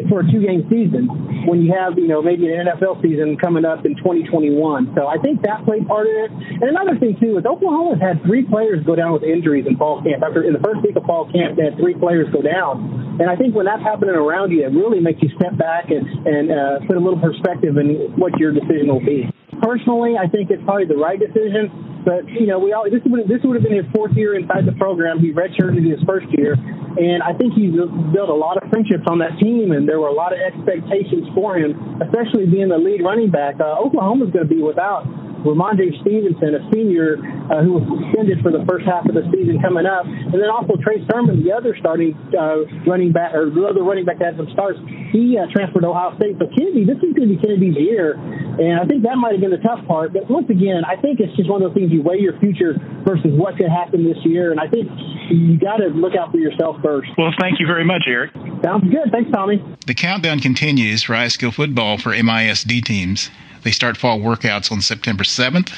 for 0.09 0.21
a 0.21 0.27
two 0.31 0.41
game 0.41 0.67
season 0.71 1.09
when 1.47 1.63
you 1.63 1.73
have, 1.73 1.99
you 1.99 2.09
know, 2.09 2.23
maybe 2.23 2.49
an 2.49 2.67
NFL 2.67 3.03
season 3.03 3.37
coming 3.37 3.65
up 3.65 3.85
in 3.85 3.97
2021. 3.97 4.93
So 4.97 5.07
I 5.07 5.19
think 5.19 5.43
that 5.43 5.65
played 5.65 5.87
part 5.87 6.07
of 6.07 6.15
it. 6.15 6.31
And 6.31 6.65
another 6.65 6.99
thing, 6.99 7.17
too, 7.21 7.39
is 7.39 7.45
Oklahoma's 7.45 8.01
had 8.01 8.23
three 8.25 8.45
players 8.45 8.85
go 8.85 8.95
down 8.95 9.13
with 9.13 9.23
injuries 9.23 9.67
in 9.69 9.77
fall 9.77 10.03
camp. 10.03 10.23
After 10.23 10.43
in 10.43 10.53
the 10.53 10.63
first 10.65 10.83
week 10.83 10.97
of 10.97 11.05
fall 11.05 11.31
camp, 11.31 11.57
they 11.57 11.65
had 11.65 11.77
three 11.77 11.95
players 11.95 12.29
go 12.33 12.43
down. 12.43 13.19
And 13.21 13.31
I 13.31 13.37
think 13.37 13.55
when 13.55 13.67
that's 13.67 13.83
happening 13.83 14.15
around 14.15 14.51
you, 14.51 14.65
it 14.65 14.73
really 14.73 15.01
makes 15.01 15.23
you 15.23 15.31
step 15.37 15.57
back 15.57 15.91
and, 15.91 16.05
and 16.27 16.45
uh, 16.51 16.87
put 16.87 16.97
a 16.97 17.03
little 17.03 17.21
perspective 17.21 17.77
in 17.77 18.17
what 18.17 18.39
your 18.39 18.53
decision 18.53 18.89
will 18.89 19.05
be. 19.05 19.31
Personally, 19.63 20.17
I 20.19 20.27
think 20.27 20.51
it's 20.51 20.63
probably 20.65 20.87
the 20.87 20.99
right 20.99 21.19
decision. 21.19 21.95
But 22.05 22.29
you 22.29 22.47
know, 22.47 22.61
we 22.61 22.73
all 22.73 22.85
this 22.85 23.01
would 23.07 23.27
this 23.27 23.41
would 23.45 23.57
have 23.57 23.65
been 23.65 23.81
his 23.81 23.89
fourth 23.97 24.13
year 24.13 24.37
inside 24.37 24.67
the 24.69 24.77
program. 24.77 25.19
He 25.21 25.33
redshirted 25.33 25.81
his 25.81 25.99
first 26.05 26.27
year, 26.37 26.53
and 26.53 27.25
I 27.25 27.33
think 27.33 27.57
he's 27.57 27.73
built 27.73 28.29
a 28.29 28.37
lot 28.37 28.61
of 28.61 28.69
friendships 28.69 29.09
on 29.09 29.19
that 29.25 29.41
team. 29.41 29.73
And 29.75 29.89
there 29.89 30.01
were 30.01 30.09
a 30.09 30.15
lot 30.15 30.33
of 30.33 30.39
expectations 30.39 31.29
for 31.35 31.59
him, 31.59 31.75
especially 32.01 32.47
being 32.47 32.69
the 32.69 32.79
lead 32.79 33.03
running 33.03 33.31
back. 33.31 33.61
Uh, 33.61 33.79
Oklahoma's 33.79 34.31
going 34.31 34.49
to 34.49 34.55
be 34.55 34.63
without 34.63 35.05
Rhamondre 35.45 35.93
Stevenson, 36.01 36.55
a 36.55 36.63
senior 36.73 37.21
uh, 37.51 37.61
who 37.63 37.81
was 37.81 37.85
suspended 37.85 38.41
for 38.41 38.51
the 38.51 38.65
first 38.65 38.87
half 38.87 39.05
of 39.05 39.15
the 39.15 39.25
season 39.33 39.61
coming 39.61 39.85
up, 39.85 40.07
and 40.07 40.37
then 40.37 40.49
also 40.49 40.77
Trey 40.81 41.05
Sermon, 41.11 41.45
the 41.45 41.53
other 41.53 41.77
starting 41.79 42.17
uh, 42.33 42.65
running 42.89 43.13
back 43.13 43.35
or 43.35 43.51
the 43.51 43.65
other 43.65 43.83
running 43.83 44.05
back 44.05 44.19
that 44.19 44.35
had 44.35 44.37
some 44.37 44.49
starts. 44.53 44.81
He 45.13 45.37
uh, 45.37 45.47
transferred 45.53 45.85
to 45.85 45.93
Ohio 45.93 46.17
State. 46.17 46.37
So 46.41 46.49
Kennedy, 46.57 46.85
this 46.85 46.99
is 47.05 47.13
going 47.13 47.29
to 47.29 47.33
be 47.37 47.41
Kennedy's 47.41 47.77
year, 47.77 48.17
and 48.17 48.81
I 48.81 48.85
think 48.89 49.05
that 49.05 49.17
might 49.17 49.33
have 49.33 49.43
been 49.43 49.55
the 49.55 49.63
tough 49.63 49.85
part. 49.87 50.13
But 50.13 50.29
once 50.31 50.49
again, 50.49 50.83
I 50.85 50.97
think 50.97 51.21
it's 51.21 51.35
just 51.37 51.49
one 51.49 51.63
of 51.63 51.71
those 51.71 51.77
things 51.77 51.93
you 51.93 52.03
weigh 52.03 52.19
your 52.19 52.39
future 52.41 52.81
versus 53.05 53.31
what 53.37 53.57
could 53.57 53.71
happen 53.71 54.05
this 54.05 54.19
year, 54.25 54.51
and 54.51 54.59
I 54.59 54.69
think 54.69 54.89
you 55.31 55.59
got 55.59 55.79
to 55.79 55.89
look 55.93 56.17
out 56.17 56.33
for 56.33 56.39
yourself 56.39 56.77
first. 56.83 57.11
Well, 57.17 57.33
thank 57.41 57.61
you 57.61 57.67
very 57.67 57.85
much, 57.85 58.05
Eric. 58.07 58.33
Sounds 58.65 58.85
good. 58.85 59.13
Thanks, 59.13 59.31
Tommy. 59.31 59.63
The 59.87 59.95
countdown 59.95 60.41
continues 60.41 61.03
for 61.03 61.15
high 61.15 61.29
school 61.29 61.51
football 61.51 61.99
for 61.99 62.13
MISD 62.13 62.85
teams. 62.85 63.31
They 63.63 63.71
start 63.71 63.97
fall 63.97 64.19
workouts 64.19 64.71
on 64.71 64.83
September 64.83 65.25
7th. 65.25 65.73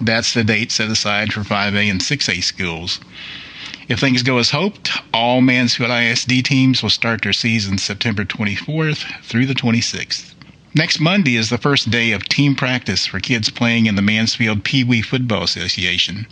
That's 0.00 0.34
the 0.34 0.44
date 0.44 0.70
set 0.70 0.90
aside 0.90 1.32
for 1.32 1.40
5A 1.40 1.90
and 1.90 2.00
6A 2.00 2.42
schools. 2.42 3.00
If 3.88 4.00
things 4.00 4.22
go 4.22 4.38
as 4.38 4.50
hoped, 4.50 4.90
all 5.14 5.40
Mansfield 5.40 5.90
ISD 5.90 6.44
teams 6.44 6.82
will 6.82 6.90
start 6.90 7.22
their 7.22 7.32
season 7.32 7.78
September 7.78 8.24
24th 8.24 9.24
through 9.24 9.46
the 9.46 9.54
26th. 9.54 10.34
Next 10.74 11.00
Monday 11.00 11.36
is 11.36 11.48
the 11.48 11.56
first 11.56 11.90
day 11.90 12.12
of 12.12 12.28
team 12.28 12.54
practice 12.54 13.06
for 13.06 13.18
kids 13.18 13.48
playing 13.48 13.86
in 13.86 13.94
the 13.94 14.02
Mansfield 14.02 14.64
Pee 14.64 14.84
Wee 14.84 15.00
Football 15.00 15.42
Association. 15.44 16.26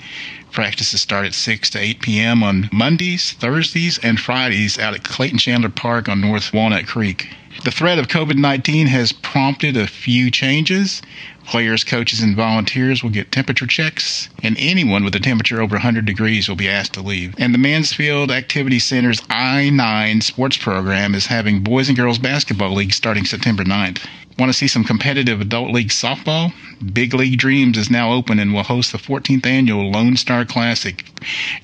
Practices 0.53 1.01
start 1.01 1.25
at 1.25 1.35
6 1.35 1.71
to 1.71 1.79
8 1.79 2.03
p.m. 2.03 2.43
on 2.43 2.69
Mondays, 2.71 3.33
Thursdays, 3.33 3.97
and 3.99 4.21
Fridays 4.21 4.79
out 4.79 4.95
at 4.95 5.05
Clayton 5.05 5.39
Chandler 5.39 5.71
Park 5.71 6.09
on 6.09 6.21
North 6.21 6.53
Walnut 6.53 6.87
Creek. 6.87 7.31
The 7.65 7.71
threat 7.71 7.99
of 7.99 8.09
COVID 8.09 8.37
19 8.37 8.87
has 8.89 9.13
prompted 9.13 9.77
a 9.77 9.87
few 9.87 10.31
changes. 10.31 11.01
Players, 11.47 11.85
coaches, 11.85 12.21
and 12.21 12.35
volunteers 12.35 13.05
will 13.05 13.11
get 13.11 13.31
temperature 13.31 13.69
checks, 13.69 14.29
and 14.43 14.57
anyone 14.59 15.05
with 15.05 15.15
a 15.15 15.21
temperature 15.21 15.63
over 15.63 15.77
100 15.77 16.05
degrees 16.05 16.49
will 16.49 16.57
be 16.57 16.69
asked 16.69 16.95
to 16.95 17.01
leave. 17.01 17.35
And 17.39 17.55
the 17.55 17.59
Mansfield 17.59 18.33
Activity 18.33 18.81
Center's 18.81 19.21
i9 19.21 20.25
sports 20.25 20.57
program 20.57 21.15
is 21.15 21.27
having 21.27 21.63
Boys 21.63 21.89
and 21.89 21.97
Girls 21.97 22.19
Basketball 22.19 22.75
League 22.75 22.93
starting 22.93 23.25
September 23.25 23.63
9th. 23.63 24.05
Want 24.39 24.51
to 24.51 24.59
see 24.59 24.67
some 24.67 24.83
competitive 24.83 25.41
adult 25.41 25.71
league 25.71 25.89
softball? 25.89 26.53
Big 26.93 27.15
League 27.15 27.39
Dreams 27.39 27.79
is 27.79 27.91
now 27.91 28.13
open 28.13 28.41
and 28.41 28.53
will 28.53 28.65
host 28.65 28.91
the 28.91 28.99
14th 28.99 29.47
annual 29.47 29.91
Lone 29.91 30.17
Star 30.17 30.45
Classic 30.45 31.05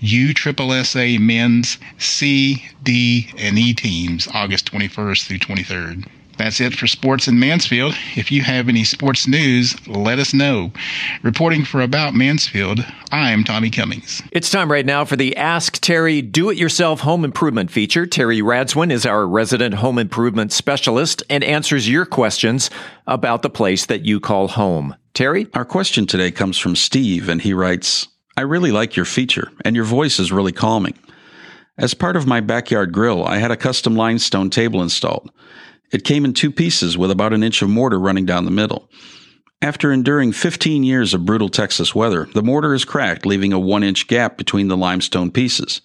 USSSA 0.00 1.18
men's 1.18 1.76
C, 1.98 2.64
D, 2.84 3.30
and 3.36 3.58
E 3.58 3.74
teams 3.74 4.28
August 4.32 4.72
21st 4.72 5.26
through 5.26 5.38
23rd. 5.38 6.06
That's 6.38 6.60
it 6.60 6.74
for 6.74 6.86
sports 6.86 7.28
in 7.28 7.38
Mansfield. 7.38 7.94
If 8.16 8.32
you 8.32 8.42
have 8.42 8.68
any 8.68 8.84
sports 8.84 9.28
news, 9.28 9.76
let 9.86 10.18
us 10.18 10.32
know. 10.32 10.72
Reporting 11.22 11.64
for 11.64 11.82
About 11.82 12.14
Mansfield, 12.14 12.80
I'm 13.10 13.44
Tommy 13.44 13.70
Cummings. 13.70 14.22
It's 14.32 14.50
time 14.50 14.72
right 14.72 14.86
now 14.86 15.04
for 15.04 15.16
the 15.16 15.36
Ask 15.36 15.78
Terry 15.80 16.22
Do 16.22 16.50
It 16.50 16.56
Yourself 16.56 17.00
Home 17.00 17.24
Improvement 17.24 17.70
feature. 17.70 18.06
Terry 18.06 18.40
Radzwin 18.40 18.90
is 18.90 19.04
our 19.04 19.26
resident 19.26 19.74
home 19.74 19.98
improvement 19.98 20.52
specialist 20.52 21.22
and 21.28 21.44
answers 21.44 21.88
your 21.88 22.06
questions 22.06 22.70
about 23.06 23.42
the 23.42 23.50
place 23.50 23.86
that 23.86 24.04
you 24.04 24.18
call 24.18 24.48
home. 24.48 24.96
Terry? 25.14 25.46
Our 25.54 25.66
question 25.66 26.06
today 26.06 26.30
comes 26.30 26.56
from 26.56 26.74
Steve, 26.74 27.28
and 27.28 27.42
he 27.42 27.52
writes 27.52 28.08
I 28.36 28.42
really 28.42 28.72
like 28.72 28.96
your 28.96 29.04
feature, 29.04 29.52
and 29.64 29.76
your 29.76 29.84
voice 29.84 30.18
is 30.18 30.32
really 30.32 30.52
calming. 30.52 30.98
As 31.76 31.94
part 31.94 32.16
of 32.16 32.26
my 32.26 32.40
backyard 32.40 32.92
grill, 32.92 33.24
I 33.24 33.36
had 33.38 33.50
a 33.50 33.56
custom 33.56 33.94
limestone 33.94 34.50
table 34.50 34.82
installed. 34.82 35.30
It 35.92 36.04
came 36.04 36.24
in 36.24 36.32
two 36.32 36.50
pieces 36.50 36.96
with 36.96 37.10
about 37.10 37.34
an 37.34 37.42
inch 37.42 37.60
of 37.60 37.68
mortar 37.68 38.00
running 38.00 38.24
down 38.24 38.46
the 38.46 38.50
middle. 38.50 38.88
After 39.60 39.92
enduring 39.92 40.32
15 40.32 40.82
years 40.82 41.14
of 41.14 41.26
brutal 41.26 41.48
Texas 41.48 41.94
weather, 41.94 42.26
the 42.34 42.42
mortar 42.42 42.74
is 42.74 42.84
cracked, 42.84 43.26
leaving 43.26 43.52
a 43.52 43.60
one 43.60 43.84
inch 43.84 44.08
gap 44.08 44.36
between 44.36 44.68
the 44.68 44.76
limestone 44.76 45.30
pieces. 45.30 45.82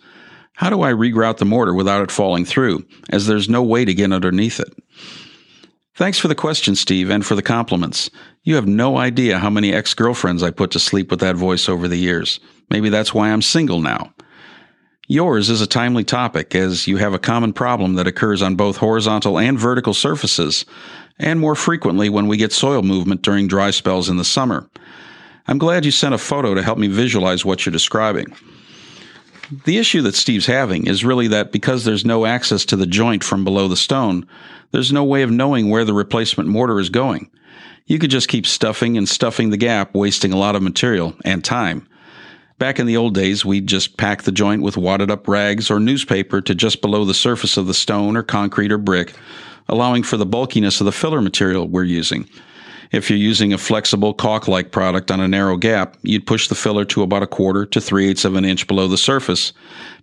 How 0.54 0.72
do 0.72 0.82
I 0.82 0.92
regrout 0.92 1.38
the 1.38 1.46
mortar 1.46 1.74
without 1.74 2.02
it 2.02 2.10
falling 2.10 2.46
through, 2.46 2.88
as 3.10 3.28
there's 3.28 3.50
no 3.50 3.62
way 3.62 3.86
to 3.86 3.94
get 3.94 4.12
underneath 4.12 4.60
it? 4.60 4.74
Thanks 5.94 6.18
for 6.18 6.28
the 6.28 6.36
question, 6.36 6.76
Steve, 6.76 7.10
and 7.10 7.26
for 7.26 7.36
the 7.36 7.44
compliments. 7.44 8.10
You 8.44 8.56
have 8.56 8.68
no 8.68 8.98
idea 8.98 9.40
how 9.40 9.50
many 9.50 9.74
ex 9.74 9.94
girlfriends 9.94 10.42
I 10.42 10.52
put 10.52 10.72
to 10.72 10.80
sleep 10.80 11.12
with 11.12 11.20
that 11.20 11.36
voice 11.36 11.68
over 11.68 11.88
the 11.88 11.98
years. 11.98 12.40
Maybe 12.70 12.90
that's 12.90 13.14
why 13.14 13.30
I'm 13.30 13.42
single 13.42 13.82
now. 13.82 14.14
Yours 15.10 15.50
is 15.50 15.62
a 15.62 15.68
timely 15.68 16.04
topic 16.04 16.54
as 16.54 16.86
you 16.86 16.98
have 16.98 17.14
a 17.14 17.20
common 17.20 17.54
problem 17.54 17.94
that 17.94 18.08
occurs 18.08 18.42
on 18.42 18.56
both 18.56 18.76
horizontal 18.76 19.40
and 19.40 19.58
vertical 19.58 19.94
surfaces, 19.94 20.66
and 21.18 21.40
more 21.40 21.56
frequently 21.56 22.10
when 22.10 22.28
we 22.28 22.36
get 22.36 22.52
soil 22.52 22.82
movement 22.82 23.22
during 23.22 23.48
dry 23.48 23.72
spells 23.72 24.10
in 24.10 24.18
the 24.18 24.26
summer. 24.26 24.70
I'm 25.48 25.60
glad 25.60 25.86
you 25.86 25.92
sent 25.92 26.14
a 26.14 26.18
photo 26.18 26.54
to 26.54 26.62
help 26.62 26.78
me 26.78 26.90
visualize 26.90 27.46
what 27.46 27.66
you're 27.66 27.72
describing. 27.72 28.26
The 29.64 29.78
issue 29.78 30.02
that 30.02 30.16
Steve's 30.16 30.46
having 30.46 30.88
is 30.88 31.06
really 31.06 31.30
that 31.30 31.54
because 31.54 31.86
there's 31.86 32.04
no 32.04 32.26
access 32.26 32.66
to 32.66 32.76
the 32.76 32.86
joint 32.86 33.24
from 33.24 33.46
below 33.46 33.70
the 33.70 33.78
stone, 33.78 34.28
there's 34.72 34.92
no 34.92 35.06
way 35.06 35.22
of 35.22 35.32
knowing 35.32 35.70
where 35.70 35.86
the 35.86 35.94
replacement 35.94 36.50
mortar 36.50 36.82
is 36.82 36.90
going. 36.90 37.32
You 37.86 37.98
could 37.98 38.12
just 38.12 38.28
keep 38.28 38.46
stuffing 38.46 38.98
and 38.98 39.08
stuffing 39.08 39.52
the 39.52 39.58
gap, 39.58 39.96
wasting 39.96 40.34
a 40.34 40.38
lot 40.38 40.58
of 40.58 40.64
material 40.64 41.16
and 41.24 41.46
time. 41.46 41.88
Back 42.60 42.80
in 42.80 42.88
the 42.88 42.98
old 42.98 43.14
days, 43.14 43.46
we'd 43.46 43.68
just 43.68 43.98
pack 43.98 44.24
the 44.24 44.32
joint 44.32 44.64
with 44.64 44.78
wadded 44.78 45.12
up 45.12 45.28
rags 45.28 45.70
or 45.70 45.80
newspaper 45.80 46.42
to 46.42 46.56
just 46.56 46.82
below 46.82 47.06
the 47.06 47.14
surface 47.14 47.56
of 47.56 47.68
the 47.68 47.74
stone 47.74 48.18
or 48.18 48.24
concrete 48.24 48.72
or 48.72 48.80
brick, 48.80 49.14
allowing 49.70 50.02
for 50.02 50.18
the 50.18 50.26
bulkiness 50.26 50.82
of 50.82 50.86
the 50.86 50.92
filler 50.92 51.22
material 51.22 51.68
we're 51.68 51.84
using. 51.84 52.28
If 52.92 53.12
you're 53.12 53.20
using 53.20 53.54
a 53.54 53.60
flexible 53.60 54.12
caulk 54.12 54.48
like 54.48 54.72
product 54.72 55.12
on 55.12 55.20
a 55.20 55.28
narrow 55.28 55.56
gap, 55.56 55.98
you'd 56.02 56.26
push 56.26 56.48
the 56.48 56.56
filler 56.56 56.84
to 56.86 57.04
about 57.04 57.22
a 57.22 57.28
quarter 57.28 57.64
to 57.68 57.80
three 57.80 58.10
eighths 58.10 58.26
of 58.26 58.36
an 58.36 58.46
inch 58.46 58.66
below 58.66 58.88
the 58.88 58.98
surface 58.98 59.54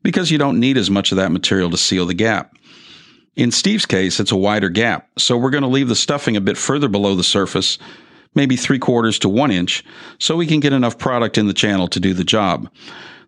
because 0.04 0.30
you 0.30 0.38
don't 0.38 0.60
need 0.60 0.76
as 0.76 0.90
much 0.90 1.10
of 1.10 1.16
that 1.16 1.32
material 1.32 1.70
to 1.70 1.76
seal 1.76 2.06
the 2.06 2.14
gap. 2.14 2.54
In 3.34 3.50
Steve's 3.50 3.86
case, 3.86 4.20
it's 4.20 4.30
a 4.30 4.36
wider 4.36 4.68
gap, 4.68 5.08
so 5.18 5.36
we're 5.36 5.50
going 5.50 5.62
to 5.62 5.68
leave 5.68 5.88
the 5.88 5.96
stuffing 5.96 6.36
a 6.36 6.40
bit 6.40 6.56
further 6.56 6.88
below 6.88 7.16
the 7.16 7.24
surface 7.24 7.78
maybe 8.34 8.56
three 8.56 8.78
quarters 8.78 9.18
to 9.20 9.28
one 9.28 9.50
inch, 9.50 9.84
so 10.18 10.36
we 10.36 10.46
can 10.46 10.60
get 10.60 10.72
enough 10.72 10.98
product 10.98 11.38
in 11.38 11.46
the 11.46 11.54
channel 11.54 11.88
to 11.88 12.00
do 12.00 12.14
the 12.14 12.24
job. 12.24 12.68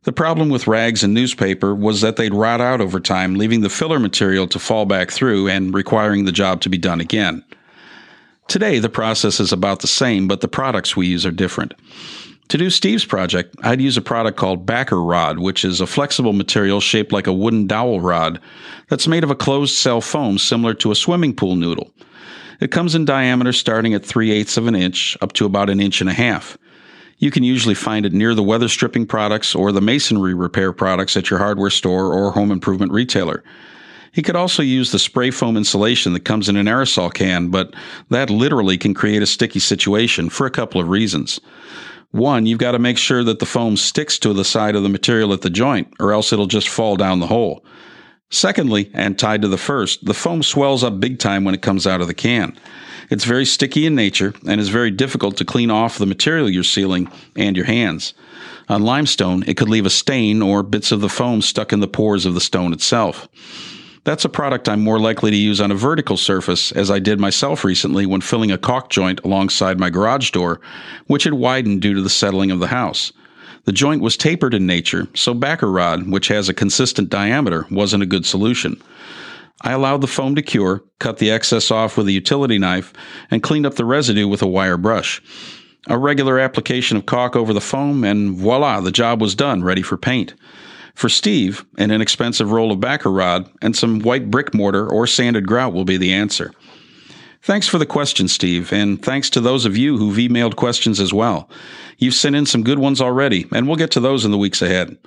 The 0.03 0.13
problem 0.13 0.51
with 0.51 0.69
rags 0.69 1.03
and 1.03 1.15
newspaper 1.15 1.75
was 1.75 2.01
that 2.01 2.17
they'd 2.17 2.33
rot 2.33 2.61
out 2.61 2.81
over 2.81 3.01
time, 3.01 3.35
leaving 3.35 3.63
the 3.63 3.69
filler 3.69 3.99
material 3.99 4.47
to 4.49 4.59
fall 4.59 4.87
back 4.87 5.11
through 5.11 5.49
and 5.49 5.75
requiring 5.75 6.25
the 6.25 6.33
job 6.33 6.61
to 6.61 6.69
be 6.69 6.79
done 6.79 7.01
again. 7.01 7.45
Today, 8.47 8.79
the 8.79 8.89
process 8.89 9.41
is 9.41 9.53
about 9.53 9.81
the 9.81 9.89
same, 9.89 10.29
but 10.29 10.41
the 10.41 10.49
products 10.49 10.97
we 10.97 11.09
use 11.09 11.27
are 11.27 11.33
different. 11.33 11.75
To 12.51 12.59
do 12.59 12.71
Steve's 12.71 13.05
project, 13.05 13.57
I'd 13.65 13.81
use 13.81 13.97
a 13.97 14.01
product 14.01 14.39
called 14.39 14.65
Backer 14.65 15.03
Rod, 15.03 15.41
which 15.41 15.65
is 15.65 15.81
a 15.81 15.87
flexible 15.87 16.33
material 16.33 16.81
shaped 16.81 17.11
like 17.11 17.27
a 17.27 17.33
wooden 17.33 17.67
dowel 17.67 18.01
rod 18.01 18.41
that's 18.89 19.09
made 19.09 19.25
of 19.25 19.33
a 19.33 19.35
closed 19.35 19.75
cell 19.75 20.01
foam 20.01 20.39
similar 20.39 20.73
to 20.75 20.93
a 20.93 20.95
swimming 20.95 21.35
pool 21.35 21.57
noodle. 21.57 21.91
It 22.61 22.71
comes 22.71 22.95
in 22.95 23.05
diameter 23.05 23.53
starting 23.53 23.95
at 23.95 24.05
3 24.05 24.31
eighths 24.31 24.57
of 24.57 24.67
an 24.67 24.75
inch 24.75 25.17
up 25.21 25.33
to 25.35 25.47
about 25.47 25.71
an 25.71 25.81
inch 25.81 26.01
and 26.01 26.09
a 26.09 26.15
half. 26.15 26.57
You 27.19 27.31
can 27.31 27.45
usually 27.45 27.75
find 27.75 28.05
it 28.05 28.13
near 28.13 28.35
the 28.35 28.43
weather 28.43 28.69
stripping 28.69 29.07
products 29.07 29.55
or 29.55 29.73
the 29.73 29.81
masonry 29.81 30.35
repair 30.35 30.73
products 30.73 31.17
at 31.17 31.31
your 31.31 31.39
hardware 31.39 31.71
store 31.71 32.13
or 32.13 32.33
home 32.33 32.51
improvement 32.51 32.93
retailer. 32.93 33.43
He 34.13 34.23
could 34.23 34.37
also 34.37 34.63
use 34.63 34.93
the 34.93 34.99
spray 34.99 35.31
foam 35.31 35.57
insulation 35.57 36.15
that 36.15 36.25
comes 36.25 36.49
in 36.49 36.57
an 36.57 36.67
aerosol 36.67 37.13
can, 37.13 37.49
but 37.49 37.75
that 38.09 38.31
literally 38.31 38.79
can 38.79 38.95
create 38.95 39.23
a 39.23 39.27
sticky 39.27 39.59
situation 39.59 40.31
for 40.31 40.47
a 40.47 40.51
couple 40.51 40.81
of 40.81 40.89
reasons. 40.89 41.41
One, 42.13 42.47
you've 42.47 42.59
got 42.59 42.73
to 42.73 42.79
make 42.79 42.97
sure 42.97 43.23
that 43.25 43.41
the 43.41 43.47
foam 43.47 43.77
sticks 43.77 44.19
to 44.21 44.33
the 44.33 44.45
side 44.45 44.75
of 44.75 44.83
the 44.83 44.89
material 44.89 45.35
at 45.35 45.43
the 45.43 45.51
joint, 45.51 45.93
or 46.01 46.13
else 46.13 46.33
it'll 46.33 46.47
just 46.47 46.69
fall 46.69 46.97
down 46.97 47.21
the 47.21 47.27
hole. 47.27 47.63
Secondly, 48.31 48.91
and 48.93 49.19
tied 49.19 49.43
to 49.43 49.49
the 49.49 49.57
first, 49.57 50.05
the 50.05 50.15
foam 50.15 50.43
swells 50.43 50.83
up 50.83 51.01
big 51.01 51.19
time 51.19 51.45
when 51.45 51.55
it 51.55 51.63
comes 51.63 51.87
out 51.87 52.01
of 52.01 52.09
the 52.09 52.15
can. 52.15 52.59
It's 53.09 53.25
very 53.25 53.45
sticky 53.45 53.87
in 53.87 53.95
nature 53.95 54.35
and 54.47 54.61
is 54.61 54.69
very 54.69 54.91
difficult 54.91 55.37
to 55.37 55.45
clean 55.45 55.71
off 55.71 55.99
the 55.99 56.07
material 56.07 56.51
you're 56.51 56.65
sealing 56.65 57.09
and 57.37 57.57
your 57.57 57.67
hands. 57.67 58.15
On 58.69 58.83
limestone, 58.83 59.45
it 59.47 59.57
could 59.57 59.69
leave 59.69 59.87
a 59.87 59.91
stain 59.91 60.43
or 60.43 60.65
bits 60.65 60.91
of 60.91 61.01
the 61.01 61.09
foam 61.09 61.41
stuck 61.41 61.73
in 61.73 61.79
the 61.79 61.87
pores 61.87 62.27
of 62.27 62.35
the 62.35 62.41
stone 62.41 62.73
itself. 62.73 63.29
That's 64.03 64.25
a 64.25 64.29
product 64.29 64.69
I'm 64.69 64.83
more 64.83 64.99
likely 64.99 65.31
to 65.31 65.37
use 65.37 65.61
on 65.61 65.71
a 65.71 65.77
vertical 65.77 66.17
surface, 66.17 66.73
as 66.73 66.91
I 66.91 66.99
did 66.99 67.21
myself 67.21 67.65
recently 67.65 68.07
when 68.07 68.21
filling 68.21 68.51
a 68.51 68.59
caulk 68.59 68.91
joint 68.91 69.21
alongside 69.25 69.79
my 69.79 69.91
garage 69.91 70.31
door, 70.31 70.61
which 71.07 71.25
had 71.25 71.35
widened 71.35 71.83
due 71.83 71.95
to 71.95 72.03
the 72.03 72.11
settling 72.11 72.51
of 72.51 72.61
the 72.61 72.69
house. 72.69 73.13
The 73.65 73.73
joint 73.73 74.03
was 74.03 74.17
tapered 74.17 74.55
in 74.55 74.67
nature, 74.67 75.09
so 75.15 75.35
backer 75.35 75.71
rod, 75.71 76.09
which 76.09 76.29
has 76.29 76.49
a 76.49 76.55
consistent 76.55 77.11
diameter, 77.11 77.67
wasn't 77.71 78.03
a 78.03 78.07
good 78.07 78.27
solution. 78.27 78.81
I 79.63 79.73
allowed 79.73 80.01
the 80.01 80.07
foam 80.07 80.35
to 80.35 80.43
cure, 80.43 80.85
cut 80.99 81.19
the 81.19 81.31
excess 81.31 81.71
off 81.71 81.97
with 81.97 82.07
a 82.09 82.13
utility 82.13 82.59
knife, 82.59 82.93
and 83.31 83.43
cleaned 83.43 83.67
up 83.67 83.75
the 83.75 83.85
residue 83.85 84.29
with 84.29 84.43
a 84.43 84.47
wire 84.47 84.77
brush. 84.77 85.23
A 85.89 85.99
regular 85.99 86.39
application 86.39 86.97
of 86.97 87.07
caulk 87.07 87.37
over 87.37 87.53
the 87.53 87.61
foam, 87.61 88.05
and 88.05 88.37
voila, 88.37 88.81
the 88.81 88.91
job 88.91 89.21
was 89.21 89.35
done, 89.35 89.63
ready 89.63 89.83
for 89.83 89.97
paint. 89.97 90.35
For 90.95 91.09
Steve, 91.09 91.65
an 91.79 91.91
inexpensive 91.91 92.51
roll 92.51 92.73
of 92.73 92.81
backer 92.81 93.11
rod 93.11 93.51
and 93.61 93.77
some 93.77 94.01
white 94.01 94.31
brick 94.31 94.55
mortar 94.55 94.89
or 94.89 95.07
sanded 95.07 95.47
grout 95.47 95.73
will 95.73 95.85
be 95.85 95.99
the 95.99 96.13
answer. 96.13 96.53
Thanks 97.47 97.69
for 97.69 97.79
the 97.79 97.87
question, 97.87 98.27
Steve, 98.27 98.73
and 98.73 99.01
thanks 99.01 99.31
to 99.31 99.41
those 99.41 99.67
of 99.67 99.77
you 99.77 99.99
who've 99.99 100.17
emailed 100.17 100.57
questions 100.57 100.99
as 100.99 101.13
well. 101.13 101.49
You've 101.97 102.15
sent 102.15 102.35
in 102.35 102.45
some 102.45 102.65
good 102.65 102.81
ones 102.81 103.01
already, 103.01 103.47
and 103.53 103.69
we'll 103.69 103.77
get 103.77 103.93
to 103.93 104.01
those 104.01 104.25
in 104.25 104.33
the 104.33 104.37
weeks 104.37 104.63
ahead. 104.63 104.99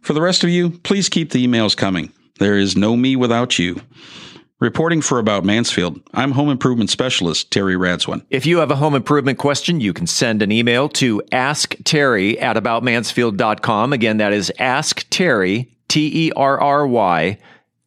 For 0.00 0.12
the 0.12 0.20
rest 0.20 0.42
of 0.42 0.50
you, 0.50 0.70
please 0.70 1.08
keep 1.08 1.30
the 1.30 1.46
emails 1.46 1.76
coming. 1.76 2.12
There 2.40 2.58
is 2.58 2.76
no 2.76 2.96
me 2.96 3.14
without 3.14 3.60
you. 3.60 3.80
Reporting 4.58 5.02
for 5.02 5.20
About 5.20 5.44
Mansfield, 5.44 6.00
I'm 6.12 6.32
Home 6.32 6.50
Improvement 6.50 6.90
Specialist 6.90 7.52
Terry 7.52 7.76
Radswin. 7.76 8.26
If 8.28 8.44
you 8.44 8.58
have 8.58 8.72
a 8.72 8.76
home 8.76 8.96
improvement 8.96 9.38
question, 9.38 9.78
you 9.80 9.92
can 9.92 10.08
send 10.08 10.42
an 10.42 10.50
email 10.50 10.88
to 10.88 11.22
askterry 11.30 12.42
at 12.42 12.56
aboutmansfield.com. 12.56 13.92
Again, 13.92 14.16
that 14.16 14.32
is 14.32 14.50
askterry, 14.58 15.68
T 15.86 16.26
E 16.26 16.32
R 16.34 16.60
R 16.60 16.88
Y, 16.88 17.38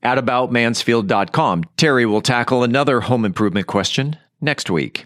at 0.07 0.23
aboutmansfield.com. 0.23 1.65
Terry 1.75 2.05
will 2.05 2.21
tackle 2.21 2.63
another 2.63 3.01
home 3.01 3.25
improvement 3.25 3.67
question 3.67 4.15
next 4.39 4.69
week. 4.69 5.05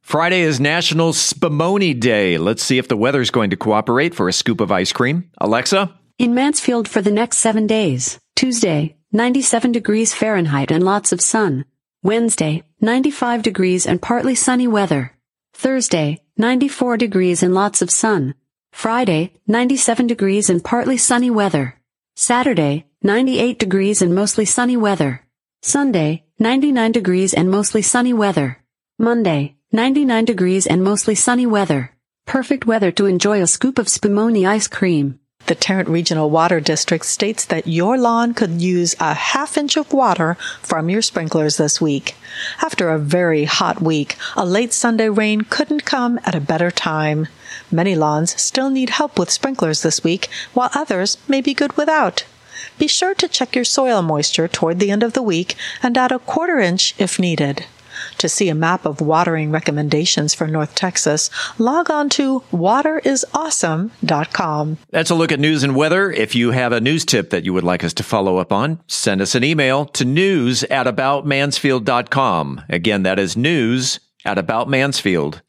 Friday 0.00 0.40
is 0.40 0.58
National 0.58 1.12
Spumoni 1.12 1.98
Day. 1.98 2.38
Let's 2.38 2.62
see 2.62 2.78
if 2.78 2.88
the 2.88 2.96
weather's 2.96 3.30
going 3.30 3.50
to 3.50 3.56
cooperate 3.56 4.14
for 4.14 4.28
a 4.28 4.32
scoop 4.32 4.60
of 4.60 4.72
ice 4.72 4.92
cream. 4.92 5.30
Alexa? 5.38 5.94
In 6.18 6.34
Mansfield 6.34 6.88
for 6.88 7.02
the 7.02 7.12
next 7.12 7.36
seven 7.36 7.66
days. 7.66 8.18
Tuesday, 8.34 8.96
97 9.12 9.72
degrees 9.72 10.14
Fahrenheit 10.14 10.70
and 10.70 10.82
lots 10.82 11.12
of 11.12 11.20
sun. 11.20 11.66
Wednesday, 12.02 12.62
95 12.80 13.42
degrees 13.42 13.86
and 13.86 14.00
partly 14.00 14.34
sunny 14.34 14.66
weather. 14.66 15.12
Thursday, 15.52 16.22
94 16.38 16.96
degrees 16.96 17.42
and 17.42 17.52
lots 17.52 17.82
of 17.82 17.90
sun. 17.90 18.34
Friday, 18.72 19.34
97 19.46 20.06
degrees 20.06 20.48
and 20.48 20.64
partly 20.64 20.96
sunny 20.96 21.28
weather. 21.28 21.78
Saturday, 22.16 22.86
98 23.02 23.58
degrees 23.58 24.02
and 24.02 24.14
mostly 24.14 24.44
sunny 24.44 24.76
weather. 24.76 25.24
Sunday, 25.62 26.22
99 26.38 26.92
degrees 26.92 27.32
and 27.32 27.50
mostly 27.50 27.80
sunny 27.80 28.12
weather. 28.12 28.58
Monday, 28.98 29.56
99 29.72 30.26
degrees 30.26 30.66
and 30.66 30.84
mostly 30.84 31.14
sunny 31.14 31.46
weather. 31.46 31.96
Perfect 32.26 32.66
weather 32.66 32.90
to 32.92 33.06
enjoy 33.06 33.40
a 33.40 33.46
scoop 33.46 33.78
of 33.78 33.86
Spumoni 33.86 34.46
ice 34.46 34.68
cream. 34.68 35.18
The 35.46 35.54
Tarrant 35.54 35.88
Regional 35.88 36.28
Water 36.28 36.60
District 36.60 37.06
states 37.06 37.46
that 37.46 37.66
your 37.66 37.96
lawn 37.96 38.34
could 38.34 38.60
use 38.60 38.94
a 39.00 39.14
half 39.14 39.56
inch 39.56 39.78
of 39.78 39.94
water 39.94 40.34
from 40.60 40.90
your 40.90 41.00
sprinklers 41.00 41.56
this 41.56 41.80
week. 41.80 42.14
After 42.60 42.90
a 42.90 42.98
very 42.98 43.46
hot 43.46 43.80
week, 43.80 44.16
a 44.36 44.44
late 44.44 44.74
Sunday 44.74 45.08
rain 45.08 45.40
couldn't 45.40 45.86
come 45.86 46.20
at 46.26 46.34
a 46.34 46.40
better 46.40 46.70
time. 46.70 47.28
Many 47.72 47.96
lawns 47.96 48.38
still 48.38 48.68
need 48.68 48.90
help 48.90 49.18
with 49.18 49.30
sprinklers 49.30 49.80
this 49.80 50.04
week, 50.04 50.28
while 50.52 50.68
others 50.74 51.16
may 51.26 51.40
be 51.40 51.54
good 51.54 51.78
without. 51.78 52.24
Be 52.80 52.88
sure 52.88 53.14
to 53.14 53.28
check 53.28 53.54
your 53.54 53.66
soil 53.66 54.00
moisture 54.00 54.48
toward 54.48 54.80
the 54.80 54.90
end 54.90 55.02
of 55.02 55.12
the 55.12 55.22
week 55.22 55.54
and 55.82 55.98
add 55.98 56.12
a 56.12 56.18
quarter 56.18 56.58
inch 56.58 56.94
if 56.96 57.18
needed. 57.18 57.66
To 58.16 58.26
see 58.26 58.48
a 58.48 58.54
map 58.54 58.86
of 58.86 59.02
watering 59.02 59.50
recommendations 59.50 60.32
for 60.32 60.46
North 60.46 60.74
Texas, 60.74 61.28
log 61.58 61.90
on 61.90 62.08
to 62.10 62.40
waterisawesome.com. 62.50 64.78
That's 64.88 65.10
a 65.10 65.14
look 65.14 65.30
at 65.30 65.40
news 65.40 65.62
and 65.62 65.76
weather. 65.76 66.10
If 66.10 66.34
you 66.34 66.52
have 66.52 66.72
a 66.72 66.80
news 66.80 67.04
tip 67.04 67.28
that 67.28 67.44
you 67.44 67.52
would 67.52 67.64
like 67.64 67.84
us 67.84 67.92
to 67.92 68.02
follow 68.02 68.38
up 68.38 68.50
on, 68.50 68.80
send 68.86 69.20
us 69.20 69.34
an 69.34 69.44
email 69.44 69.84
to 69.84 70.06
news 70.06 70.64
at 70.64 70.86
aboutmansfield.com. 70.86 72.62
Again, 72.70 73.02
that 73.02 73.18
is 73.18 73.36
news 73.36 74.00
at 74.24 74.38
aboutmansfield.com. 74.38 75.42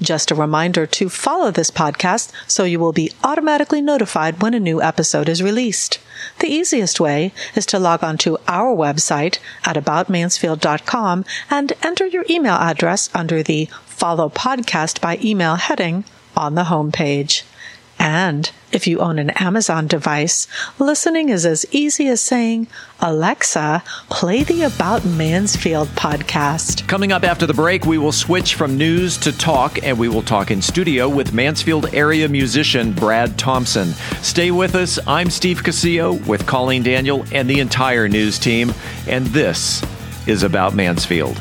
Just 0.00 0.30
a 0.30 0.36
reminder 0.36 0.86
to 0.86 1.08
follow 1.08 1.50
this 1.50 1.70
podcast 1.70 2.30
so 2.46 2.62
you 2.62 2.78
will 2.78 2.92
be 2.92 3.10
automatically 3.24 3.80
notified 3.80 4.40
when 4.40 4.54
a 4.54 4.60
new 4.60 4.80
episode 4.80 5.28
is 5.28 5.42
released. 5.42 5.98
The 6.38 6.46
easiest 6.46 7.00
way 7.00 7.32
is 7.56 7.66
to 7.66 7.80
log 7.80 8.04
on 8.04 8.18
to 8.18 8.38
our 8.46 8.72
website 8.72 9.38
at 9.64 9.74
aboutmansfield.com 9.74 11.24
and 11.50 11.72
enter 11.82 12.06
your 12.06 12.24
email 12.30 12.54
address 12.54 13.10
under 13.14 13.42
the 13.42 13.68
Follow 13.84 14.28
Podcast 14.28 15.00
by 15.00 15.18
Email 15.20 15.56
heading 15.56 16.04
on 16.36 16.54
the 16.54 16.64
homepage. 16.64 17.42
And 17.98 18.50
if 18.72 18.86
you 18.86 19.00
own 19.00 19.18
an 19.18 19.30
Amazon 19.30 19.86
device, 19.86 20.46
listening 20.78 21.28
is 21.28 21.46
as 21.46 21.64
easy 21.70 22.08
as 22.08 22.20
saying, 22.20 22.66
Alexa, 23.00 23.82
play 24.10 24.42
the 24.42 24.62
About 24.62 25.04
Mansfield 25.04 25.88
podcast. 25.88 26.86
Coming 26.88 27.12
up 27.12 27.24
after 27.24 27.46
the 27.46 27.54
break, 27.54 27.86
we 27.86 27.98
will 27.98 28.12
switch 28.12 28.54
from 28.54 28.76
news 28.76 29.16
to 29.18 29.36
talk, 29.36 29.82
and 29.82 29.98
we 29.98 30.08
will 30.08 30.22
talk 30.22 30.50
in 30.50 30.60
studio 30.60 31.08
with 31.08 31.32
Mansfield 31.32 31.94
area 31.94 32.28
musician 32.28 32.92
Brad 32.92 33.38
Thompson. 33.38 33.88
Stay 34.22 34.50
with 34.50 34.74
us. 34.74 34.98
I'm 35.06 35.30
Steve 35.30 35.62
Casillo 35.62 36.24
with 36.26 36.46
Colleen 36.46 36.82
Daniel 36.82 37.24
and 37.32 37.48
the 37.48 37.60
entire 37.60 38.08
news 38.08 38.38
team, 38.38 38.72
and 39.08 39.26
this 39.28 39.82
is 40.26 40.42
About 40.42 40.74
Mansfield. 40.74 41.40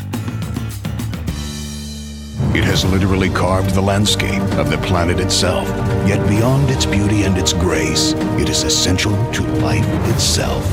It 2.55 2.63
has 2.63 2.85
literally 2.85 3.29
carved 3.29 3.75
the 3.75 3.81
landscape 3.81 4.41
of 4.53 4.69
the 4.69 4.77
planet 4.77 5.19
itself. 5.19 5.67
Yet 6.07 6.25
beyond 6.29 6.71
its 6.71 6.85
beauty 6.85 7.23
and 7.23 7.37
its 7.37 7.51
grace, 7.51 8.13
it 8.39 8.47
is 8.47 8.63
essential 8.63 9.11
to 9.33 9.41
life 9.57 9.85
itself. 10.09 10.63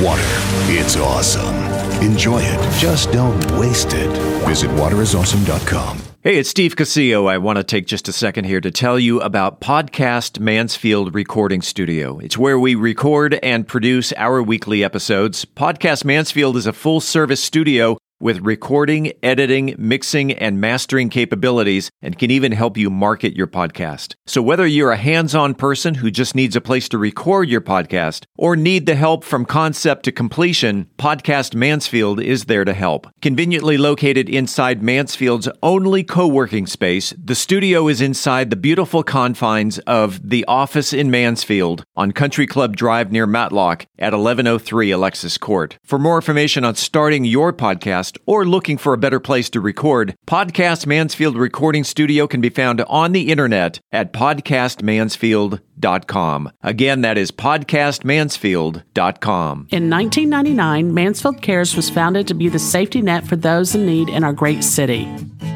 Water, 0.00 0.22
it's 0.70 0.94
awesome. 0.94 1.56
Enjoy 2.00 2.40
it. 2.40 2.78
Just 2.78 3.10
don't 3.10 3.44
waste 3.58 3.92
it. 3.92 4.08
Visit 4.46 4.70
waterisawesome.com. 4.70 5.98
Hey, 6.20 6.38
it's 6.38 6.48
Steve 6.48 6.76
Casillo. 6.76 7.28
I 7.28 7.38
want 7.38 7.56
to 7.56 7.64
take 7.64 7.88
just 7.88 8.06
a 8.06 8.12
second 8.12 8.44
here 8.44 8.60
to 8.60 8.70
tell 8.70 8.96
you 8.96 9.20
about 9.20 9.60
Podcast 9.60 10.38
Mansfield 10.38 11.12
Recording 11.12 11.60
Studio. 11.60 12.20
It's 12.20 12.38
where 12.38 12.60
we 12.60 12.76
record 12.76 13.34
and 13.42 13.66
produce 13.66 14.12
our 14.12 14.40
weekly 14.40 14.84
episodes. 14.84 15.44
Podcast 15.44 16.04
Mansfield 16.04 16.56
is 16.56 16.68
a 16.68 16.72
full 16.72 17.00
service 17.00 17.42
studio 17.42 17.98
with 18.22 18.40
recording, 18.40 19.12
editing, 19.22 19.74
mixing, 19.76 20.32
and 20.32 20.60
mastering 20.60 21.10
capabilities 21.10 21.90
and 22.00 22.16
can 22.16 22.30
even 22.30 22.52
help 22.52 22.76
you 22.76 22.88
market 22.88 23.36
your 23.36 23.48
podcast. 23.48 24.14
So 24.26 24.40
whether 24.40 24.66
you're 24.66 24.92
a 24.92 24.96
hands-on 24.96 25.54
person 25.54 25.96
who 25.96 26.10
just 26.10 26.34
needs 26.36 26.54
a 26.54 26.60
place 26.60 26.88
to 26.90 26.98
record 26.98 27.48
your 27.48 27.60
podcast 27.60 28.24
or 28.38 28.54
need 28.54 28.86
the 28.86 28.94
help 28.94 29.24
from 29.24 29.44
concept 29.44 30.04
to 30.04 30.12
completion, 30.12 30.88
Podcast 30.96 31.54
Mansfield 31.54 32.20
is 32.20 32.44
there 32.44 32.64
to 32.64 32.72
help. 32.72 33.08
Conveniently 33.20 33.76
located 33.76 34.28
inside 34.28 34.82
Mansfield's 34.82 35.48
only 35.62 36.04
co-working 36.04 36.66
space, 36.66 37.12
the 37.22 37.34
studio 37.34 37.88
is 37.88 38.00
inside 38.00 38.50
the 38.50 38.56
beautiful 38.56 39.02
confines 39.02 39.80
of 39.80 40.20
the 40.22 40.44
office 40.46 40.92
in 40.92 41.10
Mansfield 41.10 41.84
on 41.96 42.12
Country 42.12 42.46
Club 42.46 42.76
Drive 42.76 43.10
near 43.10 43.26
Matlock 43.26 43.86
at 43.98 44.12
1103 44.12 44.92
Alexis 44.92 45.38
Court. 45.38 45.76
For 45.82 45.98
more 45.98 46.16
information 46.16 46.64
on 46.64 46.76
starting 46.76 47.24
your 47.24 47.52
podcast 47.52 48.11
or 48.26 48.44
looking 48.44 48.78
for 48.78 48.92
a 48.92 48.98
better 48.98 49.20
place 49.20 49.48
to 49.50 49.60
record, 49.60 50.16
Podcast 50.26 50.86
Mansfield 50.86 51.36
Recording 51.36 51.84
Studio 51.84 52.26
can 52.26 52.40
be 52.40 52.48
found 52.48 52.80
on 52.82 53.12
the 53.12 53.30
internet 53.30 53.78
at 53.92 54.12
podcastmansfield.com. 54.12 56.52
Again, 56.62 57.02
that 57.02 57.18
is 57.18 57.30
podcastmansfield.com. 57.30 59.68
In 59.70 59.90
1999, 59.90 60.94
Mansfield 60.94 61.42
Cares 61.42 61.76
was 61.76 61.90
founded 61.90 62.26
to 62.28 62.34
be 62.34 62.48
the 62.48 62.58
safety 62.58 63.02
net 63.02 63.26
for 63.26 63.36
those 63.36 63.74
in 63.74 63.84
need 63.86 64.08
in 64.08 64.24
our 64.24 64.32
great 64.32 64.64
city. 64.64 65.06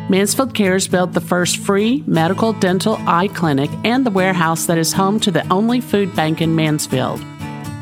Mansfield 0.08 0.54
Cares 0.54 0.86
built 0.86 1.12
the 1.12 1.20
first 1.20 1.58
free 1.58 2.04
medical 2.06 2.52
dental 2.52 2.96
eye 3.06 3.28
clinic 3.28 3.70
and 3.84 4.06
the 4.06 4.10
warehouse 4.10 4.66
that 4.66 4.78
is 4.78 4.92
home 4.92 5.18
to 5.20 5.30
the 5.30 5.46
only 5.52 5.80
food 5.80 6.14
bank 6.14 6.40
in 6.40 6.54
Mansfield. 6.54 7.20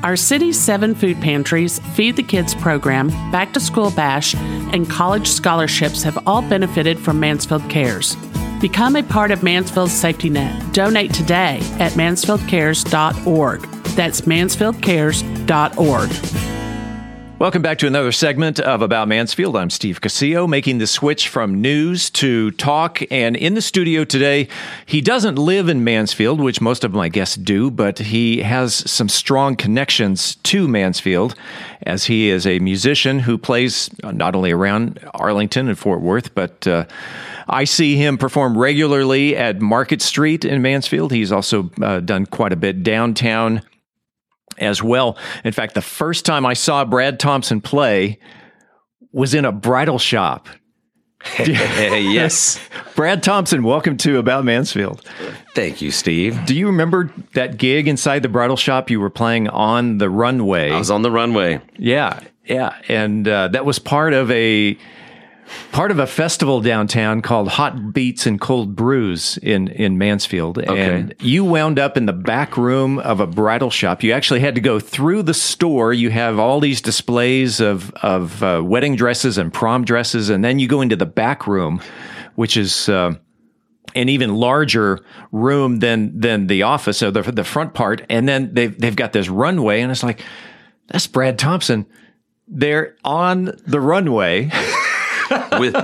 Our 0.04 0.16
city's 0.16 0.60
seven 0.60 0.94
food 0.94 1.18
pantries, 1.22 1.78
Feed 1.94 2.16
the 2.16 2.22
Kids 2.22 2.54
program, 2.54 3.08
Back 3.32 3.54
to 3.54 3.60
School 3.60 3.90
Bash, 3.90 4.34
and 4.34 4.88
college 4.88 5.26
scholarships 5.26 6.02
have 6.02 6.18
all 6.26 6.42
benefited 6.42 6.98
from 6.98 7.18
Mansfield 7.18 7.66
Cares. 7.70 8.14
Become 8.60 8.96
a 8.96 9.02
part 9.02 9.30
of 9.30 9.42
Mansfield's 9.42 9.94
safety 9.94 10.28
net. 10.28 10.74
Donate 10.74 11.14
today 11.14 11.56
at 11.80 11.92
mansfieldcares.org. 11.92 13.62
That's 13.96 14.20
mansfieldcares.org. 14.20 16.43
Welcome 17.44 17.60
back 17.60 17.76
to 17.80 17.86
another 17.86 18.10
segment 18.10 18.58
of 18.58 18.80
About 18.80 19.06
Mansfield. 19.06 19.54
I'm 19.54 19.68
Steve 19.68 20.00
Casillo, 20.00 20.48
making 20.48 20.78
the 20.78 20.86
switch 20.86 21.28
from 21.28 21.60
news 21.60 22.08
to 22.12 22.52
talk. 22.52 23.02
And 23.10 23.36
in 23.36 23.52
the 23.52 23.60
studio 23.60 24.04
today, 24.04 24.48
he 24.86 25.02
doesn't 25.02 25.36
live 25.36 25.68
in 25.68 25.84
Mansfield, 25.84 26.40
which 26.40 26.62
most 26.62 26.84
of 26.84 26.94
my 26.94 27.10
guests 27.10 27.36
do, 27.36 27.70
but 27.70 27.98
he 27.98 28.40
has 28.40 28.90
some 28.90 29.10
strong 29.10 29.56
connections 29.56 30.36
to 30.36 30.66
Mansfield 30.66 31.34
as 31.82 32.06
he 32.06 32.30
is 32.30 32.46
a 32.46 32.60
musician 32.60 33.18
who 33.18 33.36
plays 33.36 33.90
not 34.02 34.34
only 34.34 34.50
around 34.50 34.98
Arlington 35.12 35.68
and 35.68 35.78
Fort 35.78 36.00
Worth, 36.00 36.34
but 36.34 36.66
uh, 36.66 36.86
I 37.46 37.64
see 37.64 37.96
him 37.96 38.16
perform 38.16 38.56
regularly 38.56 39.36
at 39.36 39.60
Market 39.60 40.00
Street 40.00 40.46
in 40.46 40.62
Mansfield. 40.62 41.12
He's 41.12 41.30
also 41.30 41.70
uh, 41.82 42.00
done 42.00 42.24
quite 42.24 42.54
a 42.54 42.56
bit 42.56 42.82
downtown 42.82 43.60
as 44.58 44.82
well. 44.82 45.16
In 45.44 45.52
fact, 45.52 45.74
the 45.74 45.82
first 45.82 46.24
time 46.24 46.46
I 46.46 46.54
saw 46.54 46.84
Brad 46.84 47.18
Thompson 47.18 47.60
play 47.60 48.18
was 49.12 49.34
in 49.34 49.44
a 49.44 49.52
bridal 49.52 49.98
shop. 49.98 50.48
yes. 51.38 52.60
Brad 52.96 53.22
Thompson, 53.22 53.62
welcome 53.62 53.96
to 53.98 54.18
About 54.18 54.44
Mansfield. 54.44 55.02
Thank 55.54 55.80
you, 55.80 55.90
Steve. 55.90 56.44
Do 56.46 56.54
you 56.54 56.66
remember 56.66 57.12
that 57.32 57.56
gig 57.56 57.88
inside 57.88 58.22
the 58.22 58.28
bridal 58.28 58.56
shop 58.56 58.90
you 58.90 59.00
were 59.00 59.10
playing 59.10 59.48
on 59.48 59.98
the 59.98 60.10
runway? 60.10 60.70
I 60.70 60.78
was 60.78 60.90
on 60.90 61.02
the 61.02 61.10
runway. 61.10 61.60
Yeah, 61.76 62.20
yeah. 62.44 62.76
And 62.88 63.26
uh, 63.26 63.48
that 63.48 63.64
was 63.64 63.78
part 63.78 64.12
of 64.12 64.30
a 64.30 64.76
part 65.72 65.90
of 65.90 65.98
a 65.98 66.06
festival 66.06 66.60
downtown 66.60 67.22
called 67.22 67.48
Hot 67.48 67.92
Beats 67.92 68.26
and 68.26 68.40
Cold 68.40 68.74
Brews 68.76 69.38
in 69.42 69.68
in 69.68 69.98
Mansfield, 69.98 70.58
Okay. 70.58 70.94
and 70.96 71.14
you 71.20 71.44
wound 71.44 71.78
up 71.78 71.96
in 71.96 72.06
the 72.06 72.12
back 72.12 72.56
room 72.56 72.98
of 73.00 73.20
a 73.20 73.26
bridal 73.26 73.70
shop. 73.70 74.02
You 74.02 74.12
actually 74.12 74.40
had 74.40 74.54
to 74.54 74.60
go 74.60 74.78
through 74.80 75.22
the 75.24 75.34
store. 75.34 75.92
You 75.92 76.10
have 76.10 76.38
all 76.38 76.60
these 76.60 76.80
displays 76.80 77.60
of 77.60 77.90
of 78.02 78.42
uh, 78.42 78.62
wedding 78.64 78.96
dresses 78.96 79.38
and 79.38 79.52
prom 79.52 79.84
dresses, 79.84 80.30
and 80.30 80.44
then 80.44 80.58
you 80.58 80.68
go 80.68 80.80
into 80.80 80.96
the 80.96 81.06
back 81.06 81.46
room, 81.46 81.80
which 82.34 82.56
is. 82.56 82.88
Uh, 82.88 83.14
an 83.96 84.08
even 84.08 84.34
larger 84.34 85.04
room 85.30 85.78
than 85.78 86.18
than 86.18 86.48
the 86.48 86.62
office, 86.64 86.98
so 86.98 87.12
the 87.12 87.22
the 87.22 87.44
front 87.44 87.74
part, 87.74 88.04
and 88.08 88.28
then 88.28 88.52
they've 88.52 88.76
they've 88.76 88.96
got 88.96 89.12
this 89.12 89.28
runway, 89.28 89.82
and 89.82 89.92
it's 89.92 90.02
like 90.02 90.20
that's 90.88 91.06
Brad 91.06 91.38
Thompson. 91.38 91.86
They're 92.48 92.96
on 93.04 93.52
the 93.66 93.80
runway. 93.80 94.50
with 95.58 95.76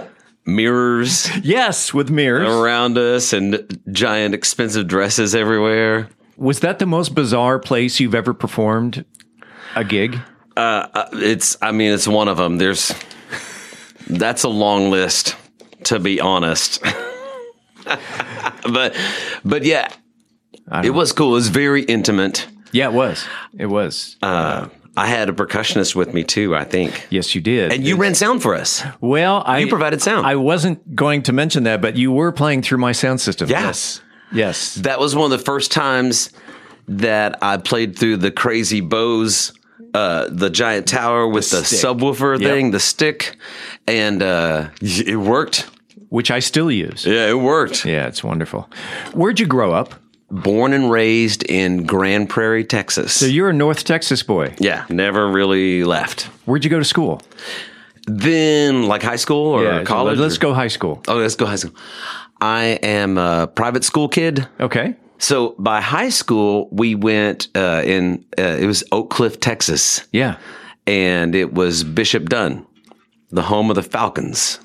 mirrors. 0.44 1.28
Yes, 1.42 1.94
with 1.94 2.10
mirrors 2.10 2.48
around 2.48 2.98
us 2.98 3.32
and 3.32 3.80
giant 3.92 4.34
expensive 4.34 4.86
dresses 4.86 5.34
everywhere. 5.34 6.08
Was 6.36 6.60
that 6.60 6.78
the 6.78 6.86
most 6.86 7.14
bizarre 7.14 7.58
place 7.58 8.00
you've 8.00 8.14
ever 8.14 8.32
performed 8.32 9.04
a 9.74 9.84
gig? 9.84 10.18
Uh, 10.56 10.86
uh, 10.94 11.08
it's. 11.12 11.56
I 11.62 11.72
mean, 11.72 11.92
it's 11.92 12.08
one 12.08 12.28
of 12.28 12.36
them. 12.36 12.58
There's. 12.58 12.94
That's 14.08 14.42
a 14.42 14.48
long 14.48 14.90
list, 14.90 15.36
to 15.84 15.98
be 16.00 16.20
honest. 16.20 16.82
but, 17.84 18.96
but 19.44 19.64
yeah, 19.64 19.92
it 20.82 20.90
was 20.90 21.12
cool. 21.12 21.30
It 21.30 21.34
was 21.34 21.48
very 21.48 21.82
intimate. 21.82 22.48
Yeah, 22.72 22.88
it 22.88 22.92
was. 22.92 23.24
It 23.56 23.66
was. 23.66 24.16
Uh, 24.22 24.68
I 25.00 25.06
had 25.06 25.30
a 25.30 25.32
percussionist 25.32 25.94
with 25.94 26.12
me 26.12 26.24
too. 26.24 26.54
I 26.54 26.64
think. 26.64 27.06
Yes, 27.10 27.34
you 27.34 27.40
did. 27.40 27.72
And 27.72 27.84
you 27.84 27.96
ran 27.96 28.14
sound 28.14 28.42
for 28.42 28.54
us. 28.54 28.82
Well, 29.00 29.42
I 29.46 29.60
you 29.60 29.68
provided 29.68 30.02
sound. 30.02 30.26
I 30.26 30.36
wasn't 30.36 30.94
going 30.94 31.22
to 31.22 31.32
mention 31.32 31.62
that, 31.64 31.80
but 31.80 31.96
you 31.96 32.12
were 32.12 32.32
playing 32.32 32.62
through 32.62 32.78
my 32.78 32.92
sound 32.92 33.20
system. 33.20 33.48
Yes. 33.48 34.02
Yes. 34.32 34.74
That 34.76 35.00
was 35.00 35.16
one 35.16 35.32
of 35.32 35.38
the 35.38 35.44
first 35.44 35.72
times 35.72 36.30
that 36.86 37.38
I 37.42 37.56
played 37.56 37.98
through 37.98 38.18
the 38.18 38.30
crazy 38.30 38.80
Bose, 38.80 39.52
uh, 39.94 40.26
the 40.30 40.50
giant 40.50 40.86
tower 40.86 41.26
with 41.26 41.50
the, 41.50 41.64
stick. 41.64 41.78
subwoofer 41.78 42.38
Yep. 42.38 42.50
thing, 42.50 42.70
the 42.70 42.80
stick, 42.80 43.36
and 43.86 44.22
uh, 44.22 44.68
it 44.82 45.16
worked. 45.16 45.68
Which 46.10 46.30
I 46.32 46.40
still 46.40 46.70
use. 46.72 47.06
Yeah, 47.06 47.28
it 47.28 47.38
worked. 47.38 47.84
Yeah, 47.86 48.08
it's 48.08 48.24
wonderful. 48.24 48.68
Where'd 49.14 49.38
you 49.38 49.46
grow 49.46 49.72
up? 49.72 49.94
Born 50.30 50.72
and 50.72 50.90
raised 50.90 51.42
in 51.44 51.84
Grand 51.86 52.28
Prairie, 52.28 52.64
Texas. 52.64 53.12
So 53.14 53.26
you're 53.26 53.50
a 53.50 53.52
North 53.52 53.82
Texas 53.84 54.22
boy. 54.22 54.54
yeah, 54.58 54.86
never 54.88 55.28
really 55.28 55.82
left. 55.84 56.22
Where'd 56.46 56.64
you 56.64 56.70
go 56.70 56.78
to 56.78 56.84
school? 56.84 57.20
Then, 58.06 58.84
like 58.88 59.02
high 59.02 59.16
school 59.16 59.48
or 59.48 59.64
Yeah, 59.64 59.78
so 59.80 59.84
college? 59.86 60.18
let's 60.18 60.36
or- 60.36 60.40
go 60.40 60.54
high 60.54 60.68
school. 60.68 61.02
Oh, 61.08 61.16
let's 61.16 61.34
go 61.36 61.46
high 61.46 61.56
school. 61.56 61.74
I 62.40 62.78
am 62.82 63.18
a 63.18 63.46
private 63.46 63.84
school 63.84 64.08
kid. 64.08 64.48
Okay. 64.58 64.94
So 65.18 65.54
by 65.58 65.80
high 65.82 66.08
school, 66.08 66.68
we 66.72 66.94
went 66.94 67.48
uh, 67.54 67.82
in. 67.84 68.24
Uh, 68.38 68.56
it 68.58 68.66
was 68.66 68.82
Oak 68.92 69.10
Cliff, 69.10 69.38
Texas. 69.40 70.06
Yeah. 70.12 70.36
and 70.86 71.34
it 71.34 71.52
was 71.52 71.84
Bishop 71.84 72.28
Dunne, 72.30 72.66
the 73.30 73.42
home 73.42 73.68
of 73.68 73.76
the 73.76 73.82
Falcons. 73.82 74.58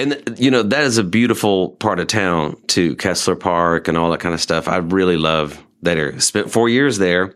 And 0.00 0.38
you 0.38 0.50
know 0.50 0.62
that 0.62 0.84
is 0.84 0.98
a 0.98 1.04
beautiful 1.04 1.70
part 1.70 2.00
of 2.00 2.06
town 2.06 2.56
to 2.68 2.96
Kessler 2.96 3.36
Park 3.36 3.86
and 3.86 3.98
all 3.98 4.10
that 4.10 4.20
kind 4.20 4.34
of 4.34 4.40
stuff. 4.40 4.66
I 4.66 4.78
really 4.78 5.16
love 5.16 5.62
that 5.82 5.98
area. 5.98 6.20
Spent 6.20 6.50
four 6.50 6.68
years 6.68 6.98
there. 6.98 7.34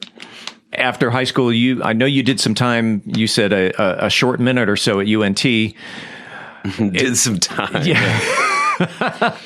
After 0.72 1.10
high 1.10 1.24
school, 1.24 1.52
you 1.52 1.82
I 1.82 1.92
know 1.92 2.06
you 2.06 2.22
did 2.22 2.40
some 2.40 2.54
time. 2.54 3.02
You 3.04 3.26
said 3.26 3.52
a, 3.52 4.06
a, 4.06 4.10
short 4.10 4.40
minute 4.40 4.68
or 4.68 4.76
so 4.76 4.98
at 5.00 5.06
UNT. 5.06 5.42
Did 6.78 7.16
some 7.18 7.38
time. 7.38 7.84
Yeah. 7.84 8.18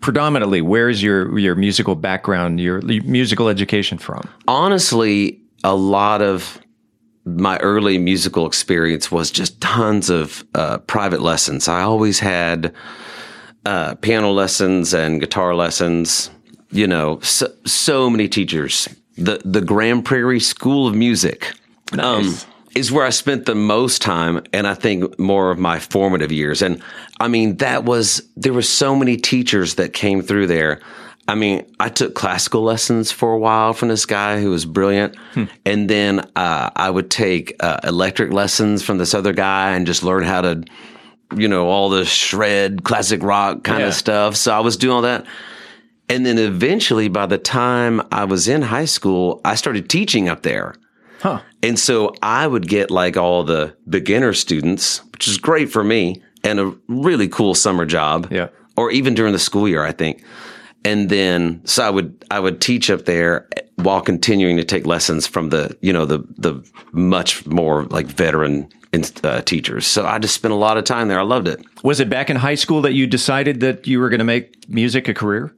Predominantly, 0.00 0.60
where's 0.60 1.02
your 1.02 1.38
your 1.38 1.54
musical 1.54 1.94
background, 1.94 2.60
your 2.60 2.82
musical 2.82 3.48
education 3.48 3.98
from? 3.98 4.28
honestly, 4.48 5.40
a 5.62 5.74
lot 5.74 6.20
of 6.20 6.60
my 7.24 7.56
early 7.58 7.98
musical 7.98 8.46
experience 8.46 9.10
was 9.10 9.30
just 9.30 9.60
tons 9.60 10.10
of 10.10 10.44
uh, 10.54 10.78
private 10.78 11.22
lessons. 11.22 11.68
I 11.68 11.82
always 11.82 12.18
had 12.20 12.74
uh, 13.64 13.94
piano 13.96 14.30
lessons 14.30 14.92
and 14.92 15.20
guitar 15.20 15.54
lessons. 15.54 16.30
You 16.70 16.86
know, 16.86 17.20
so, 17.20 17.52
so 17.64 18.10
many 18.10 18.28
teachers. 18.28 18.88
The 19.16 19.40
the 19.44 19.60
Grand 19.60 20.04
Prairie 20.04 20.40
School 20.40 20.88
of 20.88 20.94
Music 20.94 21.52
um, 21.98 22.36
is 22.74 22.90
where 22.90 23.06
I 23.06 23.10
spent 23.10 23.46
the 23.46 23.54
most 23.54 24.02
time, 24.02 24.44
and 24.52 24.66
I 24.66 24.74
think 24.74 25.18
more 25.18 25.52
of 25.52 25.58
my 25.58 25.78
formative 25.78 26.32
years. 26.32 26.62
And 26.62 26.82
I 27.20 27.28
mean, 27.28 27.56
that 27.58 27.84
was 27.84 28.28
there 28.36 28.52
were 28.52 28.62
so 28.62 28.96
many 28.96 29.16
teachers 29.16 29.76
that 29.76 29.92
came 29.92 30.20
through 30.20 30.48
there. 30.48 30.80
I 31.26 31.34
mean, 31.34 31.64
I 31.80 31.88
took 31.88 32.14
classical 32.14 32.62
lessons 32.62 33.10
for 33.10 33.32
a 33.32 33.38
while 33.38 33.72
from 33.72 33.88
this 33.88 34.04
guy 34.04 34.40
who 34.40 34.50
was 34.50 34.66
brilliant, 34.66 35.16
and 35.64 35.88
then 35.88 36.20
uh, 36.36 36.70
I 36.76 36.90
would 36.90 37.10
take 37.10 37.56
uh, 37.60 37.78
electric 37.84 38.32
lessons 38.32 38.82
from 38.82 38.98
this 38.98 39.14
other 39.14 39.32
guy 39.32 39.74
and 39.74 39.86
just 39.86 40.02
learn 40.02 40.24
how 40.24 40.42
to, 40.42 40.64
you 41.34 41.48
know, 41.48 41.68
all 41.68 41.88
the 41.88 42.04
shred, 42.04 42.84
classic 42.84 43.22
rock 43.22 43.64
kind 43.64 43.80
Yeah. 43.80 43.86
of 43.88 43.94
stuff. 43.94 44.36
So 44.36 44.52
I 44.52 44.60
was 44.60 44.76
doing 44.76 44.94
all 44.94 45.02
that. 45.02 45.24
And 46.10 46.26
then 46.26 46.36
eventually, 46.38 47.08
by 47.08 47.24
the 47.24 47.38
time 47.38 48.02
I 48.12 48.24
was 48.26 48.46
in 48.46 48.60
high 48.60 48.84
school, 48.84 49.40
I 49.46 49.54
started 49.54 49.88
teaching 49.88 50.28
up 50.28 50.42
there. 50.42 50.74
Huh. 51.20 51.40
And 51.62 51.78
so 51.78 52.14
I 52.22 52.46
would 52.46 52.68
get 52.68 52.90
like 52.90 53.16
all 53.16 53.44
the 53.44 53.74
beginner 53.88 54.34
students, 54.34 55.02
which 55.12 55.26
is 55.26 55.38
great 55.38 55.70
for 55.70 55.82
me 55.82 56.22
and 56.44 56.60
a 56.60 56.74
really 56.88 57.28
cool 57.28 57.54
summer 57.54 57.86
job. 57.86 58.28
Yeah. 58.30 58.48
Or 58.76 58.90
even 58.90 59.14
during 59.14 59.32
the 59.32 59.38
school 59.38 59.66
year, 59.66 59.82
I 59.82 59.92
think. 59.92 60.22
And 60.84 61.08
then 61.08 61.62
so 61.64 61.82
I 61.84 61.90
would 61.90 62.24
I 62.30 62.40
would 62.40 62.60
teach 62.60 62.90
up 62.90 63.06
there 63.06 63.48
while 63.76 64.00
continuing 64.00 64.56
to 64.58 64.64
take 64.64 64.86
lessons 64.86 65.26
from 65.26 65.48
the 65.48 65.76
you 65.80 65.92
know 65.92 66.04
the 66.04 66.18
the 66.36 66.62
much 66.92 67.46
more 67.46 67.84
like 67.84 68.06
veteran 68.06 68.68
uh, 69.22 69.40
teachers. 69.42 69.86
So 69.86 70.06
I 70.06 70.18
just 70.18 70.34
spent 70.34 70.52
a 70.52 70.56
lot 70.56 70.76
of 70.76 70.84
time 70.84 71.08
there. 71.08 71.18
I 71.18 71.24
loved 71.24 71.48
it. 71.48 71.64
Was 71.82 72.00
it 72.00 72.08
back 72.08 72.30
in 72.30 72.36
high 72.36 72.54
school 72.54 72.82
that 72.82 72.92
you 72.92 73.06
decided 73.06 73.60
that 73.60 73.86
you 73.86 73.98
were 73.98 74.08
going 74.08 74.18
to 74.18 74.24
make 74.24 74.68
music 74.68 75.08
a 75.08 75.14
career? 75.14 75.52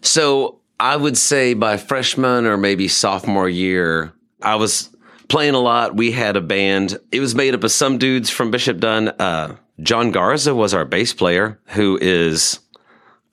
So 0.00 0.60
I 0.80 0.96
would 0.96 1.16
say 1.16 1.54
by 1.54 1.76
freshman 1.76 2.46
or 2.46 2.56
maybe 2.56 2.88
sophomore 2.88 3.48
year, 3.48 4.12
I 4.42 4.56
was 4.56 4.90
playing 5.28 5.54
a 5.54 5.60
lot. 5.60 5.96
We 5.96 6.12
had 6.12 6.36
a 6.36 6.40
band. 6.40 6.98
It 7.12 7.20
was 7.20 7.34
made 7.34 7.54
up 7.54 7.64
of 7.64 7.72
some 7.72 7.98
dudes 7.98 8.30
from 8.30 8.50
Bishop 8.50 8.78
Dunne. 8.78 9.08
Uh, 9.08 9.56
John 9.80 10.10
Garza 10.10 10.54
was 10.54 10.72
our 10.72 10.84
bass 10.84 11.12
player, 11.12 11.60
who 11.66 11.98
is 12.00 12.60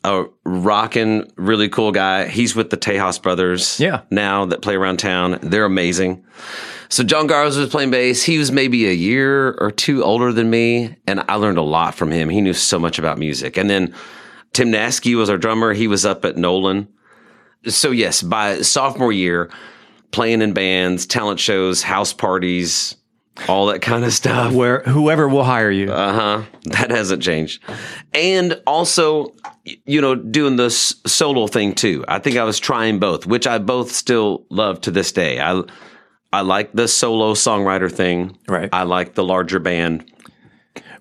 a 0.04 0.26
rocking, 0.44 1.32
really 1.36 1.70
cool 1.70 1.92
guy. 1.92 2.28
He's 2.28 2.56
with 2.56 2.70
the 2.70 2.78
Tejas 2.78 3.22
brothers. 3.22 3.80
Yeah. 3.80 4.02
Now 4.10 4.46
that 4.46 4.62
play 4.62 4.76
around 4.76 4.98
town. 4.98 5.40
They're 5.42 5.66
amazing. 5.66 6.26
So 6.90 7.04
John 7.04 7.28
Garza 7.28 7.62
was 7.62 7.70
playing 7.70 7.92
bass. 7.92 8.22
He 8.24 8.38
was 8.38 8.52
maybe 8.52 8.88
a 8.88 8.94
year 8.94 9.54
or 9.60 9.72
two 9.72 10.04
older 10.04 10.32
than 10.32 10.50
me, 10.50 10.96
and 11.08 11.24
I 11.28 11.36
learned 11.36 11.58
a 11.58 11.64
lot 11.64 11.96
from 11.96 12.12
him. 12.12 12.30
He 12.30 12.42
knew 12.42 12.54
so 12.54 12.78
much 12.78 13.00
about 13.00 13.18
music. 13.18 13.58
And 13.58 13.70
then 13.70 13.96
Tim 14.52 14.72
Naskey 14.72 15.16
was 15.16 15.30
our 15.30 15.38
drummer. 15.38 15.74
He 15.74 15.88
was 15.88 16.06
up 16.06 16.24
at 16.26 16.38
Nolan. 16.38 16.88
So 17.66 17.92
yes, 17.92 18.22
by 18.22 18.62
sophomore 18.62 19.12
year, 19.12 19.50
playing 20.12 20.42
in 20.42 20.54
bands, 20.54 21.06
talent 21.08 21.40
shows, 21.40 21.82
house 21.82 22.14
parties, 22.14 22.96
all 23.48 23.68
that 23.68 23.82
kind 23.82 24.04
of 24.04 24.14
stuff. 24.14 24.54
Where 24.54 24.82
whoever 24.82 25.28
will 25.28 25.44
hire 25.44 25.72
you. 25.72 25.92
Uh 25.92 26.14
huh. 26.14 26.44
That 26.66 26.92
hasn't 26.92 27.24
changed. 27.24 27.64
And 28.14 28.62
also, 28.68 29.34
you 29.64 30.02
know, 30.02 30.16
doing 30.16 30.56
the 30.58 30.70
solo 30.70 31.48
thing 31.48 31.74
too. 31.74 32.04
I 32.08 32.20
think 32.20 32.38
I 32.38 32.44
was 32.44 32.60
trying 32.60 33.00
both, 33.00 33.26
which 33.26 33.48
I 33.48 33.58
both 33.60 33.92
still 33.92 34.46
love 34.50 34.82
to 34.82 34.92
this 34.92 35.12
day. 35.12 35.40
I 35.40 35.64
I 36.32 36.42
like 36.42 36.74
the 36.74 36.88
solo 36.88 37.34
songwriter 37.34 37.92
thing. 37.92 38.38
Right. 38.48 38.70
I 38.74 38.84
like 38.84 39.14
the 39.14 39.24
larger 39.24 39.60
band. 39.60 40.10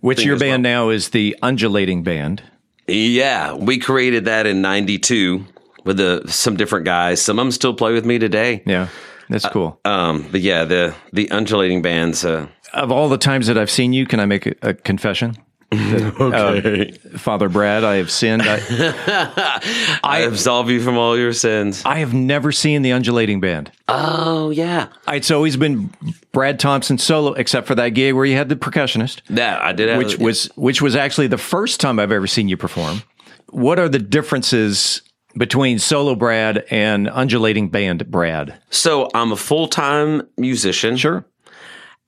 Which 0.01 0.25
your 0.25 0.39
band 0.39 0.63
now 0.63 0.91
is 0.91 1.11
the 1.11 1.37
Undulating 1.43 2.03
Band. 2.03 2.43
Yeah, 2.89 3.55
we 3.55 3.79
created 3.79 4.25
that 4.25 4.47
in 4.47 4.61
'92 4.61 5.47
with 5.85 5.97
the, 5.97 6.23
some 6.27 6.57
different 6.57 6.85
guys. 6.85 7.23
Some 7.23 7.39
of 7.39 7.45
them 7.45 7.53
still 7.53 7.73
play 7.73 7.93
with 7.93 8.05
me 8.05 8.19
today. 8.19 8.63
Yeah, 8.67 8.89
that's 9.29 9.47
cool. 9.47 9.81
Um, 9.85 10.27
but 10.31 10.41
yeah, 10.41 10.65
the 10.65 10.95
the 11.13 11.31
undulating 11.31 11.83
bands. 11.83 12.25
Uh, 12.25 12.49
Of 12.75 12.91
all 12.91 13.09
the 13.09 13.17
times 13.19 13.47
that 13.47 13.57
I've 13.57 13.71
seen 13.71 13.93
you, 13.93 14.05
can 14.07 14.19
I 14.21 14.27
make 14.27 14.47
a, 14.47 14.55
a 14.63 14.75
confession? 14.75 15.37
That, 15.73 16.15
Okay. 16.21 16.93
uh, 17.15 17.19
Father 17.19 17.49
Brad, 17.49 17.83
I 17.85 17.97
have 17.97 18.11
sinned. 18.11 18.43
I, 18.47 19.99
I 20.05 20.19
absolve 20.21 20.71
you 20.71 20.81
from 20.83 20.97
all 20.99 21.17
your 21.19 21.33
sins. 21.33 21.83
I 21.85 21.99
have 21.99 22.13
never 22.15 22.53
seen 22.53 22.83
the 22.83 22.93
Undulating 22.93 23.41
Band. 23.41 23.73
Oh 23.89 24.51
yeah, 24.51 24.89
It's 25.09 25.31
always 25.31 25.57
been 25.57 25.91
Brad 26.33 26.59
Thompson 26.61 26.99
solo, 26.99 27.33
except 27.35 27.67
for 27.67 27.75
that 27.75 27.91
gig 27.91 28.15
where 28.15 28.25
you 28.25 28.37
had 28.37 28.49
the 28.49 28.57
percussionist. 28.57 29.21
that 29.31 29.63
I 29.63 29.73
did. 29.73 29.89
Have, 29.89 29.99
which 29.99 30.19
was 30.19 30.47
which 30.57 30.81
was 30.83 30.95
actually 30.97 31.27
the 31.27 31.39
first 31.39 31.81
time 31.81 31.99
I've 31.99 32.13
ever 32.13 32.27
seen 32.27 32.49
you 32.49 32.57
perform. 32.57 33.03
What 33.51 33.79
are 33.79 33.89
the 33.89 33.99
differences 33.99 35.03
between 35.37 35.79
solo 35.79 36.15
Brad 36.15 36.65
and 36.71 37.09
undulating 37.09 37.69
band 37.69 38.11
Brad? 38.11 38.59
So 38.71 39.09
I'm 39.15 39.33
a 39.33 39.37
full 39.37 39.69
time 39.69 40.23
musician. 40.37 40.97
Sure. 40.97 41.25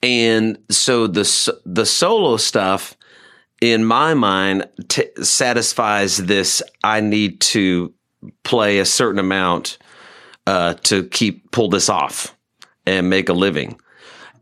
And 0.03 0.59
so 0.71 1.07
the 1.07 1.23
the 1.65 1.87
solo 1.87 2.37
stuff 2.37 2.97
in 3.61 3.85
my 3.85 4.15
mind 4.15 4.69
t- 4.89 5.09
satisfies 5.23 6.19
this. 6.19 6.63
I 6.83 7.01
need 7.01 7.41
to 7.41 7.95
play 8.43 8.79
a 8.79 8.85
certain 8.85 9.19
amount 9.19 9.79
uh, 10.47 10.75
to 10.75 11.05
keep 11.05 11.51
pull 11.51 11.69
this 11.69 11.89
off 11.89 12.37
and 12.87 13.09
make 13.09 13.29
a 13.29 13.33
living. 13.33 13.79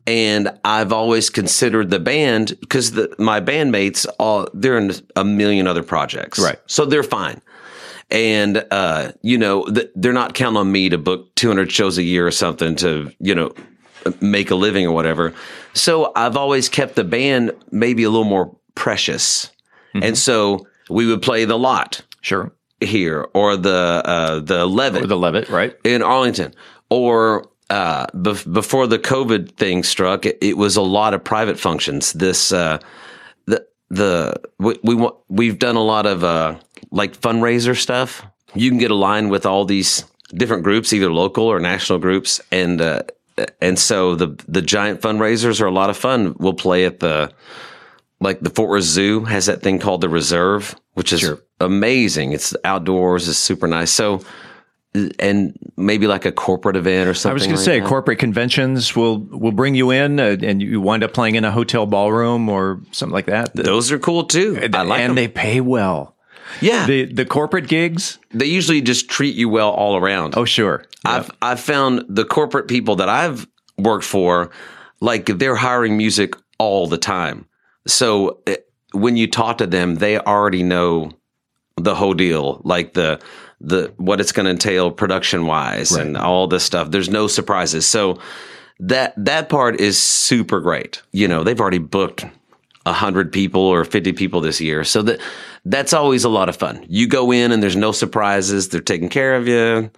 And 0.06 0.58
I've 0.64 0.92
always 0.92 1.30
considered 1.30 1.90
the 1.90 2.00
band 2.00 2.56
because 2.60 2.92
my 3.18 3.40
bandmates 3.40 4.06
all 4.18 4.48
they're 4.52 4.78
in 4.78 4.92
a 5.14 5.24
million 5.24 5.68
other 5.68 5.84
projects, 5.84 6.40
Right. 6.40 6.58
So 6.66 6.84
they're 6.84 7.04
fine. 7.04 7.40
And 8.10 8.66
uh, 8.70 9.12
you 9.22 9.38
know 9.38 9.64
th- 9.64 9.90
they're 9.94 10.12
not 10.12 10.34
counting 10.34 10.58
on 10.58 10.72
me 10.72 10.88
to 10.88 10.98
book 10.98 11.34
200 11.36 11.70
shows 11.70 11.98
a 11.98 12.02
year 12.02 12.26
or 12.26 12.32
something 12.32 12.74
to 12.76 13.12
you 13.20 13.34
know 13.34 13.54
make 14.20 14.50
a 14.50 14.56
living 14.56 14.86
or 14.86 14.92
whatever. 14.92 15.32
So 15.74 16.12
I've 16.16 16.36
always 16.36 16.68
kept 16.68 16.96
the 16.96 17.04
band 17.04 17.52
maybe 17.70 18.02
a 18.02 18.10
little 18.10 18.24
more 18.24 18.56
precious. 18.74 19.50
And 19.94 20.16
so 20.16 20.66
we 20.88 21.06
would 21.06 21.20
play 21.20 21.44
the 21.44 21.58
lot. 21.58 22.02
Sure. 22.22 22.52
Here 22.80 23.28
or 23.34 23.56
the 23.56 24.02
uh 24.04 24.40
the 24.40 24.66
Levitt. 24.66 25.04
Or 25.04 25.06
the 25.06 25.16
Levitt, 25.16 25.48
right? 25.48 25.76
In 25.84 26.02
Arlington. 26.02 26.54
Or 26.88 27.48
uh 27.70 28.06
bef- 28.06 28.50
before 28.52 28.86
the 28.86 28.98
COVID 28.98 29.52
thing 29.52 29.82
struck, 29.82 30.26
it, 30.26 30.38
it 30.40 30.56
was 30.56 30.76
a 30.76 30.82
lot 30.82 31.14
of 31.14 31.22
private 31.22 31.58
functions. 31.58 32.12
This 32.12 32.52
uh 32.52 32.78
the 33.46 33.66
the 33.90 34.40
we, 34.58 34.78
we 34.82 35.08
we've 35.28 35.58
done 35.58 35.76
a 35.76 35.84
lot 35.84 36.06
of 36.06 36.24
uh 36.24 36.56
like 36.90 37.20
fundraiser 37.20 37.76
stuff. 37.76 38.24
You 38.54 38.70
can 38.70 38.78
get 38.78 38.90
aligned 38.90 39.30
with 39.30 39.46
all 39.46 39.64
these 39.64 40.04
different 40.34 40.64
groups, 40.64 40.92
either 40.92 41.12
local 41.12 41.44
or 41.44 41.60
national 41.60 41.98
groups, 41.98 42.40
and 42.50 42.80
uh, 42.80 43.02
and 43.60 43.78
so 43.78 44.14
the 44.14 44.36
the 44.48 44.62
giant 44.62 45.00
fundraisers 45.00 45.60
are 45.60 45.66
a 45.66 45.72
lot 45.72 45.90
of 45.90 45.96
fun. 45.96 46.34
We'll 46.38 46.54
play 46.54 46.84
at 46.84 47.00
the 47.00 47.32
like 48.22 48.40
the 48.40 48.50
Fort 48.50 48.70
Worth 48.70 48.84
Zoo 48.84 49.24
has 49.24 49.46
that 49.46 49.62
thing 49.62 49.78
called 49.78 50.00
the 50.00 50.08
Reserve, 50.08 50.74
which 50.94 51.12
is 51.12 51.30
amazing. 51.60 52.32
It's 52.32 52.54
outdoors, 52.64 53.28
it's 53.28 53.38
super 53.38 53.66
nice. 53.66 53.90
So 53.90 54.22
and 55.18 55.56
maybe 55.76 56.06
like 56.06 56.24
a 56.26 56.32
corporate 56.32 56.76
event 56.76 57.08
or 57.08 57.14
something. 57.14 57.30
I 57.30 57.34
was 57.34 57.46
going 57.46 57.56
to 57.56 57.62
say 57.62 57.80
that. 57.80 57.88
corporate 57.88 58.18
conventions 58.18 58.94
will 58.94 59.18
will 59.18 59.52
bring 59.52 59.74
you 59.74 59.90
in, 59.90 60.20
uh, 60.20 60.36
and 60.42 60.60
you 60.60 60.80
wind 60.80 61.02
up 61.02 61.12
playing 61.14 61.34
in 61.34 61.44
a 61.44 61.50
hotel 61.50 61.86
ballroom 61.86 62.48
or 62.48 62.82
something 62.92 63.14
like 63.14 63.26
that. 63.26 63.54
Those 63.54 63.90
are 63.90 63.98
cool 63.98 64.24
too. 64.24 64.58
I 64.60 64.82
like 64.82 65.00
and 65.00 65.10
them. 65.10 65.14
they 65.16 65.28
pay 65.28 65.60
well. 65.60 66.16
Yeah. 66.60 66.86
The 66.86 67.12
the 67.12 67.24
corporate 67.24 67.68
gigs, 67.68 68.18
they 68.30 68.46
usually 68.46 68.82
just 68.82 69.08
treat 69.08 69.34
you 69.34 69.48
well 69.48 69.70
all 69.70 69.96
around. 69.96 70.34
Oh, 70.36 70.44
sure. 70.44 70.84
I've 71.04 71.30
I've 71.40 71.60
found 71.60 72.04
the 72.08 72.24
corporate 72.24 72.68
people 72.68 72.96
that 72.96 73.08
I've 73.08 73.46
worked 73.78 74.04
for, 74.04 74.50
like 75.00 75.26
they're 75.26 75.56
hiring 75.56 75.96
music 75.96 76.34
all 76.58 76.86
the 76.86 76.98
time. 76.98 77.46
So 77.86 78.40
eh, 78.46 78.56
when 78.92 79.16
you 79.16 79.26
talk 79.26 79.58
to 79.58 79.66
them, 79.66 79.96
they 79.96 80.18
already 80.18 80.62
know 80.62 81.12
the 81.76 81.94
whole 81.94 82.14
deal, 82.14 82.60
like 82.64 82.92
the 82.94 83.20
the 83.60 83.92
what 83.96 84.20
it's 84.20 84.32
going 84.32 84.44
to 84.44 84.50
entail 84.50 84.90
production 84.90 85.46
wise 85.46 85.92
and 85.92 86.16
all 86.16 86.48
this 86.48 86.64
stuff. 86.64 86.90
There's 86.90 87.08
no 87.08 87.28
surprises. 87.28 87.86
So 87.86 88.18
that 88.80 89.14
that 89.16 89.48
part 89.48 89.80
is 89.80 90.00
super 90.00 90.60
great. 90.60 91.02
You 91.12 91.28
know, 91.28 91.44
they've 91.44 91.60
already 91.60 91.78
booked 91.78 92.24
a 92.84 92.92
hundred 92.92 93.32
people 93.32 93.62
or 93.62 93.84
fifty 93.84 94.12
people 94.12 94.40
this 94.40 94.60
year, 94.60 94.84
so 94.84 95.02
that 95.02 95.20
that's 95.64 95.92
always 95.92 96.24
a 96.24 96.28
lot 96.28 96.48
of 96.48 96.56
fun. 96.56 96.84
You 96.88 97.06
go 97.06 97.30
in 97.30 97.52
and 97.52 97.62
there's 97.62 97.76
no 97.76 97.92
surprises. 97.92 98.68
They're 98.68 98.80
taking 98.80 99.08
care 99.08 99.36
of 99.36 99.46
you. 99.46 99.90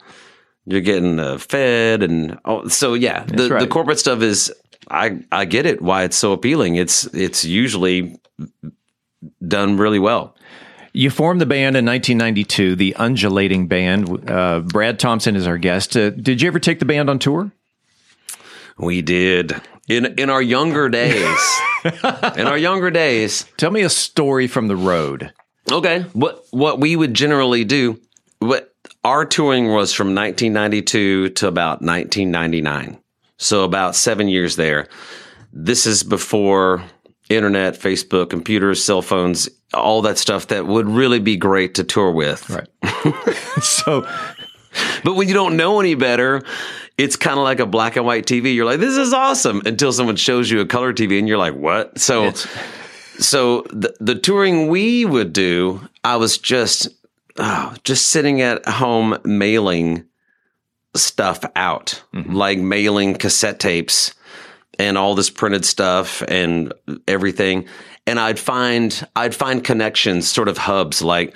You're 0.66 0.80
getting 0.80 1.20
uh, 1.20 1.36
fed 1.38 2.02
and 2.02 2.38
oh, 2.44 2.68
so 2.68 2.94
yeah. 2.94 3.24
The, 3.24 3.48
the 3.48 3.66
corporate 3.66 3.98
stuff 3.98 4.22
is 4.22 4.52
I 4.90 5.20
I 5.30 5.44
get 5.44 5.66
it 5.66 5.82
why 5.82 6.04
it's 6.04 6.16
so 6.16 6.32
appealing. 6.32 6.76
It's 6.76 7.04
it's 7.06 7.44
usually 7.44 8.18
done 9.46 9.76
really 9.76 9.98
well. 9.98 10.36
You 10.92 11.10
formed 11.10 11.40
the 11.40 11.46
band 11.46 11.76
in 11.76 11.84
1992, 11.84 12.76
the 12.76 12.94
Undulating 12.94 13.66
Band. 13.66 14.30
Uh, 14.30 14.60
Brad 14.60 15.00
Thompson 15.00 15.34
is 15.34 15.46
our 15.46 15.58
guest. 15.58 15.96
Uh, 15.96 16.10
did 16.10 16.40
you 16.40 16.46
ever 16.46 16.60
take 16.60 16.78
the 16.78 16.84
band 16.84 17.10
on 17.10 17.18
tour? 17.18 17.50
We 18.78 19.02
did 19.02 19.60
in 19.88 20.06
in 20.18 20.30
our 20.30 20.42
younger 20.42 20.88
days. 20.88 21.38
in 21.84 22.46
our 22.46 22.58
younger 22.58 22.90
days. 22.90 23.44
Tell 23.56 23.70
me 23.70 23.82
a 23.82 23.90
story 23.90 24.46
from 24.46 24.68
the 24.68 24.76
road. 24.76 25.32
Okay. 25.70 26.02
What 26.12 26.44
what 26.50 26.80
we 26.80 26.96
would 26.96 27.14
generally 27.14 27.64
do, 27.64 28.00
what 28.38 28.72
our 29.02 29.24
touring 29.24 29.68
was 29.68 29.92
from 29.92 30.14
1992 30.14 31.30
to 31.30 31.48
about 31.48 31.82
1999. 31.82 32.98
So 33.36 33.64
about 33.64 33.96
7 33.96 34.28
years 34.28 34.56
there. 34.56 34.88
This 35.52 35.86
is 35.86 36.02
before 36.02 36.82
internet, 37.28 37.74
Facebook, 37.74 38.30
computers, 38.30 38.84
cell 38.84 39.02
phones, 39.02 39.48
all 39.72 40.02
that 40.02 40.18
stuff 40.18 40.48
that 40.48 40.66
would 40.66 40.88
really 40.88 41.20
be 41.20 41.36
great 41.36 41.74
to 41.74 41.84
tour 41.84 42.10
with. 42.10 42.48
Right. 42.50 42.68
so 43.62 44.06
but 45.02 45.14
when 45.14 45.28
you 45.28 45.34
don't 45.34 45.56
know 45.56 45.80
any 45.80 45.94
better, 45.94 46.42
it's 46.98 47.16
kind 47.16 47.38
of 47.38 47.44
like 47.44 47.60
a 47.60 47.66
black 47.66 47.96
and 47.96 48.06
white 48.06 48.26
TV. 48.26 48.54
You're 48.54 48.64
like, 48.64 48.80
this 48.80 48.96
is 48.96 49.12
awesome 49.12 49.62
until 49.64 49.92
someone 49.92 50.16
shows 50.16 50.50
you 50.50 50.60
a 50.60 50.66
color 50.66 50.92
TV 50.92 51.18
and 51.18 51.28
you're 51.28 51.38
like, 51.38 51.54
what? 51.54 51.98
So, 51.98 52.32
so 53.18 53.62
the, 53.70 53.94
the 54.00 54.14
touring 54.14 54.68
we 54.68 55.04
would 55.04 55.32
do, 55.32 55.88
I 56.02 56.16
was 56.16 56.38
just, 56.38 56.88
oh, 57.36 57.74
just 57.84 58.06
sitting 58.06 58.40
at 58.40 58.66
home 58.66 59.18
mailing 59.24 60.04
stuff 60.96 61.44
out, 61.56 62.02
like 62.12 62.58
mailing 62.58 63.14
cassette 63.14 63.60
tapes 63.60 64.14
and 64.78 64.98
all 64.98 65.14
this 65.14 65.30
printed 65.30 65.64
stuff 65.64 66.22
and 66.28 66.72
everything. 67.06 67.66
And 68.06 68.20
I'd 68.20 68.38
find, 68.38 69.06
I'd 69.16 69.34
find 69.34 69.64
connections, 69.64 70.28
sort 70.28 70.48
of 70.48 70.58
hubs, 70.58 71.02
like 71.02 71.34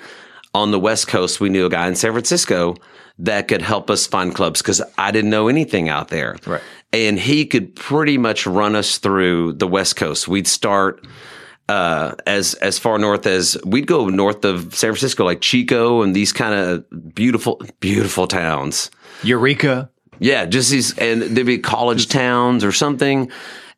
on 0.53 0.71
the 0.71 0.79
West 0.79 1.07
Coast, 1.07 1.39
we 1.39 1.49
knew 1.49 1.65
a 1.65 1.69
guy 1.69 1.87
in 1.87 1.95
San 1.95 2.11
Francisco 2.11 2.75
that 3.19 3.47
could 3.47 3.61
help 3.61 3.89
us 3.89 4.07
find 4.07 4.33
clubs 4.33 4.61
because 4.61 4.81
I 4.97 5.11
didn't 5.11 5.29
know 5.29 5.47
anything 5.47 5.89
out 5.89 6.07
there. 6.07 6.37
Right. 6.45 6.61
And 6.93 7.19
he 7.19 7.45
could 7.45 7.75
pretty 7.75 8.17
much 8.17 8.47
run 8.47 8.75
us 8.75 8.97
through 8.97 9.53
the 9.53 9.67
West 9.67 9.95
Coast. 9.95 10.27
We'd 10.27 10.47
start 10.47 11.05
uh, 11.67 12.15
as 12.25 12.55
as 12.55 12.79
far 12.79 12.97
north 12.97 13.27
as 13.27 13.57
we'd 13.63 13.85
go 13.85 14.07
north 14.07 14.43
of 14.43 14.73
San 14.73 14.91
Francisco, 14.91 15.23
like 15.23 15.41
Chico 15.41 16.01
and 16.01 16.15
these 16.15 16.33
kind 16.33 16.55
of 16.55 17.13
beautiful, 17.13 17.61
beautiful 17.79 18.25
towns. 18.25 18.89
Eureka. 19.23 19.89
Yeah, 20.19 20.45
just 20.45 20.69
these, 20.69 20.97
and 20.97 21.21
there'd 21.21 21.47
be 21.47 21.59
college 21.59 22.07
towns 22.07 22.63
or 22.63 22.71
something, 22.71 23.31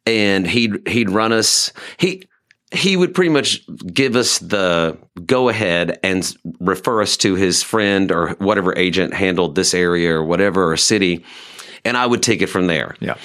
and 0.06 0.48
he'd 0.48 0.88
he'd 0.88 1.10
run 1.10 1.32
us. 1.32 1.72
He 1.98 2.24
he 2.72 2.96
would 2.96 3.14
pretty 3.14 3.30
much 3.30 3.62
give 3.86 4.16
us 4.16 4.40
the 4.40 4.98
go 5.26 5.50
ahead 5.50 6.00
and 6.04 6.36
refer 6.60 7.02
us 7.02 7.18
to 7.18 7.36
his 7.36 7.62
friend 7.62 8.12
or 8.12 8.30
whatever 8.40 8.76
agent 8.78 9.14
handled 9.14 9.56
this 9.56 9.74
area 9.74 10.16
or 10.16 10.24
whatever 10.24 10.72
or 10.72 10.78
city, 10.78 11.24
and 11.86 11.96
I 11.96 12.06
would 12.06 12.24
take 12.24 12.42
it 12.42 12.48
from 12.48 12.68
there. 12.68 12.96
Yeah. 13.00 13.18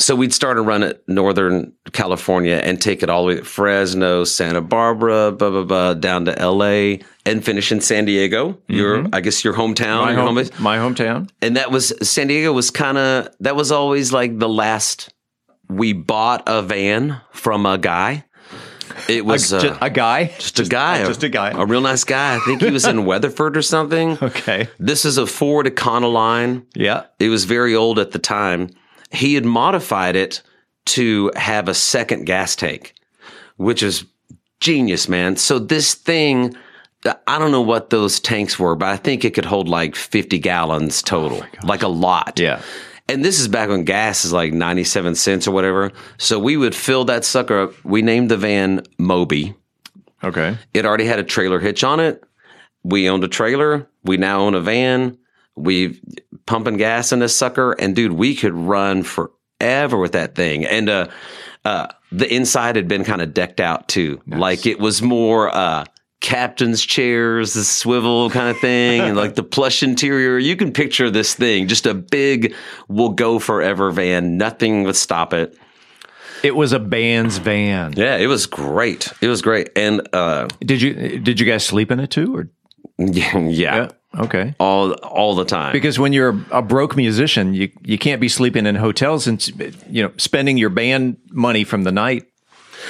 So 0.00 0.16
we'd 0.16 0.32
start 0.32 0.56
a 0.56 0.62
run 0.62 0.82
at 0.82 1.06
Northern 1.06 1.74
California 1.92 2.54
and 2.54 2.80
take 2.80 3.02
it 3.02 3.10
all 3.10 3.24
the 3.24 3.28
way 3.28 3.34
to 3.36 3.44
Fresno, 3.44 4.24
Santa 4.24 4.62
Barbara, 4.62 5.30
blah 5.30 5.50
blah 5.50 5.64
blah, 5.64 5.94
down 5.94 6.24
to 6.24 6.38
L.A. 6.38 7.00
and 7.26 7.44
finish 7.44 7.70
in 7.70 7.82
San 7.82 8.06
Diego. 8.06 8.58
Your, 8.66 9.06
I 9.12 9.20
guess, 9.20 9.44
your 9.44 9.52
hometown. 9.52 10.06
My, 10.06 10.12
your 10.12 10.22
home, 10.22 10.36
base. 10.36 10.58
my 10.58 10.78
hometown. 10.78 11.28
And 11.42 11.56
that 11.58 11.70
was 11.70 11.92
San 12.00 12.28
Diego 12.28 12.50
was 12.52 12.70
kind 12.70 12.96
of 12.96 13.28
that 13.40 13.56
was 13.56 13.70
always 13.70 14.10
like 14.10 14.38
the 14.38 14.48
last 14.48 15.12
we 15.68 15.92
bought 15.92 16.44
a 16.46 16.62
van 16.62 17.20
from 17.32 17.66
a 17.66 17.76
guy. 17.76 18.24
It 19.08 19.24
was 19.26 19.52
a, 19.52 19.72
uh, 19.72 19.78
a 19.82 19.90
guy. 19.90 20.26
just 20.38 20.58
a 20.60 20.64
guy, 20.64 21.04
just 21.04 21.22
a 21.22 21.28
guy. 21.28 21.50
a 21.50 21.64
real 21.66 21.80
nice 21.80 22.04
guy. 22.04 22.36
I 22.36 22.38
think 22.40 22.62
he 22.62 22.70
was 22.70 22.86
in 22.86 23.04
Weatherford 23.06 23.56
or 23.56 23.62
something. 23.62 24.18
Okay. 24.20 24.68
This 24.78 25.04
is 25.04 25.18
a 25.18 25.26
Ford 25.26 25.66
Econoline. 25.66 26.64
Yeah. 26.74 27.04
It 27.18 27.28
was 27.28 27.44
very 27.44 27.74
old 27.74 27.98
at 27.98 28.12
the 28.12 28.18
time, 28.18 28.70
he 29.10 29.34
had 29.34 29.44
modified 29.44 30.16
it 30.16 30.42
to 30.86 31.30
have 31.36 31.68
a 31.68 31.74
second 31.74 32.24
gas 32.24 32.56
tank, 32.56 32.94
which 33.56 33.82
is 33.82 34.04
genius, 34.60 35.08
man. 35.08 35.36
So 35.36 35.58
this 35.58 35.94
thing, 35.94 36.54
I 37.26 37.38
don't 37.38 37.50
know 37.50 37.60
what 37.60 37.90
those 37.90 38.20
tanks 38.20 38.58
were, 38.58 38.74
but 38.74 38.88
I 38.88 38.96
think 38.96 39.24
it 39.24 39.34
could 39.34 39.44
hold 39.44 39.68
like 39.68 39.94
50 39.96 40.38
gallons 40.38 41.02
total, 41.02 41.42
oh 41.42 41.66
like 41.66 41.82
a 41.82 41.88
lot. 41.88 42.38
Yeah. 42.38 42.62
And 43.08 43.24
this 43.24 43.40
is 43.40 43.48
back 43.48 43.68
when 43.68 43.84
gas 43.84 44.24
is 44.24 44.32
like 44.32 44.52
97 44.52 45.16
cents 45.16 45.48
or 45.48 45.50
whatever. 45.50 45.90
So 46.16 46.38
we 46.38 46.56
would 46.56 46.76
fill 46.76 47.04
that 47.06 47.24
sucker 47.24 47.62
up. 47.62 47.84
We 47.84 48.02
named 48.02 48.30
the 48.30 48.36
van 48.36 48.82
Moby. 48.98 49.54
Okay. 50.22 50.56
It 50.74 50.86
already 50.86 51.06
had 51.06 51.18
a 51.18 51.24
trailer 51.24 51.58
hitch 51.58 51.82
on 51.82 51.98
it. 51.98 52.22
We 52.84 53.08
owned 53.08 53.24
a 53.24 53.28
trailer. 53.28 53.88
We 54.04 54.16
now 54.16 54.42
own 54.42 54.54
a 54.54 54.60
van. 54.60 55.18
We 55.62 56.00
pumping 56.46 56.76
gas 56.76 57.12
in 57.12 57.18
this 57.20 57.36
sucker. 57.36 57.72
And 57.72 57.94
dude, 57.94 58.12
we 58.12 58.34
could 58.34 58.54
run 58.54 59.02
forever 59.02 59.98
with 59.98 60.12
that 60.12 60.34
thing. 60.34 60.64
And 60.64 60.88
uh 60.88 61.08
uh 61.64 61.88
the 62.12 62.32
inside 62.32 62.76
had 62.76 62.88
been 62.88 63.04
kind 63.04 63.22
of 63.22 63.34
decked 63.34 63.60
out 63.60 63.88
too. 63.88 64.20
Like 64.26 64.66
it 64.66 64.80
was 64.80 65.02
more 65.02 65.54
uh 65.54 65.84
captain's 66.20 66.84
chairs, 66.84 67.54
the 67.54 67.64
swivel 67.64 68.30
kind 68.30 68.50
of 68.50 68.58
thing, 68.60 69.00
and 69.00 69.16
like 69.16 69.34
the 69.34 69.42
plush 69.42 69.82
interior. 69.82 70.38
You 70.38 70.56
can 70.56 70.72
picture 70.72 71.10
this 71.10 71.34
thing, 71.34 71.66
just 71.66 71.86
a 71.86 71.94
big 71.94 72.54
will 72.88 73.10
go 73.10 73.38
forever 73.38 73.90
van. 73.90 74.36
Nothing 74.36 74.84
would 74.84 74.96
stop 74.96 75.32
it. 75.32 75.56
It 76.42 76.56
was 76.56 76.72
a 76.72 76.78
band's 76.78 77.38
van. 77.38 77.92
Yeah, 77.92 78.16
it 78.16 78.26
was 78.26 78.46
great. 78.46 79.12
It 79.20 79.28
was 79.28 79.42
great. 79.42 79.70
And 79.76 80.06
uh 80.12 80.48
Did 80.60 80.82
you 80.82 81.18
did 81.18 81.38
you 81.40 81.46
guys 81.46 81.64
sleep 81.64 81.90
in 81.90 82.00
it 82.00 82.10
too 82.10 82.34
or 82.34 82.50
yeah, 82.98 83.38
yeah. 83.38 83.88
Okay. 84.18 84.54
All 84.58 84.92
all 84.92 85.34
the 85.34 85.44
time. 85.44 85.72
Because 85.72 85.98
when 85.98 86.12
you're 86.12 86.40
a 86.50 86.62
broke 86.62 86.96
musician, 86.96 87.54
you 87.54 87.70
you 87.82 87.98
can't 87.98 88.20
be 88.20 88.28
sleeping 88.28 88.66
in 88.66 88.74
hotels 88.74 89.26
and 89.26 89.46
you 89.88 90.02
know 90.02 90.12
spending 90.16 90.58
your 90.58 90.70
band 90.70 91.16
money 91.30 91.64
from 91.64 91.84
the 91.84 91.92
night 91.92 92.26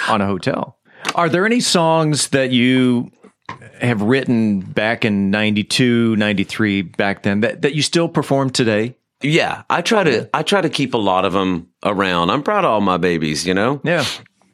on 0.08 0.20
a 0.20 0.26
hotel. 0.26 0.78
Are 1.14 1.28
there 1.28 1.46
any 1.46 1.60
songs 1.60 2.28
that 2.28 2.50
you 2.50 3.10
have 3.80 4.02
written 4.02 4.60
back 4.60 5.04
in 5.04 5.30
92, 5.30 6.16
93 6.16 6.82
back 6.82 7.22
then 7.22 7.40
that, 7.40 7.62
that 7.62 7.74
you 7.74 7.82
still 7.82 8.08
perform 8.08 8.50
today? 8.50 8.96
Yeah, 9.22 9.62
I 9.68 9.82
try 9.82 10.04
to 10.04 10.30
I 10.32 10.42
try 10.42 10.60
to 10.62 10.70
keep 10.70 10.94
a 10.94 10.98
lot 10.98 11.24
of 11.24 11.32
them 11.32 11.68
around. 11.84 12.30
I'm 12.30 12.42
proud 12.42 12.64
of 12.64 12.70
all 12.70 12.80
my 12.80 12.96
babies, 12.96 13.46
you 13.46 13.52
know? 13.52 13.80
Yeah. 13.84 14.04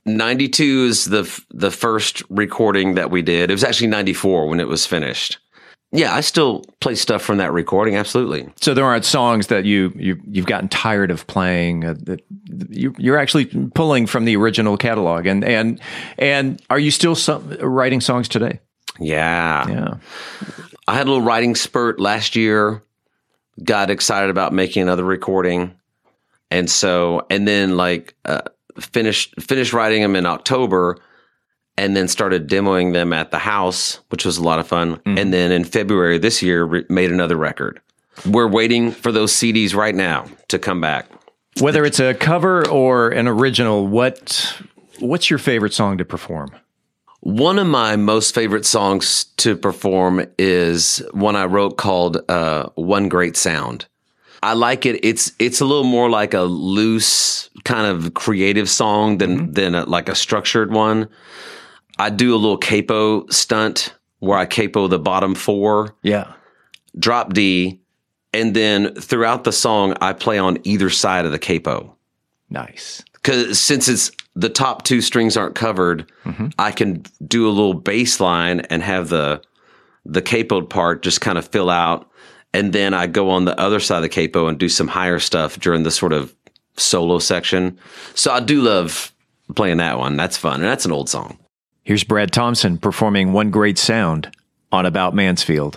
92 0.07 0.87
is 0.89 1.05
the 1.07 1.21
f- 1.21 1.45
the 1.51 1.71
first 1.71 2.23
recording 2.31 2.95
that 2.95 3.11
we 3.11 3.23
did. 3.23 3.51
It 3.51 3.55
was 3.55 3.65
actually 3.65 3.89
94 3.89 4.49
when 4.49 4.61
it 4.61 4.69
was 4.69 4.87
finished. 4.87 5.39
Yeah, 5.97 6.15
I 6.15 6.21
still 6.21 6.65
play 6.81 6.95
stuff 6.95 7.23
from 7.23 7.39
that 7.39 7.53
recording. 7.53 7.97
Absolutely. 7.97 8.49
So 8.61 8.75
there 8.75 8.85
aren't 8.85 9.05
songs 9.05 9.47
that 9.47 9.65
you 9.65 9.93
you 9.97 10.21
you've 10.31 10.47
gotten 10.47 10.69
tired 10.69 11.11
of 11.11 11.27
playing 11.27 11.85
uh, 11.85 11.95
that 12.03 12.23
you 12.69 12.95
you're 12.99 13.17
actually 13.17 13.47
pulling 13.75 14.07
from 14.07 14.27
the 14.27 14.37
original 14.37 14.77
catalog 14.77 15.27
and 15.27 15.43
and 15.43 15.81
and 16.19 16.61
are 16.69 16.79
you 16.79 16.91
still 16.91 17.15
some, 17.15 17.49
writing 17.61 18.01
songs 18.01 18.29
today? 18.29 18.61
Yeah. 19.01 19.69
Yeah. 19.69 19.95
I 20.87 20.95
had 20.95 21.07
a 21.07 21.11
little 21.11 21.25
writing 21.25 21.55
spurt 21.55 21.99
last 21.99 22.37
year. 22.37 22.83
Got 23.65 23.91
excited 23.91 24.29
about 24.29 24.53
making 24.53 24.83
another 24.83 25.05
recording. 25.05 25.75
And 26.51 26.71
so 26.71 27.27
and 27.31 27.49
then 27.49 27.77
like 27.77 28.15
uh, 28.27 28.43
finished 28.79 29.41
finished 29.41 29.73
writing 29.73 30.03
them 30.03 30.15
in 30.15 30.27
October 30.27 30.99
and 31.79 31.97
then 31.97 32.09
started 32.09 32.49
demoing 32.49 32.93
them 32.93 33.13
at 33.13 33.31
the 33.31 33.39
house, 33.39 34.01
which 34.09 34.25
was 34.25 34.39
a 34.39 34.43
lot 34.43 34.59
of 34.59 34.67
fun. 34.67 35.01
And 35.05 35.33
then 35.33 35.53
in 35.53 35.65
February 35.65 36.19
this 36.19 36.43
year, 36.43 36.65
re- 36.65 36.85
made 36.89 37.13
another 37.13 37.37
record. 37.37 37.81
We're 38.25 38.49
waiting 38.49 38.93
for 38.93 39.13
those 39.13 39.33
CDs 39.33 39.75
right 39.75 39.95
now 39.95 40.27
to 40.49 40.59
come 40.59 40.81
back. 40.81 41.07
Whether 41.61 41.85
it's 41.85 42.01
a 42.01 42.15
cover 42.15 42.67
or 42.69 43.11
an 43.11 43.29
original, 43.29 43.87
what 43.87 44.63
what's 45.01 45.29
your 45.31 45.39
favorite 45.39 45.75
song 45.75 45.99
to 45.99 46.05
perform? 46.05 46.51
One 47.21 47.59
of 47.59 47.67
my 47.67 47.97
most 47.97 48.35
favorite 48.35 48.65
songs 48.65 49.25
to 49.39 49.57
perform 49.57 50.27
is 50.39 51.03
one 51.13 51.35
I 51.35 51.47
wrote 51.47 51.77
called 51.77 52.19
uh, 52.31 52.69
"One 52.75 53.09
Great 53.09 53.37
Sound." 53.37 53.87
I 54.43 54.53
like 54.53 54.87
it. 54.87 55.05
It's 55.05 55.33
it's 55.39 55.61
a 55.61 55.65
little 55.65 55.85
more 55.85 56.09
like 56.09 56.35
a 56.35 56.43
loose 56.43 57.51
kind 57.65 57.87
of 57.87 58.15
creative 58.15 58.69
song 58.69 59.19
than 59.19 59.53
than 59.53 59.75
a, 59.75 59.85
like 59.85 60.09
a 60.09 60.15
structured 60.15 60.73
one. 60.73 61.09
I 61.99 62.11
do 62.11 62.35
a 62.35 62.37
little 62.37 62.59
capo 62.59 63.27
stunt 63.29 63.95
where 64.19 64.39
I 64.39 64.47
capo 64.47 64.89
the 64.89 64.99
bottom 64.99 65.35
four. 65.35 65.95
Yeah. 66.03 66.33
Drop 66.99 67.33
D, 67.33 67.81
and 68.33 68.55
then 68.55 68.95
throughout 68.95 69.45
the 69.45 69.53
song 69.53 69.95
I 70.01 70.13
play 70.13 70.39
on 70.39 70.59
either 70.65 70.91
side 70.91 71.27
of 71.27 71.33
the 71.33 71.39
capo. 71.39 71.95
Nice. 72.49 73.03
Because 73.15 73.61
since 73.61 73.89
it's 73.89 74.11
the 74.35 74.49
top 74.49 74.85
two 74.85 75.01
strings 75.01 75.37
aren't 75.37 75.55
covered, 75.55 76.11
mm-hmm. 76.25 76.49
I 76.59 76.71
can 76.71 77.05
do 77.27 77.49
a 77.49 77.51
little 77.51 77.75
bass 77.75 78.21
line 78.21 78.61
and 78.61 78.83
have 78.83 79.09
the 79.09 79.43
the 80.05 80.23
capoed 80.23 80.71
part 80.71 81.03
just 81.03 81.21
kind 81.21 81.37
of 81.37 81.49
fill 81.49 81.69
out, 81.69 82.09
and 82.55 82.73
then 82.73 82.95
I 82.95 83.09
go 83.09 83.31
on 83.31 83.45
the 83.45 83.59
other 83.59 83.81
side 83.81 83.97
of 83.97 84.03
the 84.03 84.09
capo 84.09 84.47
and 84.47 84.59
do 84.59 84.69
some 84.69 84.87
higher 84.87 85.19
stuff 85.19 85.59
during 85.59 85.83
the 85.83 85.91
sort 85.91 86.13
of 86.13 86.35
solo 86.77 87.19
section. 87.19 87.79
So 88.15 88.31
I 88.31 88.41
do 88.41 88.63
love 88.63 89.13
playing 89.57 89.79
that 89.79 89.99
one. 89.99 90.17
That's 90.17 90.37
fun, 90.37 90.61
and 90.61 90.65
that's 90.65 90.85
an 90.85 90.93
old 90.93 91.09
song. 91.09 91.39
Here's 91.87 92.03
Brad 92.03 92.33
Thompson 92.33 92.79
performing 92.79 93.33
One 93.33 93.53
Great 93.53 93.79
Sound 93.79 94.33
on 94.73 94.87
About 94.87 95.15
Mansfield. 95.15 95.77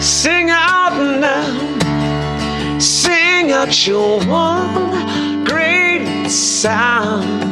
Sing 0.00 0.48
out 0.48 0.96
now, 1.20 2.78
sing 2.78 3.52
out 3.52 3.86
your 3.86 4.24
one 4.24 5.44
great 5.44 6.30
sound. 6.30 7.43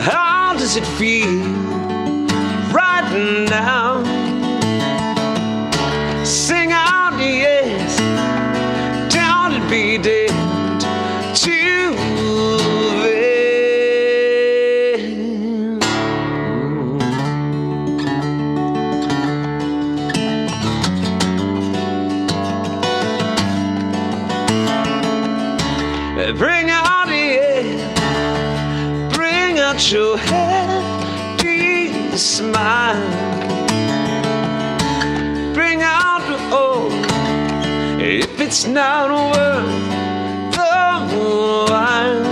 How 0.00 0.54
does 0.56 0.76
it 0.76 0.86
feel 0.86 1.42
right 2.72 3.46
now? 3.50 3.91
Smile. 32.22 33.10
Bring 35.52 35.82
out 35.82 36.22
the 36.30 36.38
old, 36.54 36.92
if 38.00 38.40
it's 38.40 38.64
not 38.64 39.10
worth 39.10 39.90
the 40.56 41.16
while. 41.68 42.22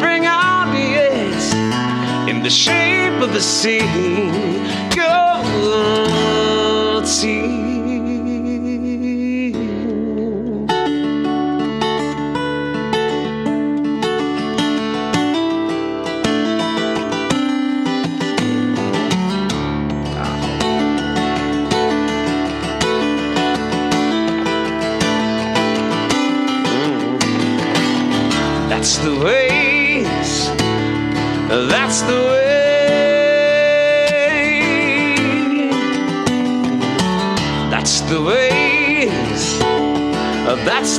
Bring 0.00 0.24
out 0.24 0.72
the 0.72 0.84
yes, 0.98 1.52
in 2.30 2.42
the 2.42 2.50
shape 2.50 3.20
of 3.20 3.32
the 3.34 3.42
sea. 3.42 3.80
Go 4.96 6.09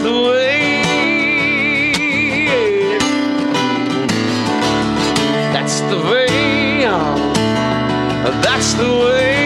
the 0.02 0.12
way. 0.12 0.82
That's 5.54 5.82
the 5.82 5.97
way. 6.10 6.28
That's 8.41 8.74
the 8.74 8.89
way. 8.89 9.41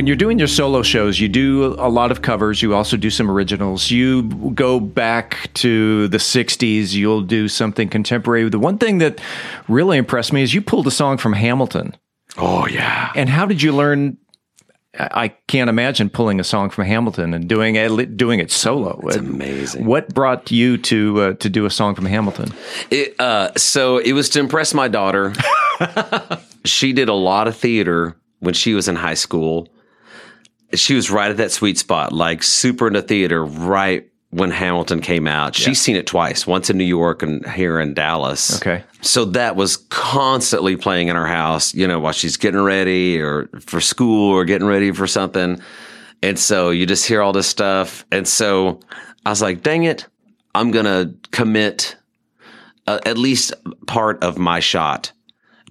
When 0.00 0.06
you're 0.06 0.16
doing 0.16 0.38
your 0.38 0.48
solo 0.48 0.80
shows, 0.80 1.20
you 1.20 1.28
do 1.28 1.74
a 1.78 1.90
lot 1.90 2.10
of 2.10 2.22
covers. 2.22 2.62
You 2.62 2.74
also 2.74 2.96
do 2.96 3.10
some 3.10 3.30
originals. 3.30 3.90
You 3.90 4.22
go 4.54 4.80
back 4.80 5.52
to 5.56 6.08
the 6.08 6.16
'60s. 6.16 6.94
You'll 6.94 7.20
do 7.20 7.48
something 7.48 7.86
contemporary. 7.86 8.48
The 8.48 8.58
one 8.58 8.78
thing 8.78 8.96
that 8.96 9.20
really 9.68 9.98
impressed 9.98 10.32
me 10.32 10.40
is 10.40 10.54
you 10.54 10.62
pulled 10.62 10.86
a 10.86 10.90
song 10.90 11.18
from 11.18 11.34
Hamilton. 11.34 11.94
Oh 12.38 12.66
yeah. 12.66 13.12
And 13.14 13.28
how 13.28 13.44
did 13.44 13.60
you 13.60 13.76
learn? 13.76 14.16
I 14.98 15.34
can't 15.48 15.68
imagine 15.68 16.08
pulling 16.08 16.40
a 16.40 16.44
song 16.44 16.70
from 16.70 16.86
Hamilton 16.86 17.34
and 17.34 17.46
doing 17.46 17.76
it 17.76 18.16
doing 18.16 18.40
it 18.40 18.50
solo. 18.50 19.02
It's 19.04 19.16
amazing. 19.16 19.84
What 19.84 20.14
brought 20.14 20.50
you 20.50 20.78
to 20.78 21.20
uh, 21.20 21.32
to 21.34 21.50
do 21.50 21.66
a 21.66 21.70
song 21.70 21.94
from 21.94 22.06
Hamilton? 22.06 22.54
It, 22.90 23.20
uh, 23.20 23.50
so 23.54 23.98
it 23.98 24.14
was 24.14 24.30
to 24.30 24.40
impress 24.40 24.72
my 24.72 24.88
daughter. 24.88 25.34
she 26.64 26.94
did 26.94 27.10
a 27.10 27.14
lot 27.14 27.48
of 27.48 27.54
theater 27.54 28.16
when 28.38 28.54
she 28.54 28.72
was 28.72 28.88
in 28.88 28.96
high 28.96 29.12
school. 29.12 29.68
She 30.74 30.94
was 30.94 31.10
right 31.10 31.30
at 31.30 31.36
that 31.38 31.50
sweet 31.52 31.78
spot, 31.78 32.12
like 32.12 32.42
super 32.42 32.86
in 32.86 32.92
the 32.92 33.02
theater, 33.02 33.44
right 33.44 34.06
when 34.30 34.52
Hamilton 34.52 35.00
came 35.00 35.26
out. 35.26 35.56
She's 35.56 35.66
Yeah. 35.66 35.72
seen 35.74 35.96
it 35.96 36.06
twice, 36.06 36.46
once 36.46 36.70
in 36.70 36.78
New 36.78 36.84
York 36.84 37.22
and 37.24 37.44
here 37.50 37.80
in 37.80 37.94
Dallas. 37.94 38.56
Okay. 38.62 38.84
So 39.00 39.24
that 39.26 39.56
was 39.56 39.78
constantly 39.88 40.76
playing 40.76 41.08
in 41.08 41.16
her 41.16 41.26
house, 41.26 41.74
you 41.74 41.88
know, 41.88 41.98
while 41.98 42.12
she's 42.12 42.36
getting 42.36 42.60
ready 42.60 43.18
or 43.20 43.48
for 43.66 43.80
school 43.80 44.30
or 44.30 44.44
getting 44.44 44.68
ready 44.68 44.92
for 44.92 45.08
something. 45.08 45.60
And 46.22 46.38
so 46.38 46.70
you 46.70 46.86
just 46.86 47.06
hear 47.06 47.22
all 47.22 47.32
this 47.32 47.48
stuff. 47.48 48.04
And 48.12 48.28
so 48.28 48.78
I 49.26 49.30
was 49.30 49.42
like, 49.42 49.62
dang 49.64 49.82
it, 49.84 50.06
I'm 50.54 50.70
going 50.70 50.84
to 50.84 51.12
commit 51.32 51.96
uh, 52.86 53.00
at 53.04 53.18
least 53.18 53.52
part 53.88 54.22
of 54.22 54.38
my 54.38 54.60
shot 54.60 55.10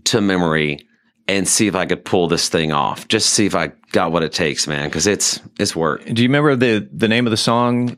to 0.06 0.20
memory 0.22 0.86
and 1.30 1.48
see 1.48 1.68
if 1.68 1.76
I 1.76 1.86
could 1.86 2.04
pull 2.04 2.28
this 2.28 2.50
thing 2.50 2.72
off. 2.72 3.08
Just 3.08 3.30
see 3.30 3.46
if 3.46 3.56
I 3.56 3.72
got 3.92 4.12
what 4.12 4.24
it 4.24 4.34
takes, 4.34 4.68
man, 4.68 4.90
because 4.90 5.06
it's 5.06 5.40
it's 5.60 5.76
work. 5.76 6.04
Do 6.06 6.22
you 6.24 6.28
remember 6.28 6.56
the 6.56 6.90
the 6.92 7.08
name 7.08 7.28
of 7.28 7.32
the 7.32 7.38
song? 7.38 7.98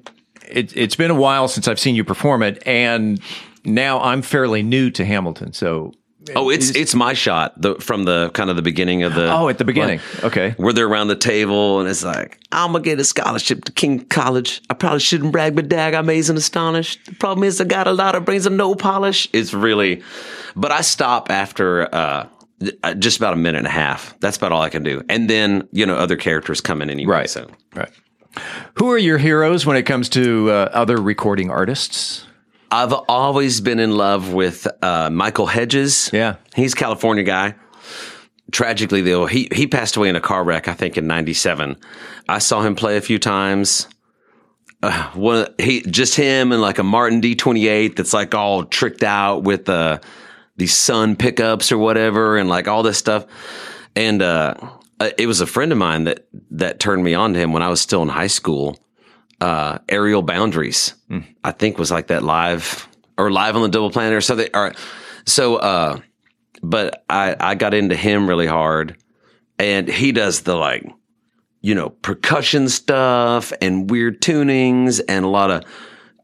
It, 0.49 0.75
it's 0.75 0.97
been 0.97 1.11
a 1.11 1.15
while 1.15 1.47
since 1.47 1.69
I've 1.69 1.79
seen 1.79 1.95
you 1.95 2.03
perform 2.03 2.43
it, 2.43 2.61
and 2.67 3.21
now 3.63 4.01
I'm 4.01 4.21
fairly 4.21 4.63
new 4.63 4.91
to 4.91 5.05
Hamilton. 5.05 5.53
So, 5.53 5.93
Oh, 6.36 6.49
it's 6.49 6.75
it's 6.75 6.93
my 6.93 7.13
shot 7.13 7.59
the, 7.59 7.75
from 7.75 8.03
the 8.03 8.32
kind 8.34 8.49
of 8.49 8.57
the 8.57 8.61
beginning 8.61 9.03
of 9.03 9.15
the 9.15 9.32
oh, 9.32 9.47
at 9.47 9.57
the 9.57 9.63
beginning, 9.63 10.01
okay. 10.23 10.53
where 10.57 10.73
they're 10.73 10.88
around 10.88 11.07
the 11.07 11.15
table 11.15 11.79
and 11.79 11.89
it's 11.89 12.03
like, 12.03 12.38
I'm 12.51 12.73
gonna 12.73 12.84
get 12.84 12.99
a 12.99 13.03
scholarship 13.05 13.63
to 13.65 13.71
King 13.71 14.05
College. 14.05 14.61
I 14.69 14.73
probably 14.73 14.99
shouldn't 14.99 15.32
brag, 15.32 15.55
but 15.55 15.69
dag, 15.69 15.93
I'm 15.93 16.03
amazed 16.03 16.29
and 16.29 16.38
astonished. 16.38 17.05
The 17.05 17.15
problem 17.15 17.45
is 17.45 17.59
I 17.61 17.63
got 17.63 17.88
a 17.88 17.93
lot 17.93 18.13
of 18.13 18.25
brains 18.25 18.45
and 18.45 18.57
no 18.57 18.75
polish. 18.75 19.29
It's 19.34 19.53
really, 19.53 20.03
but 20.55 20.71
I 20.71 20.82
stop 20.82 21.32
after 21.32 21.93
uh, 21.95 22.27
just 22.99 23.18
about 23.18 23.34
a 23.34 23.38
minute 23.38 23.59
and 23.59 23.68
a 23.68 23.72
half. 23.72 24.18
That's 24.20 24.38
about 24.38 24.51
all 24.51 24.62
I 24.62 24.70
can 24.70 24.84
do. 24.84 25.03
And 25.09 25.30
then 25.30 25.68
you 25.72 25.86
know 25.86 25.95
other 25.95 26.16
characters 26.16 26.62
come 26.62 26.82
in 26.82 26.89
anyway. 26.89 27.12
Right. 27.12 27.30
So 27.30 27.49
right. 27.76 27.89
Who 28.76 28.89
are 28.91 28.97
your 28.97 29.18
heroes 29.18 29.66
when 29.66 29.76
it 29.76 29.84
comes 29.84 30.09
to 30.09 30.49
uh, 30.49 30.70
other 30.74 30.97
recording 30.97 31.51
artists? 31.51 32.26
I've 32.72 32.93
always 32.93 33.59
been 33.59 33.80
in 33.80 33.97
love 33.97 34.32
with 34.32 34.66
uh, 34.82 35.09
Michael 35.09 35.45
Hedges. 35.45 36.09
Yeah, 36.14 36.38
he's 36.55 36.74
a 36.74 36.78
California 36.78 37.24
guy. 37.24 37.55
Tragically, 38.51 39.01
though, 39.01 39.26
he 39.26 39.49
he 39.51 39.68
passed 39.68 39.97
away 39.97 40.07
in 40.07 40.16
a 40.16 40.22
car 40.22 40.43
wreck. 40.43 40.68
I 40.70 40.74
think 40.74 40.97
in 40.97 41.05
'97. 41.07 41.76
I 42.30 42.39
saw 42.39 42.62
him 42.62 42.76
play 42.76 42.95
a 42.95 43.01
few 43.01 43.20
times. 43.20 43.88
Uh, 44.84 45.09
one 45.12 45.47
he 45.59 45.82
just 45.82 46.16
him 46.16 46.51
and 46.51 46.62
like 46.62 46.80
a 46.80 46.84
Martin 46.84 47.22
D28 47.22 47.95
that's 47.95 48.14
like 48.14 48.34
all 48.34 48.64
tricked 48.66 49.03
out 49.03 49.43
with 49.43 49.70
uh, 49.70 49.99
these 50.58 50.76
Sun 50.76 51.16
pickups 51.16 51.72
or 51.72 51.78
whatever, 51.78 52.38
and 52.38 52.49
like 52.49 52.68
all 52.68 52.84
this 52.84 52.97
stuff. 52.97 53.26
And 53.95 54.22
uh, 54.22 54.56
it 55.18 55.28
was 55.28 55.41
a 55.41 55.47
friend 55.47 55.72
of 55.72 55.78
mine 55.78 56.06
that 56.06 56.28
that 56.52 56.80
turned 56.80 57.04
me 57.04 57.14
on 57.14 57.34
to 57.34 57.39
him 57.39 57.54
when 57.54 57.62
I 57.62 57.70
was 57.70 57.82
still 57.82 58.02
in 58.02 58.10
high 58.10 58.28
school 58.28 58.78
uh, 59.41 59.80
Aerial 59.89 60.22
Boundaries, 60.22 60.93
I 61.43 61.52
think 61.52 61.80
was 61.80 61.91
like 61.91 62.08
that 62.08 62.24
live 62.24 62.88
or 63.18 63.32
live 63.32 63.56
on 63.56 63.64
the 63.64 63.70
double 63.70 63.89
planet 63.89 64.14
or 64.14 64.22
something. 64.22 64.47
All 64.54 64.62
right. 64.62 64.78
So, 65.26 65.56
uh, 65.56 65.99
but 66.62 67.04
I, 67.10 67.36
I 67.39 67.56
got 67.56 67.74
into 67.74 67.95
him 67.95 68.30
really 68.30 68.45
hard 68.45 68.97
and 69.58 69.88
he 69.88 70.12
does 70.12 70.41
the 70.41 70.56
like, 70.56 70.86
you 71.60 71.74
know, 71.74 71.89
percussion 71.89 72.70
stuff 72.70 73.52
and 73.62 73.89
weird 73.89 74.22
tunings 74.22 75.02
and 75.08 75.26
a 75.26 75.28
lot 75.28 75.49
of 75.49 75.64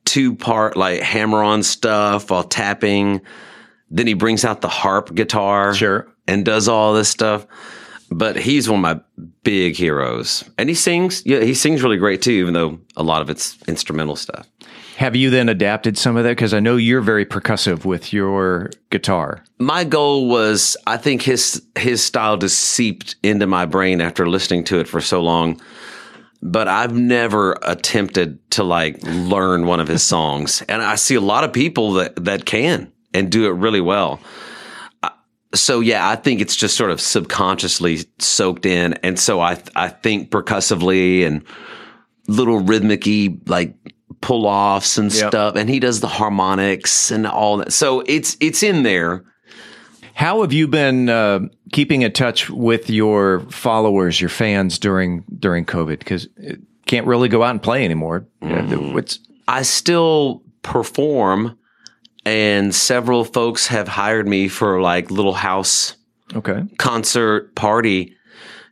two 0.05 0.35
part 0.35 0.77
like 0.77 1.01
hammer 1.01 1.41
on 1.41 1.63
stuff 1.63 2.29
while 2.29 2.43
tapping. 2.43 3.21
Then 3.89 4.07
he 4.07 4.13
brings 4.13 4.43
out 4.45 4.61
the 4.61 4.67
harp 4.67 5.13
guitar. 5.13 5.73
Sure. 5.73 6.07
And 6.27 6.43
does 6.43 6.67
all 6.67 6.93
this 6.93 7.09
stuff 7.09 7.47
but 8.09 8.37
he's 8.37 8.69
one 8.69 8.79
of 8.79 8.81
my 8.97 9.01
big 9.43 9.75
heroes 9.75 10.43
and 10.57 10.69
he 10.69 10.75
sings 10.75 11.23
yeah 11.25 11.41
he 11.41 11.53
sings 11.53 11.83
really 11.83 11.97
great 11.97 12.21
too 12.21 12.31
even 12.31 12.53
though 12.53 12.79
a 12.95 13.03
lot 13.03 13.21
of 13.21 13.29
it's 13.29 13.57
instrumental 13.67 14.15
stuff 14.15 14.47
Have 14.97 15.15
you 15.15 15.29
then 15.29 15.49
adapted 15.49 15.97
some 15.97 16.17
of 16.17 16.23
that? 16.23 16.31
Because 16.31 16.53
I 16.53 16.59
know 16.59 16.75
you're 16.77 17.01
very 17.01 17.25
percussive 17.25 17.85
with 17.85 18.13
your 18.13 18.71
guitar. 18.89 19.43
my 19.59 19.83
goal 19.83 20.27
was 20.29 20.77
i 20.87 20.97
think 20.97 21.21
his 21.21 21.61
his 21.77 22.03
style 22.03 22.37
just 22.37 22.59
seeped 22.59 23.15
into 23.23 23.47
my 23.47 23.65
brain 23.65 24.01
after 24.01 24.27
listening 24.27 24.63
to 24.65 24.79
it 24.79 24.87
for 24.87 25.01
so 25.01 25.21
long 25.21 25.59
but 26.41 26.67
i've 26.67 26.95
never 26.95 27.57
attempted 27.63 28.39
to 28.51 28.63
like 28.63 28.97
learn 29.03 29.65
one 29.65 29.79
of 29.79 29.87
his 29.87 30.03
songs 30.03 30.63
and 30.69 30.81
i 30.81 30.95
see 30.95 31.15
a 31.15 31.21
lot 31.21 31.43
of 31.43 31.51
people 31.51 31.93
that 31.93 32.15
that 32.23 32.45
can 32.45 32.91
and 33.17 33.31
do 33.31 33.47
it 33.47 33.51
really 33.51 33.81
well 33.81 34.19
so 35.53 35.79
yeah, 35.79 36.07
I 36.09 36.17
think 36.17 36.41
it's 36.41 36.55
just 36.55 36.75
sort 36.75 36.91
of 36.91 36.99
subconsciously 36.99 37.99
soaked 38.19 38.65
in, 38.65 38.93
and 38.95 39.17
so 39.17 39.39
I 39.39 39.57
I 39.75 39.87
think 39.87 40.29
percussively 40.29 41.23
and 41.23 41.41
little 42.27 42.59
rhythmicy 42.59 43.39
like 43.47 43.73
pull 44.19 44.45
offs 44.45 44.97
and 44.97 45.11
Yep. 45.11 45.29
stuff, 45.29 45.55
and 45.55 45.69
he 45.69 45.79
does 45.79 46.01
the 46.01 46.07
harmonics 46.07 47.11
and 47.11 47.25
all 47.25 47.57
that. 47.57 47.71
So 47.71 48.03
it's 48.05 48.35
it's 48.41 48.61
in 48.61 48.83
there. 48.83 49.23
How 50.13 50.41
have 50.41 50.51
you 50.51 50.67
been 50.67 51.09
uh, 51.09 51.39
keeping 51.71 52.01
in 52.01 52.11
touch 52.11 52.49
with 52.49 52.89
your 52.89 53.39
followers, 53.49 54.19
your 54.19 54.29
fans 54.29 54.77
during 54.77 55.23
during 55.39 55.65
COVID? 55.65 55.99
Because 55.99 56.27
can't 56.85 57.07
really 57.07 57.29
go 57.29 57.41
out 57.41 57.51
and 57.51 57.61
play 57.63 57.85
anymore. 57.85 58.27
What's 58.41 59.19
I 59.47 59.61
still 59.61 60.43
perform, 60.61 61.57
and 62.27 62.75
several 62.75 63.23
folks 63.23 63.67
have 63.67 63.87
hired 63.87 64.27
me 64.27 64.47
for 64.47 64.81
like 64.81 65.09
little 65.09 65.33
house 65.33 65.95
okay 66.35 66.63
concert 66.77 67.55
party 67.55 68.17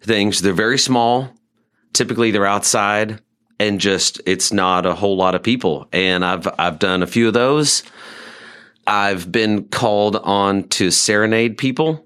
things. 0.06 0.42
They're 0.42 0.54
very 0.54 0.78
small. 0.78 1.34
Typically, 1.94 2.32
they're 2.32 2.46
outside, 2.46 3.22
and 3.60 3.80
just 3.80 4.22
it's 4.26 4.54
not 4.54 4.86
a 4.86 4.94
whole 4.94 5.18
lot 5.18 5.36
of 5.36 5.44
people. 5.44 5.88
And 5.92 6.24
I've 6.24 6.48
I've 6.60 6.80
done 6.80 7.04
a 7.04 7.08
few 7.08 7.28
of 7.28 7.34
those. 7.34 7.84
I've 8.88 9.32
been 9.32 9.68
called 9.70 10.16
on 10.18 10.68
to 10.70 10.92
serenade 10.92 11.58
people, 11.58 12.06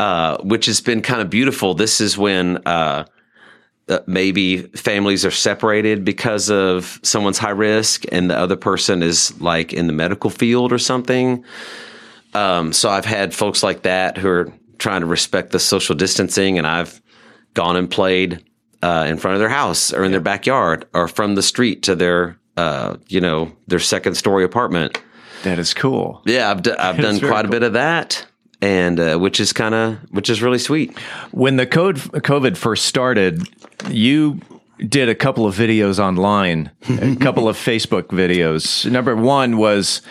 uh, 0.00 0.38
which 0.38 0.66
has 0.66 0.80
been 0.80 1.02
kind 1.02 1.20
of 1.20 1.30
beautiful. 1.30 1.74
This 1.74 2.00
is 2.00 2.18
when 2.18 2.58
uh, 2.66 3.04
uh, 3.88 4.00
maybe 4.06 4.62
families 4.62 5.24
are 5.24 5.30
separated 5.30 6.04
because 6.04 6.50
of 6.50 7.00
someone's 7.02 7.38
high 7.38 7.50
risk, 7.50 8.04
and 8.12 8.30
the 8.30 8.38
other 8.38 8.56
person 8.56 9.02
is 9.02 9.38
like 9.40 9.72
in 9.72 9.86
the 9.86 9.92
medical 9.92 10.30
field 10.30 10.72
or 10.72 10.78
something. 10.78 11.44
Um, 12.34 12.72
so 12.72 12.90
I've 12.90 13.04
had 13.04 13.34
folks 13.34 13.62
like 13.62 13.82
that 13.82 14.16
who 14.16 14.28
are 14.28 14.52
trying 14.78 15.00
to 15.00 15.06
respect 15.06 15.50
the 15.50 15.58
social 15.58 15.94
distancing, 15.94 16.58
and 16.58 16.66
I've 16.66 17.00
gone 17.54 17.76
and 17.76 17.90
played 17.90 18.44
uh, 18.82 19.06
in 19.08 19.16
front 19.16 19.34
of 19.34 19.40
their 19.40 19.48
house 19.48 19.92
or 19.92 20.04
in 20.04 20.12
their 20.12 20.20
backyard 20.20 20.86
or 20.94 21.08
from 21.08 21.34
the 21.34 21.42
street 21.42 21.82
to 21.84 21.96
their, 21.96 22.38
uh, 22.56 22.96
you 23.08 23.20
know, 23.20 23.50
their 23.66 23.80
second 23.80 24.14
story 24.14 24.44
apartment. 24.44 25.02
That 25.42 25.58
is 25.58 25.74
cool. 25.74 26.22
Yeah, 26.26 26.50
I've, 26.50 26.62
d- 26.62 26.72
I've 26.72 26.96
done 27.00 27.18
quite 27.18 27.44
a 27.44 27.48
bit 27.48 27.62
of 27.62 27.72
that, 27.72 28.26
and 28.60 28.98
uh, 28.98 29.16
which 29.18 29.40
is 29.40 29.52
kind 29.52 29.74
of 29.74 29.98
which 30.10 30.28
is 30.30 30.42
really 30.42 30.58
sweet. 30.58 30.96
When 31.30 31.56
the 31.56 31.66
code 31.66 31.96
COVID 31.96 32.56
first 32.56 32.86
started, 32.86 33.48
you 33.88 34.40
did 34.78 35.08
a 35.08 35.14
couple 35.14 35.46
of 35.46 35.54
videos 35.54 35.98
online, 35.98 36.70
a 36.88 37.16
couple 37.20 37.48
of 37.48 37.56
Facebook 37.56 38.04
videos. 38.08 38.90
Number 38.90 39.14
one 39.14 39.56
was 39.56 40.02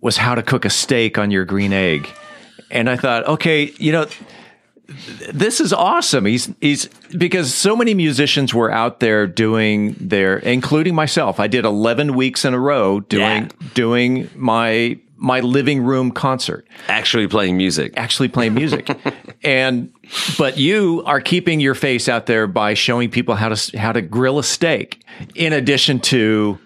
was 0.00 0.16
how 0.16 0.34
to 0.34 0.42
cook 0.42 0.64
a 0.64 0.70
steak 0.70 1.18
on 1.18 1.30
your 1.30 1.44
green 1.44 1.72
egg, 1.72 2.08
and 2.70 2.88
I 2.88 2.96
thought, 2.96 3.26
okay, 3.26 3.72
you 3.78 3.92
know. 3.92 4.06
This 5.32 5.60
is 5.60 5.72
awesome. 5.72 6.26
He's 6.26 6.52
he's 6.60 6.86
because 7.16 7.54
so 7.54 7.76
many 7.76 7.94
musicians 7.94 8.52
were 8.52 8.72
out 8.72 8.98
there 8.98 9.28
doing 9.28 9.94
their, 10.00 10.38
including 10.38 10.96
myself. 10.96 11.38
I 11.38 11.46
did 11.46 11.64
eleven 11.64 12.16
weeks 12.16 12.44
in 12.44 12.54
a 12.54 12.58
row 12.58 12.98
doing 12.98 13.52
doing 13.74 14.28
my 14.34 14.98
my 15.22 15.40
living 15.40 15.82
room 15.82 16.10
concert 16.10 16.66
Actually 16.88 17.28
playing 17.28 17.56
music. 17.56 17.92
actually 17.96 18.28
playing 18.28 18.54
music. 18.54 18.88
and 19.44 19.92
but 20.38 20.56
you 20.56 21.02
are 21.04 21.20
keeping 21.20 21.60
your 21.60 21.74
face 21.74 22.08
out 22.08 22.24
there 22.26 22.46
by 22.46 22.74
showing 22.74 23.10
people 23.10 23.34
how 23.34 23.50
to 23.50 23.78
how 23.78 23.92
to 23.92 24.00
grill 24.02 24.38
a 24.38 24.42
steak 24.44 25.04
in 25.34 25.52
addition 25.52 26.00
to 26.00 26.58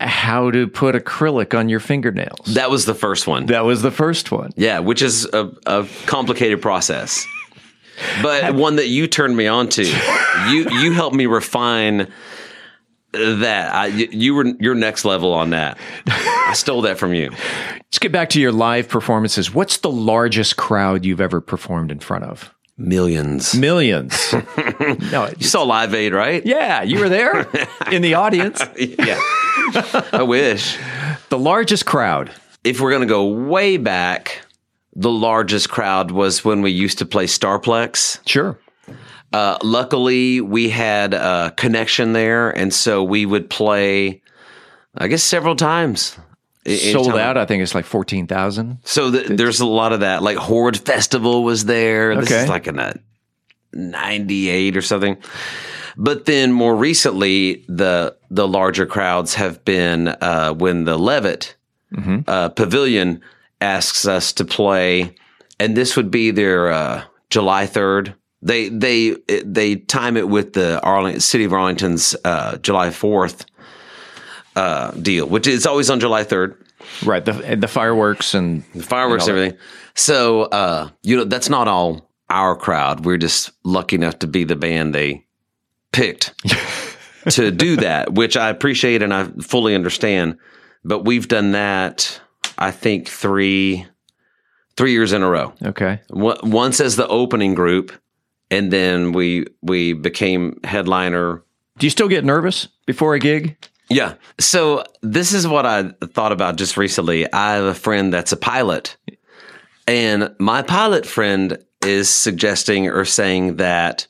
how 0.00 0.50
to 0.50 0.66
put 0.66 0.96
acrylic 0.96 1.56
on 1.56 1.68
your 1.68 1.78
fingernails. 1.78 2.54
That 2.54 2.70
was 2.70 2.86
the 2.86 2.94
first 2.94 3.28
one. 3.28 3.46
That 3.46 3.64
was 3.64 3.82
the 3.82 3.92
first 3.92 4.32
one. 4.32 4.50
Yeah, 4.56 4.80
which 4.80 5.00
is 5.00 5.26
a, 5.32 5.52
a 5.64 5.86
complicated 6.06 6.60
process. 6.60 7.24
but 8.20 8.54
one 8.66 8.76
that 8.76 8.88
you 8.88 9.06
turned 9.06 9.36
me 9.36 9.46
on 9.46 9.68
to. 9.68 9.84
you 10.50 10.68
you 10.80 10.92
helped 10.92 11.14
me 11.14 11.26
refine 11.26 12.10
that. 13.12 13.74
I, 13.74 13.86
you 13.86 14.34
were 14.34 14.46
your 14.60 14.74
next 14.74 15.04
level 15.04 15.32
on 15.32 15.50
that. 15.50 15.78
I 16.06 16.52
stole 16.54 16.82
that 16.82 16.98
from 16.98 17.14
you. 17.14 17.30
Let's 17.30 17.98
get 17.98 18.12
back 18.12 18.30
to 18.30 18.40
your 18.40 18.52
live 18.52 18.88
performances. 18.88 19.52
What's 19.52 19.78
the 19.78 19.90
largest 19.90 20.56
crowd 20.56 21.04
you've 21.04 21.20
ever 21.20 21.40
performed 21.40 21.90
in 21.90 22.00
front 22.00 22.24
of? 22.24 22.54
Millions. 22.78 23.54
Millions. 23.54 24.32
no, 25.12 25.30
you 25.38 25.46
saw 25.46 25.62
Live 25.62 25.94
Aid, 25.94 26.14
right? 26.14 26.44
Yeah, 26.44 26.82
you 26.82 26.98
were 26.98 27.08
there 27.08 27.46
in 27.92 28.02
the 28.02 28.14
audience. 28.14 28.62
yeah. 28.78 29.20
I 30.12 30.24
wish. 30.26 30.78
The 31.28 31.38
largest 31.38 31.86
crowd. 31.86 32.30
If 32.64 32.80
we're 32.80 32.90
going 32.90 33.02
to 33.02 33.06
go 33.06 33.26
way 33.26 33.76
back, 33.76 34.42
the 34.94 35.10
largest 35.10 35.68
crowd 35.68 36.10
was 36.10 36.44
when 36.44 36.62
we 36.62 36.70
used 36.70 36.98
to 36.98 37.06
play 37.06 37.26
Starplex. 37.26 38.26
Sure. 38.26 38.58
Uh, 39.32 39.56
luckily, 39.62 40.40
we 40.40 40.68
had 40.68 41.14
a 41.14 41.52
connection 41.56 42.12
there, 42.12 42.50
and 42.50 42.72
so 42.72 43.02
we 43.02 43.24
would 43.24 43.48
play, 43.48 44.22
I 44.94 45.08
guess, 45.08 45.22
several 45.22 45.56
times. 45.56 46.18
Sold 46.66 47.16
out. 47.16 47.36
I 47.36 47.44
think 47.46 47.62
it's 47.62 47.74
like 47.74 47.84
fourteen 47.86 48.26
thousand. 48.26 48.78
So 48.84 49.10
the, 49.10 49.34
there's 49.34 49.58
a 49.60 49.66
lot 49.66 49.92
of 49.92 50.00
that. 50.00 50.22
Like 50.22 50.36
Horde 50.36 50.76
Festival 50.78 51.42
was 51.42 51.64
there. 51.64 52.14
This 52.14 52.30
Okay. 52.30 52.42
is 52.44 52.48
like 52.48 52.66
in 52.68 52.78
a 52.78 52.94
'98 53.72 54.76
or 54.76 54.82
something. 54.82 55.16
But 55.96 56.24
then 56.24 56.52
more 56.52 56.76
recently, 56.76 57.64
the 57.68 58.16
the 58.30 58.46
larger 58.48 58.86
crowds 58.86 59.34
have 59.34 59.64
been 59.64 60.08
uh, 60.08 60.52
when 60.54 60.84
the 60.84 60.96
Levitt 60.98 61.56
uh, 62.26 62.48
Pavilion 62.50 63.20
asks 63.60 64.06
us 64.06 64.32
to 64.34 64.44
play, 64.44 65.14
and 65.60 65.76
this 65.76 65.96
would 65.96 66.10
be 66.10 66.30
their 66.30 66.70
uh, 66.72 67.02
July 67.28 67.66
third. 67.66 68.14
They 68.42 68.68
they 68.68 69.16
they 69.44 69.76
time 69.76 70.16
it 70.16 70.28
with 70.28 70.52
the 70.52 70.80
Arlington 70.82 71.20
City 71.20 71.44
of 71.44 71.52
Arlington's 71.52 72.16
uh, 72.24 72.56
July 72.58 72.90
fourth 72.90 73.46
uh, 74.56 74.90
deal, 74.92 75.26
which 75.26 75.46
is 75.46 75.64
always 75.64 75.88
on 75.90 76.00
July 76.00 76.24
third. 76.24 76.62
Right. 77.04 77.24
The 77.24 77.56
the 77.56 77.68
fireworks 77.68 78.34
and 78.34 78.64
the 78.74 78.82
fireworks 78.82 79.28
and 79.28 79.38
everything. 79.38 79.58
So 79.94 80.42
uh, 80.42 80.90
you 81.02 81.16
know 81.16 81.24
that's 81.24 81.48
not 81.48 81.68
all 81.68 82.10
our 82.28 82.56
crowd. 82.56 83.04
We're 83.04 83.18
just 83.18 83.52
lucky 83.62 83.96
enough 83.96 84.18
to 84.20 84.26
be 84.26 84.44
the 84.44 84.56
band 84.56 84.94
they 84.94 85.24
picked 85.92 86.34
to 87.30 87.50
do 87.52 87.76
that, 87.76 88.14
which 88.14 88.36
I 88.36 88.48
appreciate 88.48 89.02
and 89.02 89.14
I 89.14 89.24
fully 89.40 89.74
understand. 89.74 90.38
But 90.84 91.04
we've 91.04 91.28
done 91.28 91.52
that, 91.52 92.20
I 92.58 92.72
think 92.72 93.06
three 93.08 93.86
three 94.76 94.92
years 94.92 95.12
in 95.12 95.22
a 95.22 95.30
row. 95.30 95.52
Okay. 95.62 96.00
Once 96.10 96.80
as 96.80 96.96
the 96.96 97.06
opening 97.06 97.54
group, 97.54 97.92
and 98.52 98.70
then 98.70 99.12
we 99.12 99.46
we 99.62 99.94
became 99.94 100.60
headliner. 100.62 101.42
Do 101.78 101.86
you 101.86 101.90
still 101.90 102.06
get 102.06 102.24
nervous 102.24 102.68
before 102.86 103.14
a 103.14 103.18
gig? 103.18 103.56
Yeah. 103.88 104.14
So 104.38 104.84
this 105.00 105.32
is 105.32 105.48
what 105.48 105.66
I 105.66 105.90
thought 106.12 106.32
about 106.32 106.56
just 106.56 106.76
recently. 106.76 107.30
I 107.32 107.54
have 107.54 107.64
a 107.64 107.74
friend 107.74 108.12
that's 108.12 108.30
a 108.30 108.36
pilot, 108.36 108.96
and 109.88 110.34
my 110.38 110.62
pilot 110.62 111.06
friend 111.06 111.58
is 111.84 112.10
suggesting 112.10 112.88
or 112.88 113.04
saying 113.04 113.56
that, 113.56 114.06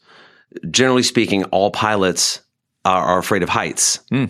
generally 0.70 1.04
speaking, 1.04 1.44
all 1.44 1.70
pilots 1.70 2.40
are, 2.84 3.02
are 3.02 3.18
afraid 3.18 3.42
of 3.42 3.48
heights. 3.48 4.00
Hmm. 4.10 4.26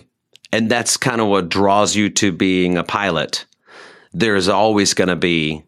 And 0.51 0.69
that's 0.69 0.97
kind 0.97 1.19
of 1.19 1.27
what 1.27 1.49
draws 1.49 1.95
you 1.95 2.11
to 2.11 2.31
being 2.31 2.77
a 2.77 2.83
pilot. 2.83 3.45
There's 4.13 4.47
always 4.47 4.93
going 4.93 5.07
to 5.07 5.15
be 5.15 5.63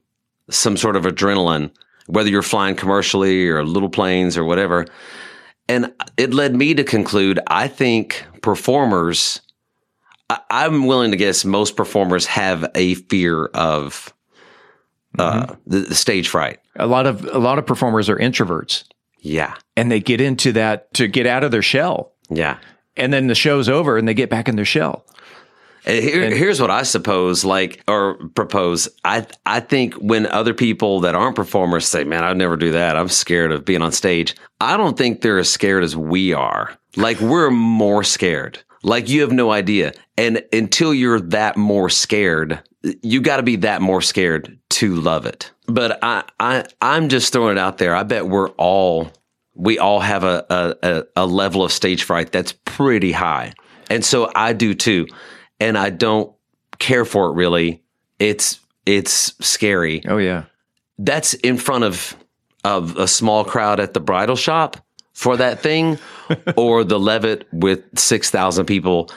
some 0.52 0.78
sort 0.78 0.96
of 0.96 1.04
adrenaline, 1.04 1.72
whether 2.08 2.30
you're 2.30 2.42
flying 2.42 2.76
commercially 2.76 3.48
or 3.48 3.64
little 3.64 3.90
planes 3.90 4.38
or 4.38 4.44
whatever. 4.44 4.86
And 5.68 5.94
it 6.18 6.34
led 6.34 6.56
me 6.56 6.74
to 6.76 6.84
conclude 6.84 7.40
I 7.48 7.68
think 7.68 8.26
performers, 8.42 9.42
I, 10.30 10.40
I'm 10.50 10.86
willing 10.86 11.12
to 11.12 11.18
guess 11.18 11.44
most 11.44 11.76
performers 11.76 12.26
have 12.28 12.70
a 12.76 12.96
fear 12.96 13.46
of 13.48 14.14
uh, 15.18 15.56
the, 15.66 15.80
the 15.80 15.96
stage 15.96 16.30
fright. 16.30 16.60
A 16.76 16.88
lot 16.88 17.08
of 17.08 17.26
a 17.26 17.40
lot 17.40 17.58
of 17.58 17.66
performers 17.66 18.10
are 18.10 18.18
introverts. 18.18 18.84
Yeah. 19.20 19.56
And 19.76 19.92
they 19.92 20.00
get 20.00 20.22
into 20.22 20.52
that 20.54 20.94
to 20.96 21.08
get 21.08 21.26
out 21.26 21.44
of 21.44 21.52
their 21.52 21.62
shell. 21.62 22.14
Yeah. 22.30 22.58
And 22.96 23.12
then 23.12 23.28
the 23.28 23.36
show's 23.36 23.68
over 23.68 23.98
and 23.98 24.08
they 24.08 24.14
get 24.14 24.30
back 24.30 24.48
in 24.48 24.56
their 24.56 24.66
shell. 24.66 25.06
And 25.86 26.34
here's 26.34 26.60
what 26.60 26.72
I 26.72 26.82
suppose, 26.84 27.46
like, 27.46 27.84
or 27.88 28.16
propose. 28.30 28.90
I 29.04 29.28
I 29.46 29.60
think 29.60 29.94
when 29.96 30.26
other 30.26 30.54
people 30.54 31.02
that 31.02 31.14
aren't 31.16 31.36
performers 31.36 31.86
say, 31.88 32.04
"Man, 32.04 32.24
I'd 32.24 32.38
never 32.38 32.58
do 32.58 32.72
that. 32.72 32.98
I'm 32.98 33.10
scared 33.10 33.52
of 33.52 33.66
being 33.66 33.82
on 33.82 33.92
stage." 33.92 34.36
I 34.60 34.78
don't 34.78 34.98
think 34.98 35.22
they're 35.22 35.38
as 35.38 35.50
scared 35.50 35.84
as 35.84 35.96
we 35.96 36.34
are. 36.34 36.78
Like, 36.96 37.20
we're 37.20 37.52
more 37.52 38.04
scared. 38.04 38.60
Like, 38.84 39.10
you 39.10 39.22
have 39.22 39.32
no 39.32 39.52
idea. 39.52 39.94
And 40.18 40.44
until 40.54 40.94
you're 40.94 41.20
that 41.20 41.58
more 41.58 41.90
scared, 41.90 42.62
you 43.02 43.22
got 43.22 43.38
to 43.38 43.44
be 43.44 43.58
that 43.58 43.82
more 43.82 44.02
scared 44.02 44.58
to 44.70 44.96
love 44.96 45.26
it. 45.26 45.52
But 45.68 46.00
I 46.04 46.24
I 46.40 46.66
I'm 46.82 47.10
just 47.10 47.32
throwing 47.34 47.58
it 47.58 47.60
out 47.60 47.78
there. 47.78 47.96
I 47.96 48.04
bet 48.04 48.28
we're 48.28 48.50
all 48.52 49.12
we 49.54 49.80
all 49.80 50.00
have 50.00 50.24
a, 50.24 50.46
a, 50.50 51.04
a 51.16 51.26
level 51.26 51.64
of 51.64 51.72
stage 51.72 52.04
fright 52.04 52.32
that's 52.32 52.54
pretty 52.66 53.12
high, 53.12 53.54
and 53.90 54.04
so 54.04 54.32
I 54.36 54.54
do 54.54 54.74
too. 54.74 55.08
And 55.60 55.78
I 55.78 55.90
don't 55.90 56.36
care 56.80 57.06
for 57.06 57.28
it 57.28 57.34
really. 57.34 57.82
It's 58.20 58.60
it's 58.86 59.34
scary. 59.46 60.02
Oh 60.08 60.18
yeah, 60.18 60.44
that's 61.00 61.34
in 61.36 61.58
front 61.58 61.84
of 61.84 62.16
of 62.64 62.98
a 62.98 63.08
small 63.08 63.44
crowd 63.44 63.80
at 63.80 63.94
the 63.94 64.00
bridal 64.00 64.36
shop 64.36 64.78
for 65.14 65.38
that 65.38 65.60
thing, 65.62 65.98
or 66.58 66.84
the 66.84 67.00
Levitt 67.00 67.48
with 67.52 67.84
six 67.98 68.30
thousand 68.30 68.66
people. 68.66 69.10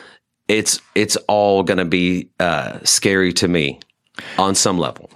It's 0.49 0.81
it's 0.95 1.17
all 1.29 1.63
going 1.63 1.79
to 1.79 1.85
be 1.85 2.31
uh, 2.41 2.79
scary 2.85 3.33
to 3.35 3.49
me 3.49 3.81
on 4.39 4.55
some 4.55 4.79
level, 4.79 5.11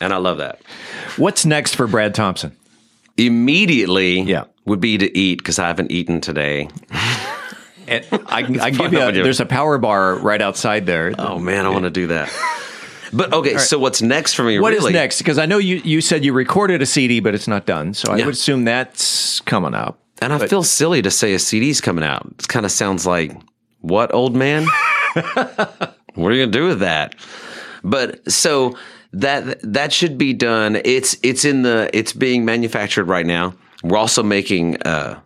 and 0.00 0.12
I 0.12 0.18
love 0.18 0.38
that. 0.38 0.60
What's 1.16 1.44
next 1.44 1.74
for 1.74 1.86
Brad 1.86 2.14
Thompson? 2.14 2.56
Immediately, 3.16 4.20
yeah, 4.22 4.44
would 4.64 4.80
be 4.80 4.96
to 4.96 5.18
eat 5.18 5.38
because 5.38 5.58
I 5.58 5.66
haven't 5.66 5.90
eaten 5.90 6.20
today. 6.20 6.68
And 7.90 8.06
I, 8.26 8.42
can- 8.44 8.60
I 8.60 8.70
can 8.70 8.90
give 8.90 8.92
you. 8.92 9.20
A, 9.20 9.24
there's 9.24 9.40
a 9.40 9.46
power 9.46 9.76
bar 9.78 10.14
right 10.16 10.40
outside 10.40 10.86
there. 10.86 11.12
Oh 11.18 11.38
man, 11.38 11.66
I 11.66 11.68
want 11.70 11.84
to 11.84 11.90
do 11.90 12.06
that. 12.08 12.30
But 13.12 13.32
okay, 13.32 13.58
so 13.58 13.76
what's 13.76 14.00
next 14.02 14.34
for 14.34 14.44
me? 14.44 14.60
What 14.60 14.72
is 14.72 14.78
really? 14.82 14.92
next? 14.92 15.18
Because 15.18 15.36
I 15.36 15.44
know 15.44 15.58
you, 15.58 15.78
you 15.82 16.00
said 16.00 16.24
you 16.24 16.32
recorded 16.32 16.80
a 16.80 16.86
CD, 16.86 17.18
but 17.18 17.34
it's 17.34 17.48
not 17.48 17.66
done. 17.66 17.92
So 17.92 18.12
I 18.12 18.18
Yeah. 18.18 18.26
would 18.26 18.34
assume 18.34 18.64
that's 18.64 19.40
coming 19.40 19.74
up. 19.74 19.98
And 20.22 20.32
I 20.32 20.38
But- 20.38 20.48
feel 20.48 20.62
silly 20.62 21.02
to 21.02 21.10
say 21.10 21.34
a 21.34 21.40
CD's 21.40 21.80
coming 21.80 22.04
out. 22.04 22.24
It 22.38 22.46
kind 22.46 22.64
of 22.64 22.70
sounds 22.70 23.06
like, 23.06 23.32
what, 23.80 24.14
old 24.14 24.36
man? 24.36 24.64
what 25.14 25.88
are 26.16 26.32
you 26.32 26.42
gonna 26.46 26.52
do 26.52 26.68
with 26.68 26.78
that? 26.80 27.16
But 27.82 28.30
so 28.30 28.76
that 29.12 29.58
that 29.62 29.92
should 29.92 30.16
be 30.16 30.32
done. 30.32 30.80
It's 30.84 31.16
it's 31.24 31.44
in 31.44 31.62
the 31.62 31.90
it's 31.92 32.12
being 32.12 32.44
manufactured 32.44 33.06
right 33.08 33.26
now. 33.26 33.54
We're 33.82 33.98
also 33.98 34.22
making 34.22 34.80
uh, 34.82 35.18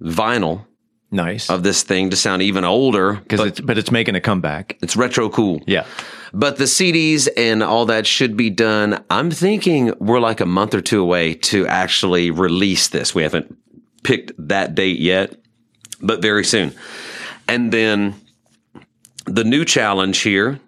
vinyl. 0.00 0.64
Nice 1.12 1.50
of 1.50 1.64
this 1.64 1.82
thing 1.82 2.10
to 2.10 2.16
sound 2.16 2.42
even 2.42 2.64
older 2.64 3.14
because 3.14 3.40
it's 3.40 3.60
but 3.60 3.78
it's 3.78 3.90
making 3.90 4.14
a 4.14 4.20
comeback. 4.20 4.78
It's 4.80 4.96
retro 4.96 5.28
cool. 5.28 5.60
Yeah. 5.66 5.84
But 6.32 6.56
the 6.56 6.64
CDs 6.64 7.28
and 7.36 7.62
all 7.62 7.86
that 7.86 8.06
should 8.06 8.36
be 8.36 8.50
done. 8.50 9.02
I'm 9.10 9.32
thinking 9.32 9.92
we're 9.98 10.20
like 10.20 10.40
a 10.40 10.46
month 10.46 10.74
or 10.74 10.80
two 10.80 11.00
away 11.00 11.34
to 11.34 11.66
actually 11.66 12.30
release 12.30 12.88
this. 12.88 13.12
We 13.12 13.24
haven't 13.24 13.56
picked 14.04 14.32
that 14.48 14.76
date 14.76 15.00
yet, 15.00 15.34
but 16.00 16.22
very 16.22 16.44
soon. 16.44 16.72
And 17.48 17.72
then 17.72 18.14
the 19.26 19.42
new 19.42 19.64
challenge 19.64 20.18
here 20.18 20.60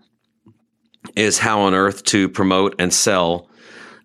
is 1.15 1.39
how 1.39 1.61
on 1.61 1.75
earth 1.75 2.03
to 2.05 2.29
promote 2.29 2.75
and 2.81 2.93
sell 2.93 3.49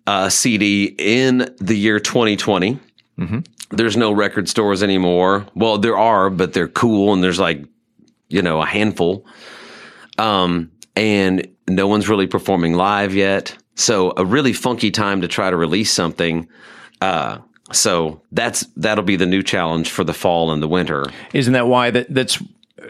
a 0.06 0.30
CD 0.30 0.94
in 0.98 1.54
the 1.58 1.76
year 1.76 1.98
2020. 1.98 2.78
Mm-hmm. 3.18 3.38
There's 3.70 3.96
no 3.96 4.12
record 4.12 4.48
stores 4.48 4.82
anymore. 4.82 5.46
Well, 5.54 5.78
there 5.78 5.98
are, 5.98 6.30
but 6.30 6.52
they're 6.52 6.68
cool 6.68 7.12
and 7.12 7.22
there's 7.22 7.38
like, 7.38 7.64
you 8.28 8.42
know, 8.42 8.62
a 8.62 8.66
handful. 8.66 9.26
Um, 10.16 10.72
and 10.96 11.46
no 11.68 11.86
one's 11.86 12.08
really 12.08 12.26
performing 12.26 12.74
live 12.74 13.14
yet. 13.14 13.56
So 13.74 14.12
a 14.16 14.24
really 14.24 14.52
funky 14.52 14.90
time 14.90 15.20
to 15.20 15.28
try 15.28 15.50
to 15.50 15.56
release 15.56 15.92
something. 15.92 16.48
Uh, 17.00 17.38
so 17.70 18.22
that's 18.32 18.66
that'll 18.76 19.04
be 19.04 19.16
the 19.16 19.26
new 19.26 19.42
challenge 19.42 19.90
for 19.90 20.02
the 20.02 20.14
fall 20.14 20.50
and 20.50 20.62
the 20.62 20.68
winter. 20.68 21.04
Isn't 21.34 21.52
that 21.52 21.68
why 21.68 21.90
that 21.90 22.12
that's 22.12 22.42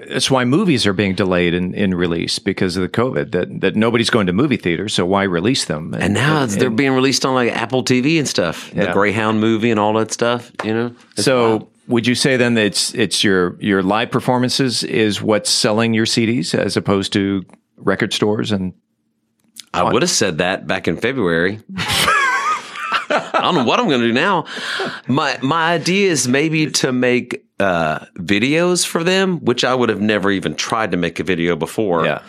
that's 0.08 0.30
why 0.30 0.44
movies 0.44 0.86
are 0.86 0.92
being 0.92 1.14
delayed 1.14 1.54
in, 1.54 1.74
in 1.74 1.94
release 1.94 2.38
because 2.38 2.76
of 2.76 2.82
the 2.82 2.88
COVID 2.88 3.32
that 3.32 3.60
that 3.60 3.76
nobody's 3.76 4.10
going 4.10 4.26
to 4.26 4.32
movie 4.32 4.56
theaters. 4.56 4.94
So 4.94 5.06
why 5.06 5.22
release 5.22 5.64
them? 5.64 5.94
And 5.94 6.14
now 6.14 6.44
it's, 6.44 6.56
they're 6.56 6.70
being 6.70 6.92
released 6.92 7.24
on 7.24 7.34
like 7.34 7.52
Apple 7.52 7.82
TV 7.82 8.18
and 8.18 8.28
stuff. 8.28 8.70
The 8.72 8.92
Greyhound 8.92 9.40
movie 9.40 9.70
and 9.70 9.80
all 9.80 9.94
that 9.94 10.12
stuff. 10.12 10.50
You 10.64 10.74
know. 10.74 10.94
It's 11.12 11.24
so 11.24 11.48
wild. 11.48 11.70
would 11.88 12.06
you 12.06 12.14
say 12.14 12.36
then 12.36 12.54
that 12.54 12.66
it's 12.66 12.94
it's 12.94 13.24
your 13.24 13.56
your 13.60 13.82
live 13.82 14.10
performances 14.10 14.84
is 14.84 15.22
what's 15.22 15.50
selling 15.50 15.94
your 15.94 16.06
CDs 16.06 16.54
as 16.54 16.76
opposed 16.76 17.12
to 17.14 17.44
record 17.76 18.12
stores 18.12 18.52
and 18.52 18.74
I 19.72 19.84
would 19.92 20.02
have 20.02 20.10
said 20.10 20.38
that 20.38 20.66
back 20.66 20.88
in 20.88 20.96
February. 20.96 21.60
I 23.10 23.40
don't 23.42 23.54
know 23.54 23.64
what 23.64 23.78
I'm 23.80 23.86
going 23.86 24.00
to 24.00 24.06
do 24.06 24.12
now. 24.12 24.46
My 25.06 25.38
my 25.42 25.72
idea 25.72 26.10
is 26.10 26.26
maybe 26.26 26.70
to 26.72 26.92
make 26.92 27.44
uh, 27.60 28.00
videos 28.14 28.86
for 28.86 29.02
them, 29.02 29.44
which 29.44 29.64
I 29.64 29.74
would 29.74 29.88
have 29.88 30.00
never 30.00 30.30
even 30.30 30.54
tried 30.54 30.92
to 30.92 30.96
make 30.96 31.18
a 31.20 31.24
video 31.24 31.56
before. 31.56 32.04
Yeah. 32.04 32.22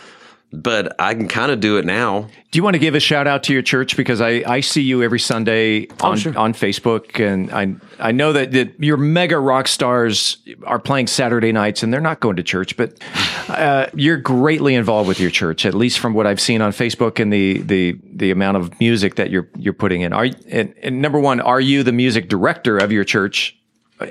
But 0.52 0.96
I 0.98 1.14
can 1.14 1.28
kind 1.28 1.52
of 1.52 1.60
do 1.60 1.76
it 1.76 1.84
now. 1.84 2.22
Do 2.50 2.58
you 2.58 2.64
want 2.64 2.74
to 2.74 2.80
give 2.80 2.96
a 2.96 3.00
shout 3.00 3.28
out 3.28 3.44
to 3.44 3.52
your 3.52 3.62
church 3.62 3.96
because 3.96 4.20
I, 4.20 4.42
I 4.44 4.58
see 4.58 4.82
you 4.82 5.00
every 5.00 5.20
Sunday 5.20 5.86
on 6.00 6.18
on 6.36 6.54
Facebook 6.54 7.24
and 7.24 7.52
I 7.52 7.76
I 8.00 8.10
know 8.10 8.32
that, 8.32 8.50
that 8.50 8.82
your 8.82 8.96
mega 8.96 9.38
rock 9.38 9.68
stars 9.68 10.38
are 10.64 10.80
playing 10.80 11.06
Saturday 11.06 11.52
nights 11.52 11.84
and 11.84 11.92
they're 11.92 12.00
not 12.00 12.18
going 12.18 12.34
to 12.34 12.42
church, 12.42 12.76
but 12.76 13.00
uh, 13.48 13.86
you're 13.94 14.16
greatly 14.16 14.74
involved 14.74 15.06
with 15.06 15.20
your 15.20 15.30
church, 15.30 15.64
at 15.64 15.74
least 15.74 16.00
from 16.00 16.14
what 16.14 16.26
I've 16.26 16.40
seen 16.40 16.62
on 16.62 16.72
Facebook 16.72 17.20
and 17.20 17.32
the 17.32 17.62
the 17.62 17.96
the 18.12 18.32
amount 18.32 18.56
of 18.56 18.80
music 18.80 19.14
that 19.14 19.30
you're 19.30 19.48
you're 19.56 19.72
putting 19.72 20.00
in. 20.00 20.12
Are 20.12 20.26
and, 20.48 20.74
and 20.82 21.00
number 21.00 21.20
one, 21.20 21.40
are 21.40 21.60
you 21.60 21.84
the 21.84 21.92
music 21.92 22.28
director 22.28 22.76
of 22.76 22.90
your 22.90 23.04
church? 23.04 23.56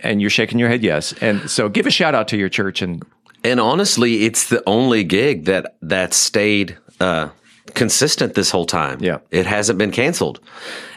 And 0.03 0.21
you're 0.21 0.29
shaking 0.29 0.59
your 0.59 0.69
head, 0.69 0.83
yes. 0.83 1.13
And 1.21 1.49
so, 1.49 1.69
give 1.69 1.87
a 1.87 1.91
shout 1.91 2.15
out 2.15 2.27
to 2.29 2.37
your 2.37 2.49
church 2.49 2.81
and 2.81 3.03
And 3.43 3.59
honestly, 3.59 4.25
it's 4.25 4.49
the 4.49 4.61
only 4.67 5.03
gig 5.03 5.45
that 5.45 5.77
that 5.81 6.13
stayed 6.13 6.77
uh, 6.99 7.29
consistent 7.73 8.33
this 8.33 8.51
whole 8.51 8.65
time. 8.65 8.99
Yeah, 9.01 9.19
it 9.31 9.45
hasn't 9.45 9.79
been 9.79 9.91
canceled, 9.91 10.39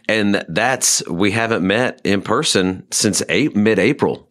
and 0.08 0.44
that's 0.48 1.06
we 1.08 1.30
haven't 1.30 1.66
met 1.66 2.00
in 2.04 2.22
person 2.22 2.86
since 2.90 3.22
eight, 3.28 3.54
mid-April. 3.54 4.28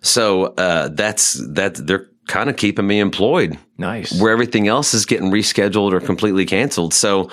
So 0.00 0.54
uh, 0.56 0.88
that's 0.92 1.34
that 1.54 1.74
they're 1.74 2.08
kind 2.26 2.50
of 2.50 2.56
keeping 2.56 2.86
me 2.86 3.00
employed. 3.00 3.58
Nice. 3.78 4.20
Where 4.20 4.32
everything 4.32 4.66
else 4.66 4.92
is 4.92 5.06
getting 5.06 5.30
rescheduled 5.30 5.92
or 5.92 6.00
completely 6.00 6.44
canceled. 6.44 6.92
So 6.92 7.30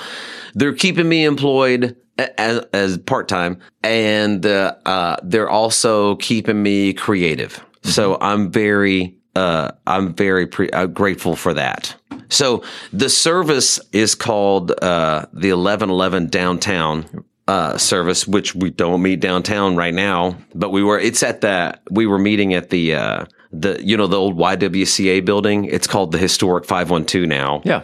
they're 0.53 0.73
keeping 0.75 1.09
me 1.09 1.25
employed 1.25 1.97
as, 2.37 2.59
as 2.71 2.97
part 2.99 3.27
time, 3.27 3.59
and 3.83 4.45
uh, 4.45 4.75
uh, 4.85 5.17
they're 5.23 5.49
also 5.49 6.15
keeping 6.17 6.61
me 6.61 6.93
creative. 6.93 7.65
So 7.81 8.17
I'm 8.21 8.51
very, 8.51 9.17
uh, 9.35 9.71
I'm 9.85 10.13
very 10.13 10.47
pre- 10.47 10.69
uh, 10.69 10.85
grateful 10.85 11.35
for 11.35 11.53
that. 11.55 11.95
So 12.29 12.63
the 12.93 13.09
service 13.09 13.79
is 13.91 14.15
called 14.15 14.71
uh, 14.71 15.25
the 15.33 15.51
1111 15.51 16.27
downtown 16.27 17.25
uh, 17.47 17.77
service, 17.77 18.27
which 18.27 18.55
we 18.55 18.71
don't 18.71 19.01
meet 19.01 19.19
downtown 19.19 19.75
right 19.75 19.93
now, 19.93 20.37
but 20.55 20.71
we 20.71 20.83
were. 20.83 20.99
It's 20.99 21.21
at 21.21 21.41
the 21.41 21.79
we 21.91 22.07
were 22.07 22.17
meeting 22.17 22.53
at 22.55 22.71
the 22.71 22.95
uh, 22.95 23.25
the 23.61 23.79
you 23.83 23.97
know 23.97 24.07
the 24.07 24.19
old 24.19 24.37
YWCA 24.37 25.23
building. 25.25 25.65
It's 25.65 25.87
called 25.87 26.11
the 26.11 26.17
historic 26.17 26.65
512 26.65 27.27
now. 27.27 27.61
Yeah. 27.63 27.83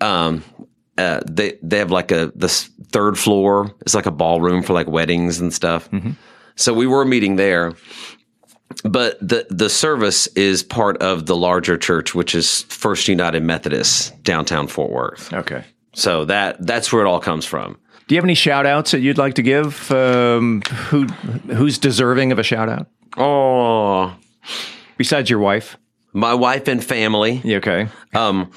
Um, 0.00 0.44
uh, 0.96 1.20
they 1.28 1.58
they 1.62 1.78
have 1.78 1.90
like 1.90 2.12
a 2.12 2.32
the 2.34 2.48
third 2.48 3.18
floor 3.18 3.74
is 3.84 3.94
like 3.94 4.06
a 4.06 4.10
ballroom 4.10 4.62
for 4.62 4.72
like 4.72 4.86
weddings 4.86 5.40
and 5.40 5.52
stuff. 5.52 5.88
So 6.56 6.72
we 6.72 6.86
were 6.86 7.04
meeting 7.04 7.36
there, 7.36 7.72
but 8.84 9.18
the 9.20 9.46
the 9.50 9.68
service 9.68 10.28
is 10.28 10.62
part 10.62 10.98
of 11.02 11.26
the 11.26 11.36
larger 11.36 11.76
church, 11.76 12.14
which 12.14 12.34
is 12.34 12.62
First 12.62 13.08
United 13.08 13.42
Methodist 13.42 14.22
downtown 14.22 14.68
Fort 14.68 14.92
Worth. 14.92 15.32
Okay, 15.32 15.64
so 15.94 16.24
that 16.26 16.64
that's 16.64 16.92
where 16.92 17.04
it 17.04 17.08
all 17.08 17.20
comes 17.20 17.44
from. 17.44 17.76
Do 18.06 18.14
you 18.14 18.18
have 18.18 18.24
any 18.24 18.34
shout 18.34 18.66
outs 18.66 18.90
that 18.92 19.00
you'd 19.00 19.18
like 19.18 19.34
to 19.34 19.42
give? 19.42 19.90
Um, 19.90 20.60
who 20.62 21.06
who's 21.06 21.78
deserving 21.78 22.30
of 22.30 22.38
a 22.38 22.44
shout 22.44 22.68
out? 22.68 22.86
Oh, 23.16 24.14
besides 24.96 25.28
your 25.30 25.38
wife, 25.40 25.76
my 26.12 26.34
wife 26.34 26.68
and 26.68 26.82
family. 26.84 27.42
okay. 27.44 27.88
Um, 28.14 28.50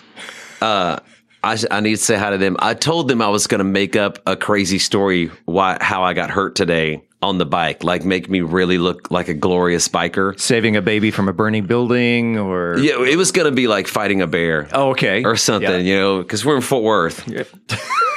uh, 0.61 0.99
I 1.43 1.57
I 1.71 1.79
need 1.81 1.91
to 1.97 1.97
say 2.03 2.17
hi 2.17 2.31
to 2.31 2.37
them. 2.37 2.55
I 2.59 2.73
told 2.73 3.07
them 3.07 3.21
I 3.21 3.29
was 3.29 3.47
going 3.47 3.59
to 3.59 3.63
make 3.63 3.95
up 3.95 4.19
a 4.25 4.35
crazy 4.35 4.79
story 4.79 5.29
why 5.45 5.77
how 5.81 6.03
I 6.03 6.13
got 6.13 6.29
hurt 6.29 6.55
today 6.55 7.03
on 7.21 7.37
the 7.39 7.45
bike, 7.45 7.83
like 7.83 8.05
make 8.05 8.29
me 8.29 8.41
really 8.41 8.77
look 8.77 9.09
like 9.09 9.27
a 9.27 9.33
glorious 9.33 9.87
biker, 9.87 10.39
saving 10.39 10.75
a 10.75 10.81
baby 10.83 11.09
from 11.09 11.27
a 11.27 11.33
burning 11.33 11.65
building, 11.65 12.37
or 12.37 12.77
yeah, 12.77 13.03
it 13.03 13.15
was 13.17 13.31
going 13.31 13.45
to 13.49 13.55
be 13.55 13.67
like 13.67 13.87
fighting 13.87 14.21
a 14.21 14.27
bear. 14.27 14.67
Oh, 14.73 14.91
okay, 14.91 15.23
or 15.23 15.35
something, 15.35 15.69
Yeah. 15.71 15.77
you 15.77 15.95
know, 15.99 16.21
because 16.21 16.45
we're 16.45 16.55
in 16.55 16.61
Fort 16.61 16.83
Worth. 16.83 17.27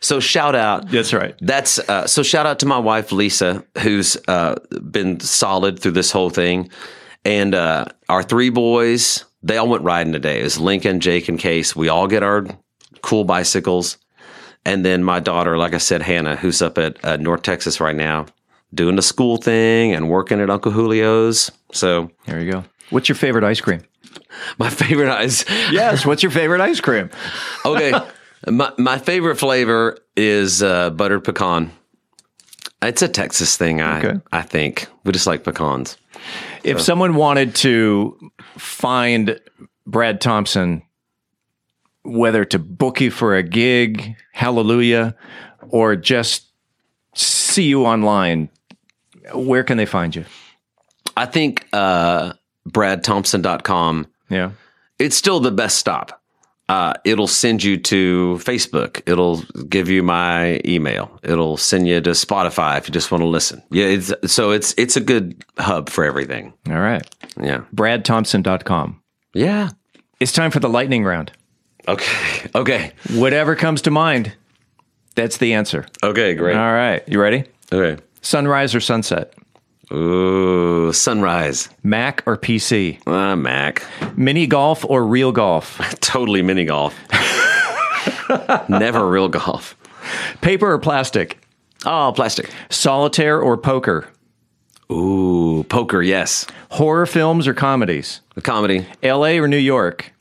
So 0.00 0.20
shout 0.20 0.54
out. 0.54 0.88
That's 0.90 1.12
right. 1.12 1.34
That's 1.40 1.78
uh, 1.78 2.06
so 2.06 2.22
shout 2.22 2.46
out 2.46 2.58
to 2.60 2.66
my 2.66 2.78
wife 2.78 3.12
Lisa, 3.12 3.64
who's 3.78 4.16
uh, 4.28 4.56
been 4.90 5.20
solid 5.20 5.78
through 5.78 5.92
this 5.92 6.10
whole 6.10 6.30
thing, 6.30 6.70
and 7.24 7.54
uh, 7.54 7.86
our 8.08 8.22
three 8.22 8.50
boys. 8.50 9.24
They 9.40 9.56
all 9.56 9.68
went 9.68 9.84
riding 9.84 10.12
today. 10.12 10.40
It 10.40 10.42
was 10.42 10.58
Lincoln, 10.58 10.98
Jake, 10.98 11.28
and 11.28 11.38
Case. 11.38 11.76
We 11.76 11.88
all 11.88 12.08
get 12.08 12.24
our 12.24 12.44
cool 13.02 13.22
bicycles, 13.22 13.96
and 14.64 14.84
then 14.84 15.04
my 15.04 15.20
daughter, 15.20 15.56
like 15.56 15.74
I 15.74 15.78
said, 15.78 16.02
Hannah, 16.02 16.34
who's 16.34 16.60
up 16.60 16.76
at 16.76 17.04
uh, 17.04 17.16
North 17.18 17.42
Texas 17.42 17.80
right 17.80 17.94
now, 17.94 18.26
doing 18.74 18.96
the 18.96 19.02
school 19.02 19.36
thing 19.36 19.92
and 19.94 20.10
working 20.10 20.40
at 20.40 20.50
Uncle 20.50 20.72
Julio's. 20.72 21.52
So 21.72 22.10
there 22.26 22.40
you 22.40 22.50
go. 22.50 22.64
What's 22.90 23.08
your 23.08 23.16
favorite 23.16 23.44
ice 23.44 23.60
cream? 23.60 23.82
My 24.58 24.70
favorite 24.70 25.10
ice. 25.10 25.44
Yes. 25.70 26.04
What's 26.04 26.22
your 26.22 26.32
favorite 26.32 26.60
ice 26.60 26.80
cream? 26.80 27.10
okay. 27.64 27.92
My 28.46 28.72
my 28.78 28.98
favorite 28.98 29.36
flavor 29.36 29.98
is 30.16 30.62
uh, 30.62 30.90
buttered 30.90 31.24
pecan. 31.24 31.72
It's 32.80 33.02
a 33.02 33.08
Texas 33.08 33.56
thing, 33.56 33.80
I 33.80 33.98
Okay. 33.98 34.20
I 34.32 34.42
think. 34.42 34.86
We 35.04 35.12
just 35.12 35.26
like 35.26 35.42
pecans. 35.44 35.96
If 36.62 36.78
So- 36.78 36.84
someone 36.84 37.14
wanted 37.16 37.54
to 37.56 38.16
find 38.56 39.40
Brad 39.86 40.20
Thompson, 40.20 40.82
whether 42.02 42.44
to 42.44 42.58
book 42.58 43.00
you 43.00 43.10
for 43.10 43.34
a 43.34 43.42
gig, 43.42 44.14
hallelujah, 44.32 45.16
or 45.70 45.96
just 45.96 46.44
see 47.14 47.64
you 47.64 47.84
online, 47.84 48.48
where 49.34 49.64
can 49.64 49.76
they 49.76 49.86
find 49.86 50.14
you? 50.14 50.24
I 51.16 51.26
think 51.26 51.66
uh, 51.72 52.34
bradthompson.com. 52.68 54.06
Yeah. 54.30 54.52
It's 55.00 55.16
still 55.16 55.40
the 55.40 55.50
best 55.50 55.78
stop. 55.78 56.17
Uh, 56.68 56.92
it'll 57.04 57.26
send 57.26 57.64
you 57.64 57.78
to 57.78 58.38
Facebook. 58.42 59.00
It'll 59.06 59.40
give 59.68 59.88
you 59.88 60.02
my 60.02 60.60
email. 60.66 61.18
It'll 61.22 61.56
send 61.56 61.88
you 61.88 62.00
to 62.02 62.10
Spotify 62.10 62.76
if 62.76 62.86
you 62.88 62.92
just 62.92 63.10
want 63.10 63.22
to 63.22 63.28
listen. 63.28 63.62
Yeah, 63.70 63.86
it's, 63.86 64.12
so 64.26 64.50
it's 64.50 64.74
it's 64.76 64.96
a 64.96 65.00
good 65.00 65.42
hub 65.58 65.88
for 65.88 66.04
everything. 66.04 66.52
All 66.68 66.78
right. 66.78 67.02
Yeah. 67.40 67.62
BradThompson.com. 67.74 69.00
Yeah. 69.32 69.70
It's 70.20 70.32
time 70.32 70.50
for 70.50 70.60
the 70.60 70.68
lightning 70.68 71.04
round. 71.04 71.32
Okay. 71.86 72.50
Okay. 72.54 72.92
Whatever 73.14 73.56
comes 73.56 73.80
to 73.82 73.90
mind, 73.90 74.34
that's 75.14 75.38
the 75.38 75.54
answer. 75.54 75.86
Okay, 76.02 76.34
great. 76.34 76.56
All 76.56 76.72
right. 76.72 77.02
You 77.08 77.20
ready? 77.20 77.44
Okay. 77.72 78.02
Sunrise 78.20 78.74
or 78.74 78.80
sunset? 78.80 79.32
Ooh, 79.92 80.92
sunrise. 80.92 81.68
Mac 81.82 82.22
or 82.26 82.36
PC? 82.36 83.06
Uh, 83.06 83.36
Mac. 83.36 83.82
Mini 84.16 84.46
golf 84.46 84.84
or 84.84 85.04
real 85.06 85.32
golf? 85.32 85.78
totally 86.00 86.42
mini 86.42 86.64
golf. 86.64 86.94
Never 88.68 89.08
real 89.08 89.28
golf. 89.28 89.76
Paper 90.40 90.72
or 90.72 90.78
plastic? 90.78 91.38
Oh, 91.86 92.12
plastic. 92.14 92.50
Solitaire 92.70 93.40
or 93.40 93.56
poker? 93.56 94.08
Ooh, 94.90 95.64
poker, 95.68 96.02
yes. 96.02 96.46
Horror 96.70 97.06
films 97.06 97.46
or 97.46 97.54
comedies? 97.54 98.20
A 98.36 98.40
comedy. 98.40 98.86
LA 99.02 99.36
or 99.36 99.48
New 99.48 99.56
York? 99.58 100.12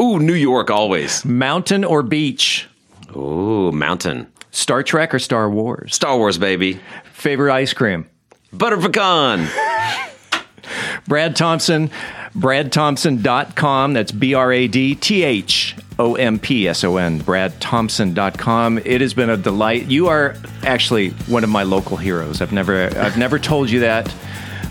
Ooh, 0.00 0.18
New 0.18 0.34
York 0.34 0.70
always. 0.70 1.24
Mountain 1.24 1.84
or 1.84 2.02
beach? 2.02 2.68
Ooh, 3.16 3.70
mountain. 3.72 4.26
Star 4.50 4.82
Trek 4.82 5.14
or 5.14 5.18
Star 5.18 5.48
Wars? 5.48 5.94
Star 5.94 6.16
Wars, 6.18 6.38
baby. 6.38 6.80
Favorite 7.12 7.52
ice 7.52 7.72
cream? 7.72 8.08
Butter 8.56 8.76
pecan. 8.76 9.48
Brad 11.08 11.36
Thompson, 11.36 11.90
bradthompson.com. 12.34 13.92
That's 13.92 14.12
B 14.12 14.34
R 14.34 14.52
A 14.52 14.68
D 14.68 14.94
T 14.94 15.22
H 15.22 15.76
O 15.98 16.14
M 16.14 16.38
P 16.38 16.66
S 16.66 16.82
O 16.84 16.96
N, 16.96 17.20
bradthompson.com. 17.20 18.78
It 18.78 19.00
has 19.00 19.12
been 19.12 19.30
a 19.30 19.36
delight. 19.36 19.86
You 19.90 20.08
are 20.08 20.36
actually 20.62 21.10
one 21.26 21.44
of 21.44 21.50
my 21.50 21.62
local 21.62 21.96
heroes. 21.96 22.40
I've 22.40 22.52
never 22.52 22.84
I've 22.98 23.18
never 23.18 23.38
told 23.38 23.70
you 23.70 23.80
that. 23.80 24.12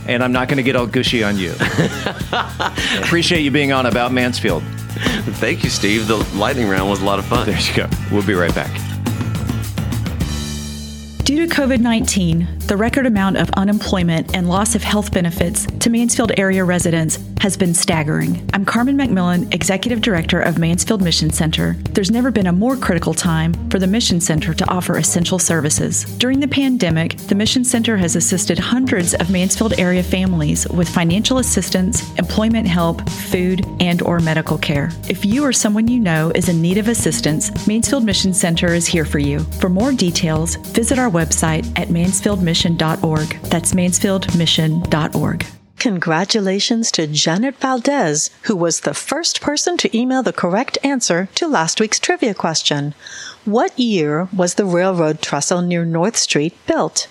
And 0.06 0.22
I'm 0.22 0.34
not 0.34 0.50
going 0.50 0.58
to 0.58 0.64
get 0.64 0.76
all 0.76 0.86
gushy 0.86 1.24
on 1.24 1.38
you. 1.38 1.54
Appreciate 2.98 3.40
you 3.40 3.52
being 3.52 3.72
on 3.72 3.86
About 3.86 4.12
Mansfield. 4.12 4.62
Thank 5.38 5.64
you, 5.64 5.70
Steve. 5.70 6.10
The 6.10 6.18
lightning 6.36 6.68
round 6.68 6.90
was 6.90 7.02
a 7.02 7.06
lot 7.06 7.20
of 7.20 7.26
fun. 7.26 7.46
There 7.46 7.58
you 7.58 7.74
go. 7.74 7.88
We'll 8.12 8.26
be 8.28 8.34
right 8.34 8.54
back. 8.54 8.83
Due 11.34 11.48
to 11.48 11.56
COVID 11.56 11.80
19, 11.80 12.60
the 12.68 12.78
record 12.78 13.08
amount 13.08 13.38
of 13.38 13.50
unemployment 13.58 14.36
and 14.36 14.48
loss 14.48 14.76
of 14.76 14.84
health 14.84 15.12
benefits 15.12 15.66
to 15.80 15.90
Mansfield 15.90 16.32
area 16.38 16.64
residents 16.64 17.18
has 17.42 17.58
been 17.58 17.74
staggering. 17.74 18.48
I'm 18.54 18.64
Carmen 18.64 18.96
McMillan, 18.96 19.52
Executive 19.52 20.00
Director 20.00 20.40
of 20.40 20.60
Mansfield 20.60 21.02
Mission 21.02 21.32
Center. 21.32 21.76
There's 21.90 22.12
never 22.12 22.30
been 22.30 22.46
a 22.46 22.54
more 22.54 22.78
critical 22.78 23.16
time 23.16 23.54
for 23.72 23.80
the 23.80 23.88
Mission 23.88 24.22
Center 24.22 24.54
to 24.54 24.70
offer 24.70 24.96
essential 24.98 25.40
services. 25.40 26.04
During 26.20 26.40
the 26.40 26.48
pandemic, 26.48 27.18
the 27.18 27.36
Mission 27.36 27.66
Center 27.66 27.98
has 27.98 28.16
assisted 28.16 28.60
hundreds 28.60 29.16
of 29.16 29.32
Mansfield 29.32 29.74
area 29.80 30.04
families 30.04 30.70
with 30.70 30.88
financial 30.88 31.40
assistance, 31.40 32.14
employment 32.20 32.68
help, 32.68 33.10
food, 33.10 33.66
and 33.80 34.04
or 34.04 34.20
medical 34.20 34.60
care. 34.60 34.92
If 35.10 35.26
you 35.26 35.44
or 35.44 35.52
someone 35.52 35.88
you 35.88 36.00
know 36.00 36.32
is 36.36 36.48
in 36.48 36.62
need 36.62 36.78
of 36.78 36.88
assistance, 36.90 37.68
Mansfield 37.68 38.06
Mission 38.06 38.36
Center 38.36 38.68
is 38.68 38.86
here 38.86 39.04
for 39.04 39.20
you. 39.20 39.40
For 39.60 39.68
more 39.68 39.92
details, 39.92 40.58
visit 40.58 41.00
our 41.00 41.10
website 41.10 41.23
at 41.76 41.88
mansfieldmission.org. 41.90 43.42
That's 43.44 43.74
mansfieldmission.org. 43.74 45.46
Congratulations 45.80 46.92
to 46.92 47.08
Janet 47.08 47.56
Valdez, 47.58 48.30
who 48.44 48.56
was 48.56 48.80
the 48.80 48.94
first 48.94 49.42
person 49.42 49.76
to 49.78 49.98
email 49.98 50.24
the 50.24 50.32
correct 50.32 50.78
answer 50.82 51.28
to 51.36 51.48
last 51.48 51.82
week's 51.82 52.00
trivia 52.00 52.34
question. 52.34 52.94
What 53.44 53.78
year 53.78 54.30
was 54.34 54.54
the 54.54 54.64
railroad 54.64 55.22
trestle 55.22 55.62
near 55.62 55.84
North 55.84 56.16
Street 56.16 56.56
built? 56.68 57.08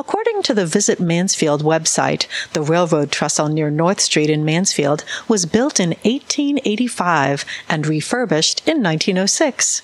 According 0.00 0.42
to 0.44 0.54
the 0.54 0.64
Visit 0.64 0.98
Mansfield 0.98 1.62
website, 1.62 2.26
the 2.54 2.62
railroad 2.62 3.12
trestle 3.12 3.50
near 3.50 3.70
North 3.70 4.00
Street 4.00 4.30
in 4.30 4.46
Mansfield 4.46 5.04
was 5.28 5.44
built 5.44 5.78
in 5.78 5.90
1885 5.90 7.44
and 7.68 7.86
refurbished 7.86 8.66
in 8.66 8.82
1906. 8.82 9.82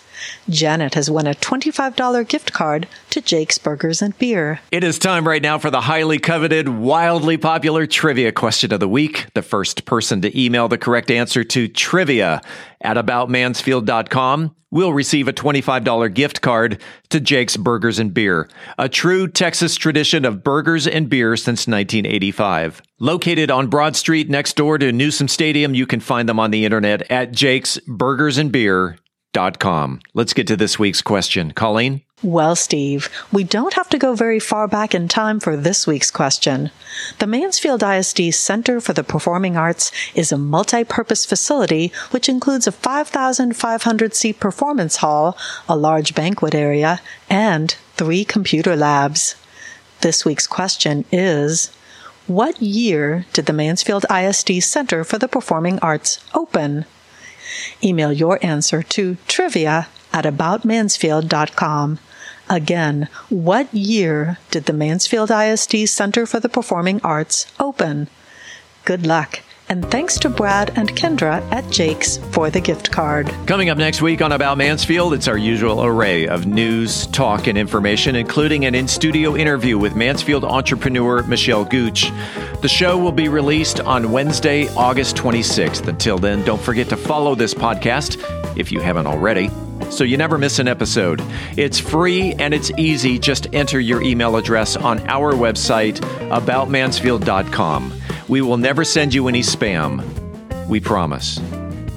Janet 0.48 0.94
has 0.94 1.10
won 1.10 1.26
a 1.26 1.34
$25 1.34 2.26
gift 2.28 2.54
card 2.54 2.88
to 3.10 3.20
Jake's 3.20 3.58
Burgers 3.58 4.00
and 4.00 4.16
Beer. 4.16 4.60
It 4.72 4.82
is 4.82 4.98
time 4.98 5.28
right 5.28 5.42
now 5.42 5.58
for 5.58 5.70
the 5.70 5.82
highly 5.82 6.18
coveted, 6.18 6.66
wildly 6.66 7.36
popular 7.36 7.86
trivia 7.86 8.32
question 8.32 8.72
of 8.72 8.80
the 8.80 8.88
week. 8.88 9.26
The 9.34 9.42
first 9.42 9.84
person 9.84 10.22
to 10.22 10.42
email 10.42 10.66
the 10.66 10.78
correct 10.78 11.10
answer 11.10 11.44
to 11.44 11.68
trivia 11.68 12.40
at 12.80 12.96
aboutmansfield.com 12.96 14.54
will 14.76 14.92
receive 14.92 15.26
a 15.26 15.32
$25 15.32 16.14
gift 16.14 16.42
card 16.42 16.80
to 17.08 17.18
Jake's 17.18 17.56
Burgers 17.56 17.98
and 17.98 18.14
Beer, 18.14 18.48
a 18.78 18.88
true 18.88 19.26
Texas 19.26 19.74
tradition 19.74 20.24
of 20.24 20.44
burgers 20.44 20.86
and 20.86 21.08
beer 21.08 21.36
since 21.36 21.66
1985. 21.66 22.82
Located 23.00 23.50
on 23.50 23.68
Broad 23.68 23.96
Street 23.96 24.30
next 24.30 24.54
door 24.54 24.78
to 24.78 24.92
Newsom 24.92 25.28
Stadium, 25.28 25.74
you 25.74 25.86
can 25.86 26.00
find 26.00 26.28
them 26.28 26.38
on 26.38 26.50
the 26.50 26.64
internet 26.64 27.10
at 27.10 27.32
Jake's 27.32 27.78
Burgers 27.88 28.38
and 28.38 28.52
Let's 30.14 30.34
get 30.34 30.46
to 30.46 30.56
this 30.56 30.78
week's 30.78 31.02
question. 31.02 31.52
Colleen? 31.52 32.05
Well, 32.22 32.56
Steve, 32.56 33.10
we 33.30 33.44
don't 33.44 33.74
have 33.74 33.90
to 33.90 33.98
go 33.98 34.14
very 34.14 34.40
far 34.40 34.66
back 34.66 34.94
in 34.94 35.06
time 35.06 35.38
for 35.38 35.54
this 35.54 35.86
week's 35.86 36.10
question. 36.10 36.70
The 37.18 37.26
Mansfield 37.26 37.82
ISD 37.82 38.32
Center 38.32 38.80
for 38.80 38.94
the 38.94 39.04
Performing 39.04 39.58
Arts 39.58 39.92
is 40.14 40.32
a 40.32 40.38
multi 40.38 40.82
purpose 40.82 41.26
facility 41.26 41.92
which 42.12 42.30
includes 42.30 42.66
a 42.66 42.72
5,500 42.72 44.14
seat 44.14 44.40
performance 44.40 44.96
hall, 44.96 45.36
a 45.68 45.76
large 45.76 46.14
banquet 46.14 46.54
area, 46.54 47.02
and 47.28 47.76
three 47.96 48.24
computer 48.24 48.74
labs. 48.74 49.34
This 50.00 50.24
week's 50.24 50.46
question 50.46 51.04
is 51.12 51.70
What 52.26 52.62
year 52.62 53.26
did 53.34 53.44
the 53.44 53.52
Mansfield 53.52 54.06
ISD 54.10 54.62
Center 54.62 55.04
for 55.04 55.18
the 55.18 55.28
Performing 55.28 55.78
Arts 55.80 56.24
open? 56.32 56.86
Email 57.84 58.10
your 58.10 58.38
answer 58.42 58.82
to 58.82 59.18
trivia 59.28 59.88
at 60.14 60.24
aboutmansfield.com. 60.24 61.98
Again, 62.48 63.08
what 63.28 63.72
year 63.74 64.38
did 64.50 64.66
the 64.66 64.72
Mansfield 64.72 65.30
ISD 65.30 65.88
Center 65.88 66.26
for 66.26 66.38
the 66.38 66.48
Performing 66.48 67.00
Arts 67.02 67.46
open? 67.58 68.08
Good 68.84 69.04
luck. 69.04 69.40
And 69.68 69.90
thanks 69.90 70.16
to 70.20 70.30
Brad 70.30 70.70
and 70.78 70.88
Kendra 70.94 71.42
at 71.50 71.68
Jake's 71.72 72.18
for 72.30 72.50
the 72.50 72.60
gift 72.60 72.92
card. 72.92 73.34
Coming 73.46 73.68
up 73.68 73.76
next 73.78 74.00
week 74.00 74.22
on 74.22 74.30
About 74.30 74.58
Mansfield, 74.58 75.12
it's 75.12 75.26
our 75.26 75.36
usual 75.36 75.84
array 75.84 76.28
of 76.28 76.46
news, 76.46 77.08
talk, 77.08 77.48
and 77.48 77.58
information, 77.58 78.14
including 78.14 78.64
an 78.64 78.76
in 78.76 78.86
studio 78.86 79.34
interview 79.34 79.76
with 79.76 79.96
Mansfield 79.96 80.44
entrepreneur 80.44 81.24
Michelle 81.24 81.64
Gooch. 81.64 82.12
The 82.62 82.68
show 82.68 82.96
will 82.96 83.10
be 83.10 83.28
released 83.28 83.80
on 83.80 84.12
Wednesday, 84.12 84.68
August 84.76 85.16
26th. 85.16 85.88
Until 85.88 86.18
then, 86.18 86.44
don't 86.44 86.62
forget 86.62 86.88
to 86.90 86.96
follow 86.96 87.34
this 87.34 87.52
podcast 87.52 88.22
if 88.56 88.70
you 88.70 88.78
haven't 88.78 89.08
already 89.08 89.50
so 89.90 90.04
you 90.04 90.16
never 90.16 90.38
miss 90.38 90.58
an 90.58 90.68
episode. 90.68 91.22
It's 91.56 91.78
free 91.78 92.32
and 92.34 92.52
it's 92.54 92.70
easy. 92.78 93.18
Just 93.18 93.46
enter 93.54 93.80
your 93.80 94.02
email 94.02 94.36
address 94.36 94.76
on 94.76 95.00
our 95.08 95.32
website, 95.32 96.00
aboutmansfield.com. 96.30 97.92
We 98.28 98.40
will 98.42 98.56
never 98.56 98.84
send 98.84 99.14
you 99.14 99.28
any 99.28 99.42
spam. 99.42 100.04
We 100.68 100.80
promise. 100.80 101.40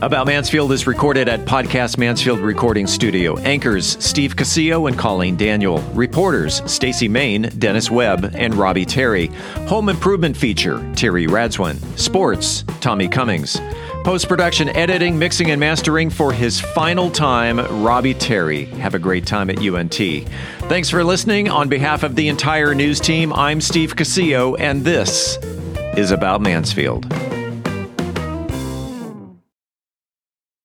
About 0.02 0.28
Mansfield 0.28 0.72
is 0.72 0.88
recorded 0.88 1.28
at 1.28 1.42
Podcast 1.42 1.98
Mansfield 1.98 2.40
Recording 2.40 2.88
Studio. 2.88 3.38
Anchors 3.40 4.02
Steve 4.02 4.34
Casillo 4.34 4.88
and 4.88 4.98
Colleen 4.98 5.36
Daniel. 5.36 5.82
Reporters 5.94 6.62
Stacy 6.72 7.10
Main, 7.10 7.50
Dennis 7.58 7.92
Webb, 7.92 8.32
and 8.34 8.56
Robbie 8.56 8.86
Terry. 8.86 9.26
Home 9.68 9.90
Improvement 9.90 10.38
Feature 10.38 10.90
Terry 10.96 11.28
Radzwin. 11.28 11.76
Sports 12.00 12.64
Tommy 12.80 13.10
Cummings. 13.10 13.60
Post 14.04 14.30
production, 14.30 14.70
editing, 14.70 15.20
mixing, 15.20 15.52
and 15.52 15.60
mastering 15.60 16.10
for 16.10 16.32
his 16.32 16.60
final 16.60 17.12
time, 17.12 17.60
Robbie 17.84 18.14
Terry. 18.14 18.66
Have 18.66 18.96
a 18.96 19.00
great 19.00 19.26
time 19.26 19.50
at 19.50 19.60
UNT. 19.60 19.94
Thanks 19.94 20.90
for 20.90 21.04
listening. 21.04 21.50
On 21.50 21.68
behalf 21.68 22.04
of 22.04 22.16
the 22.16 22.30
entire 22.30 22.74
news 22.74 23.00
team, 23.00 23.34
I'm 23.34 23.60
Steve 23.60 23.96
Casillo, 23.96 24.56
and 24.58 24.84
this 24.86 25.38
is 25.98 26.12
About 26.12 26.42
Mansfield. 26.42 27.06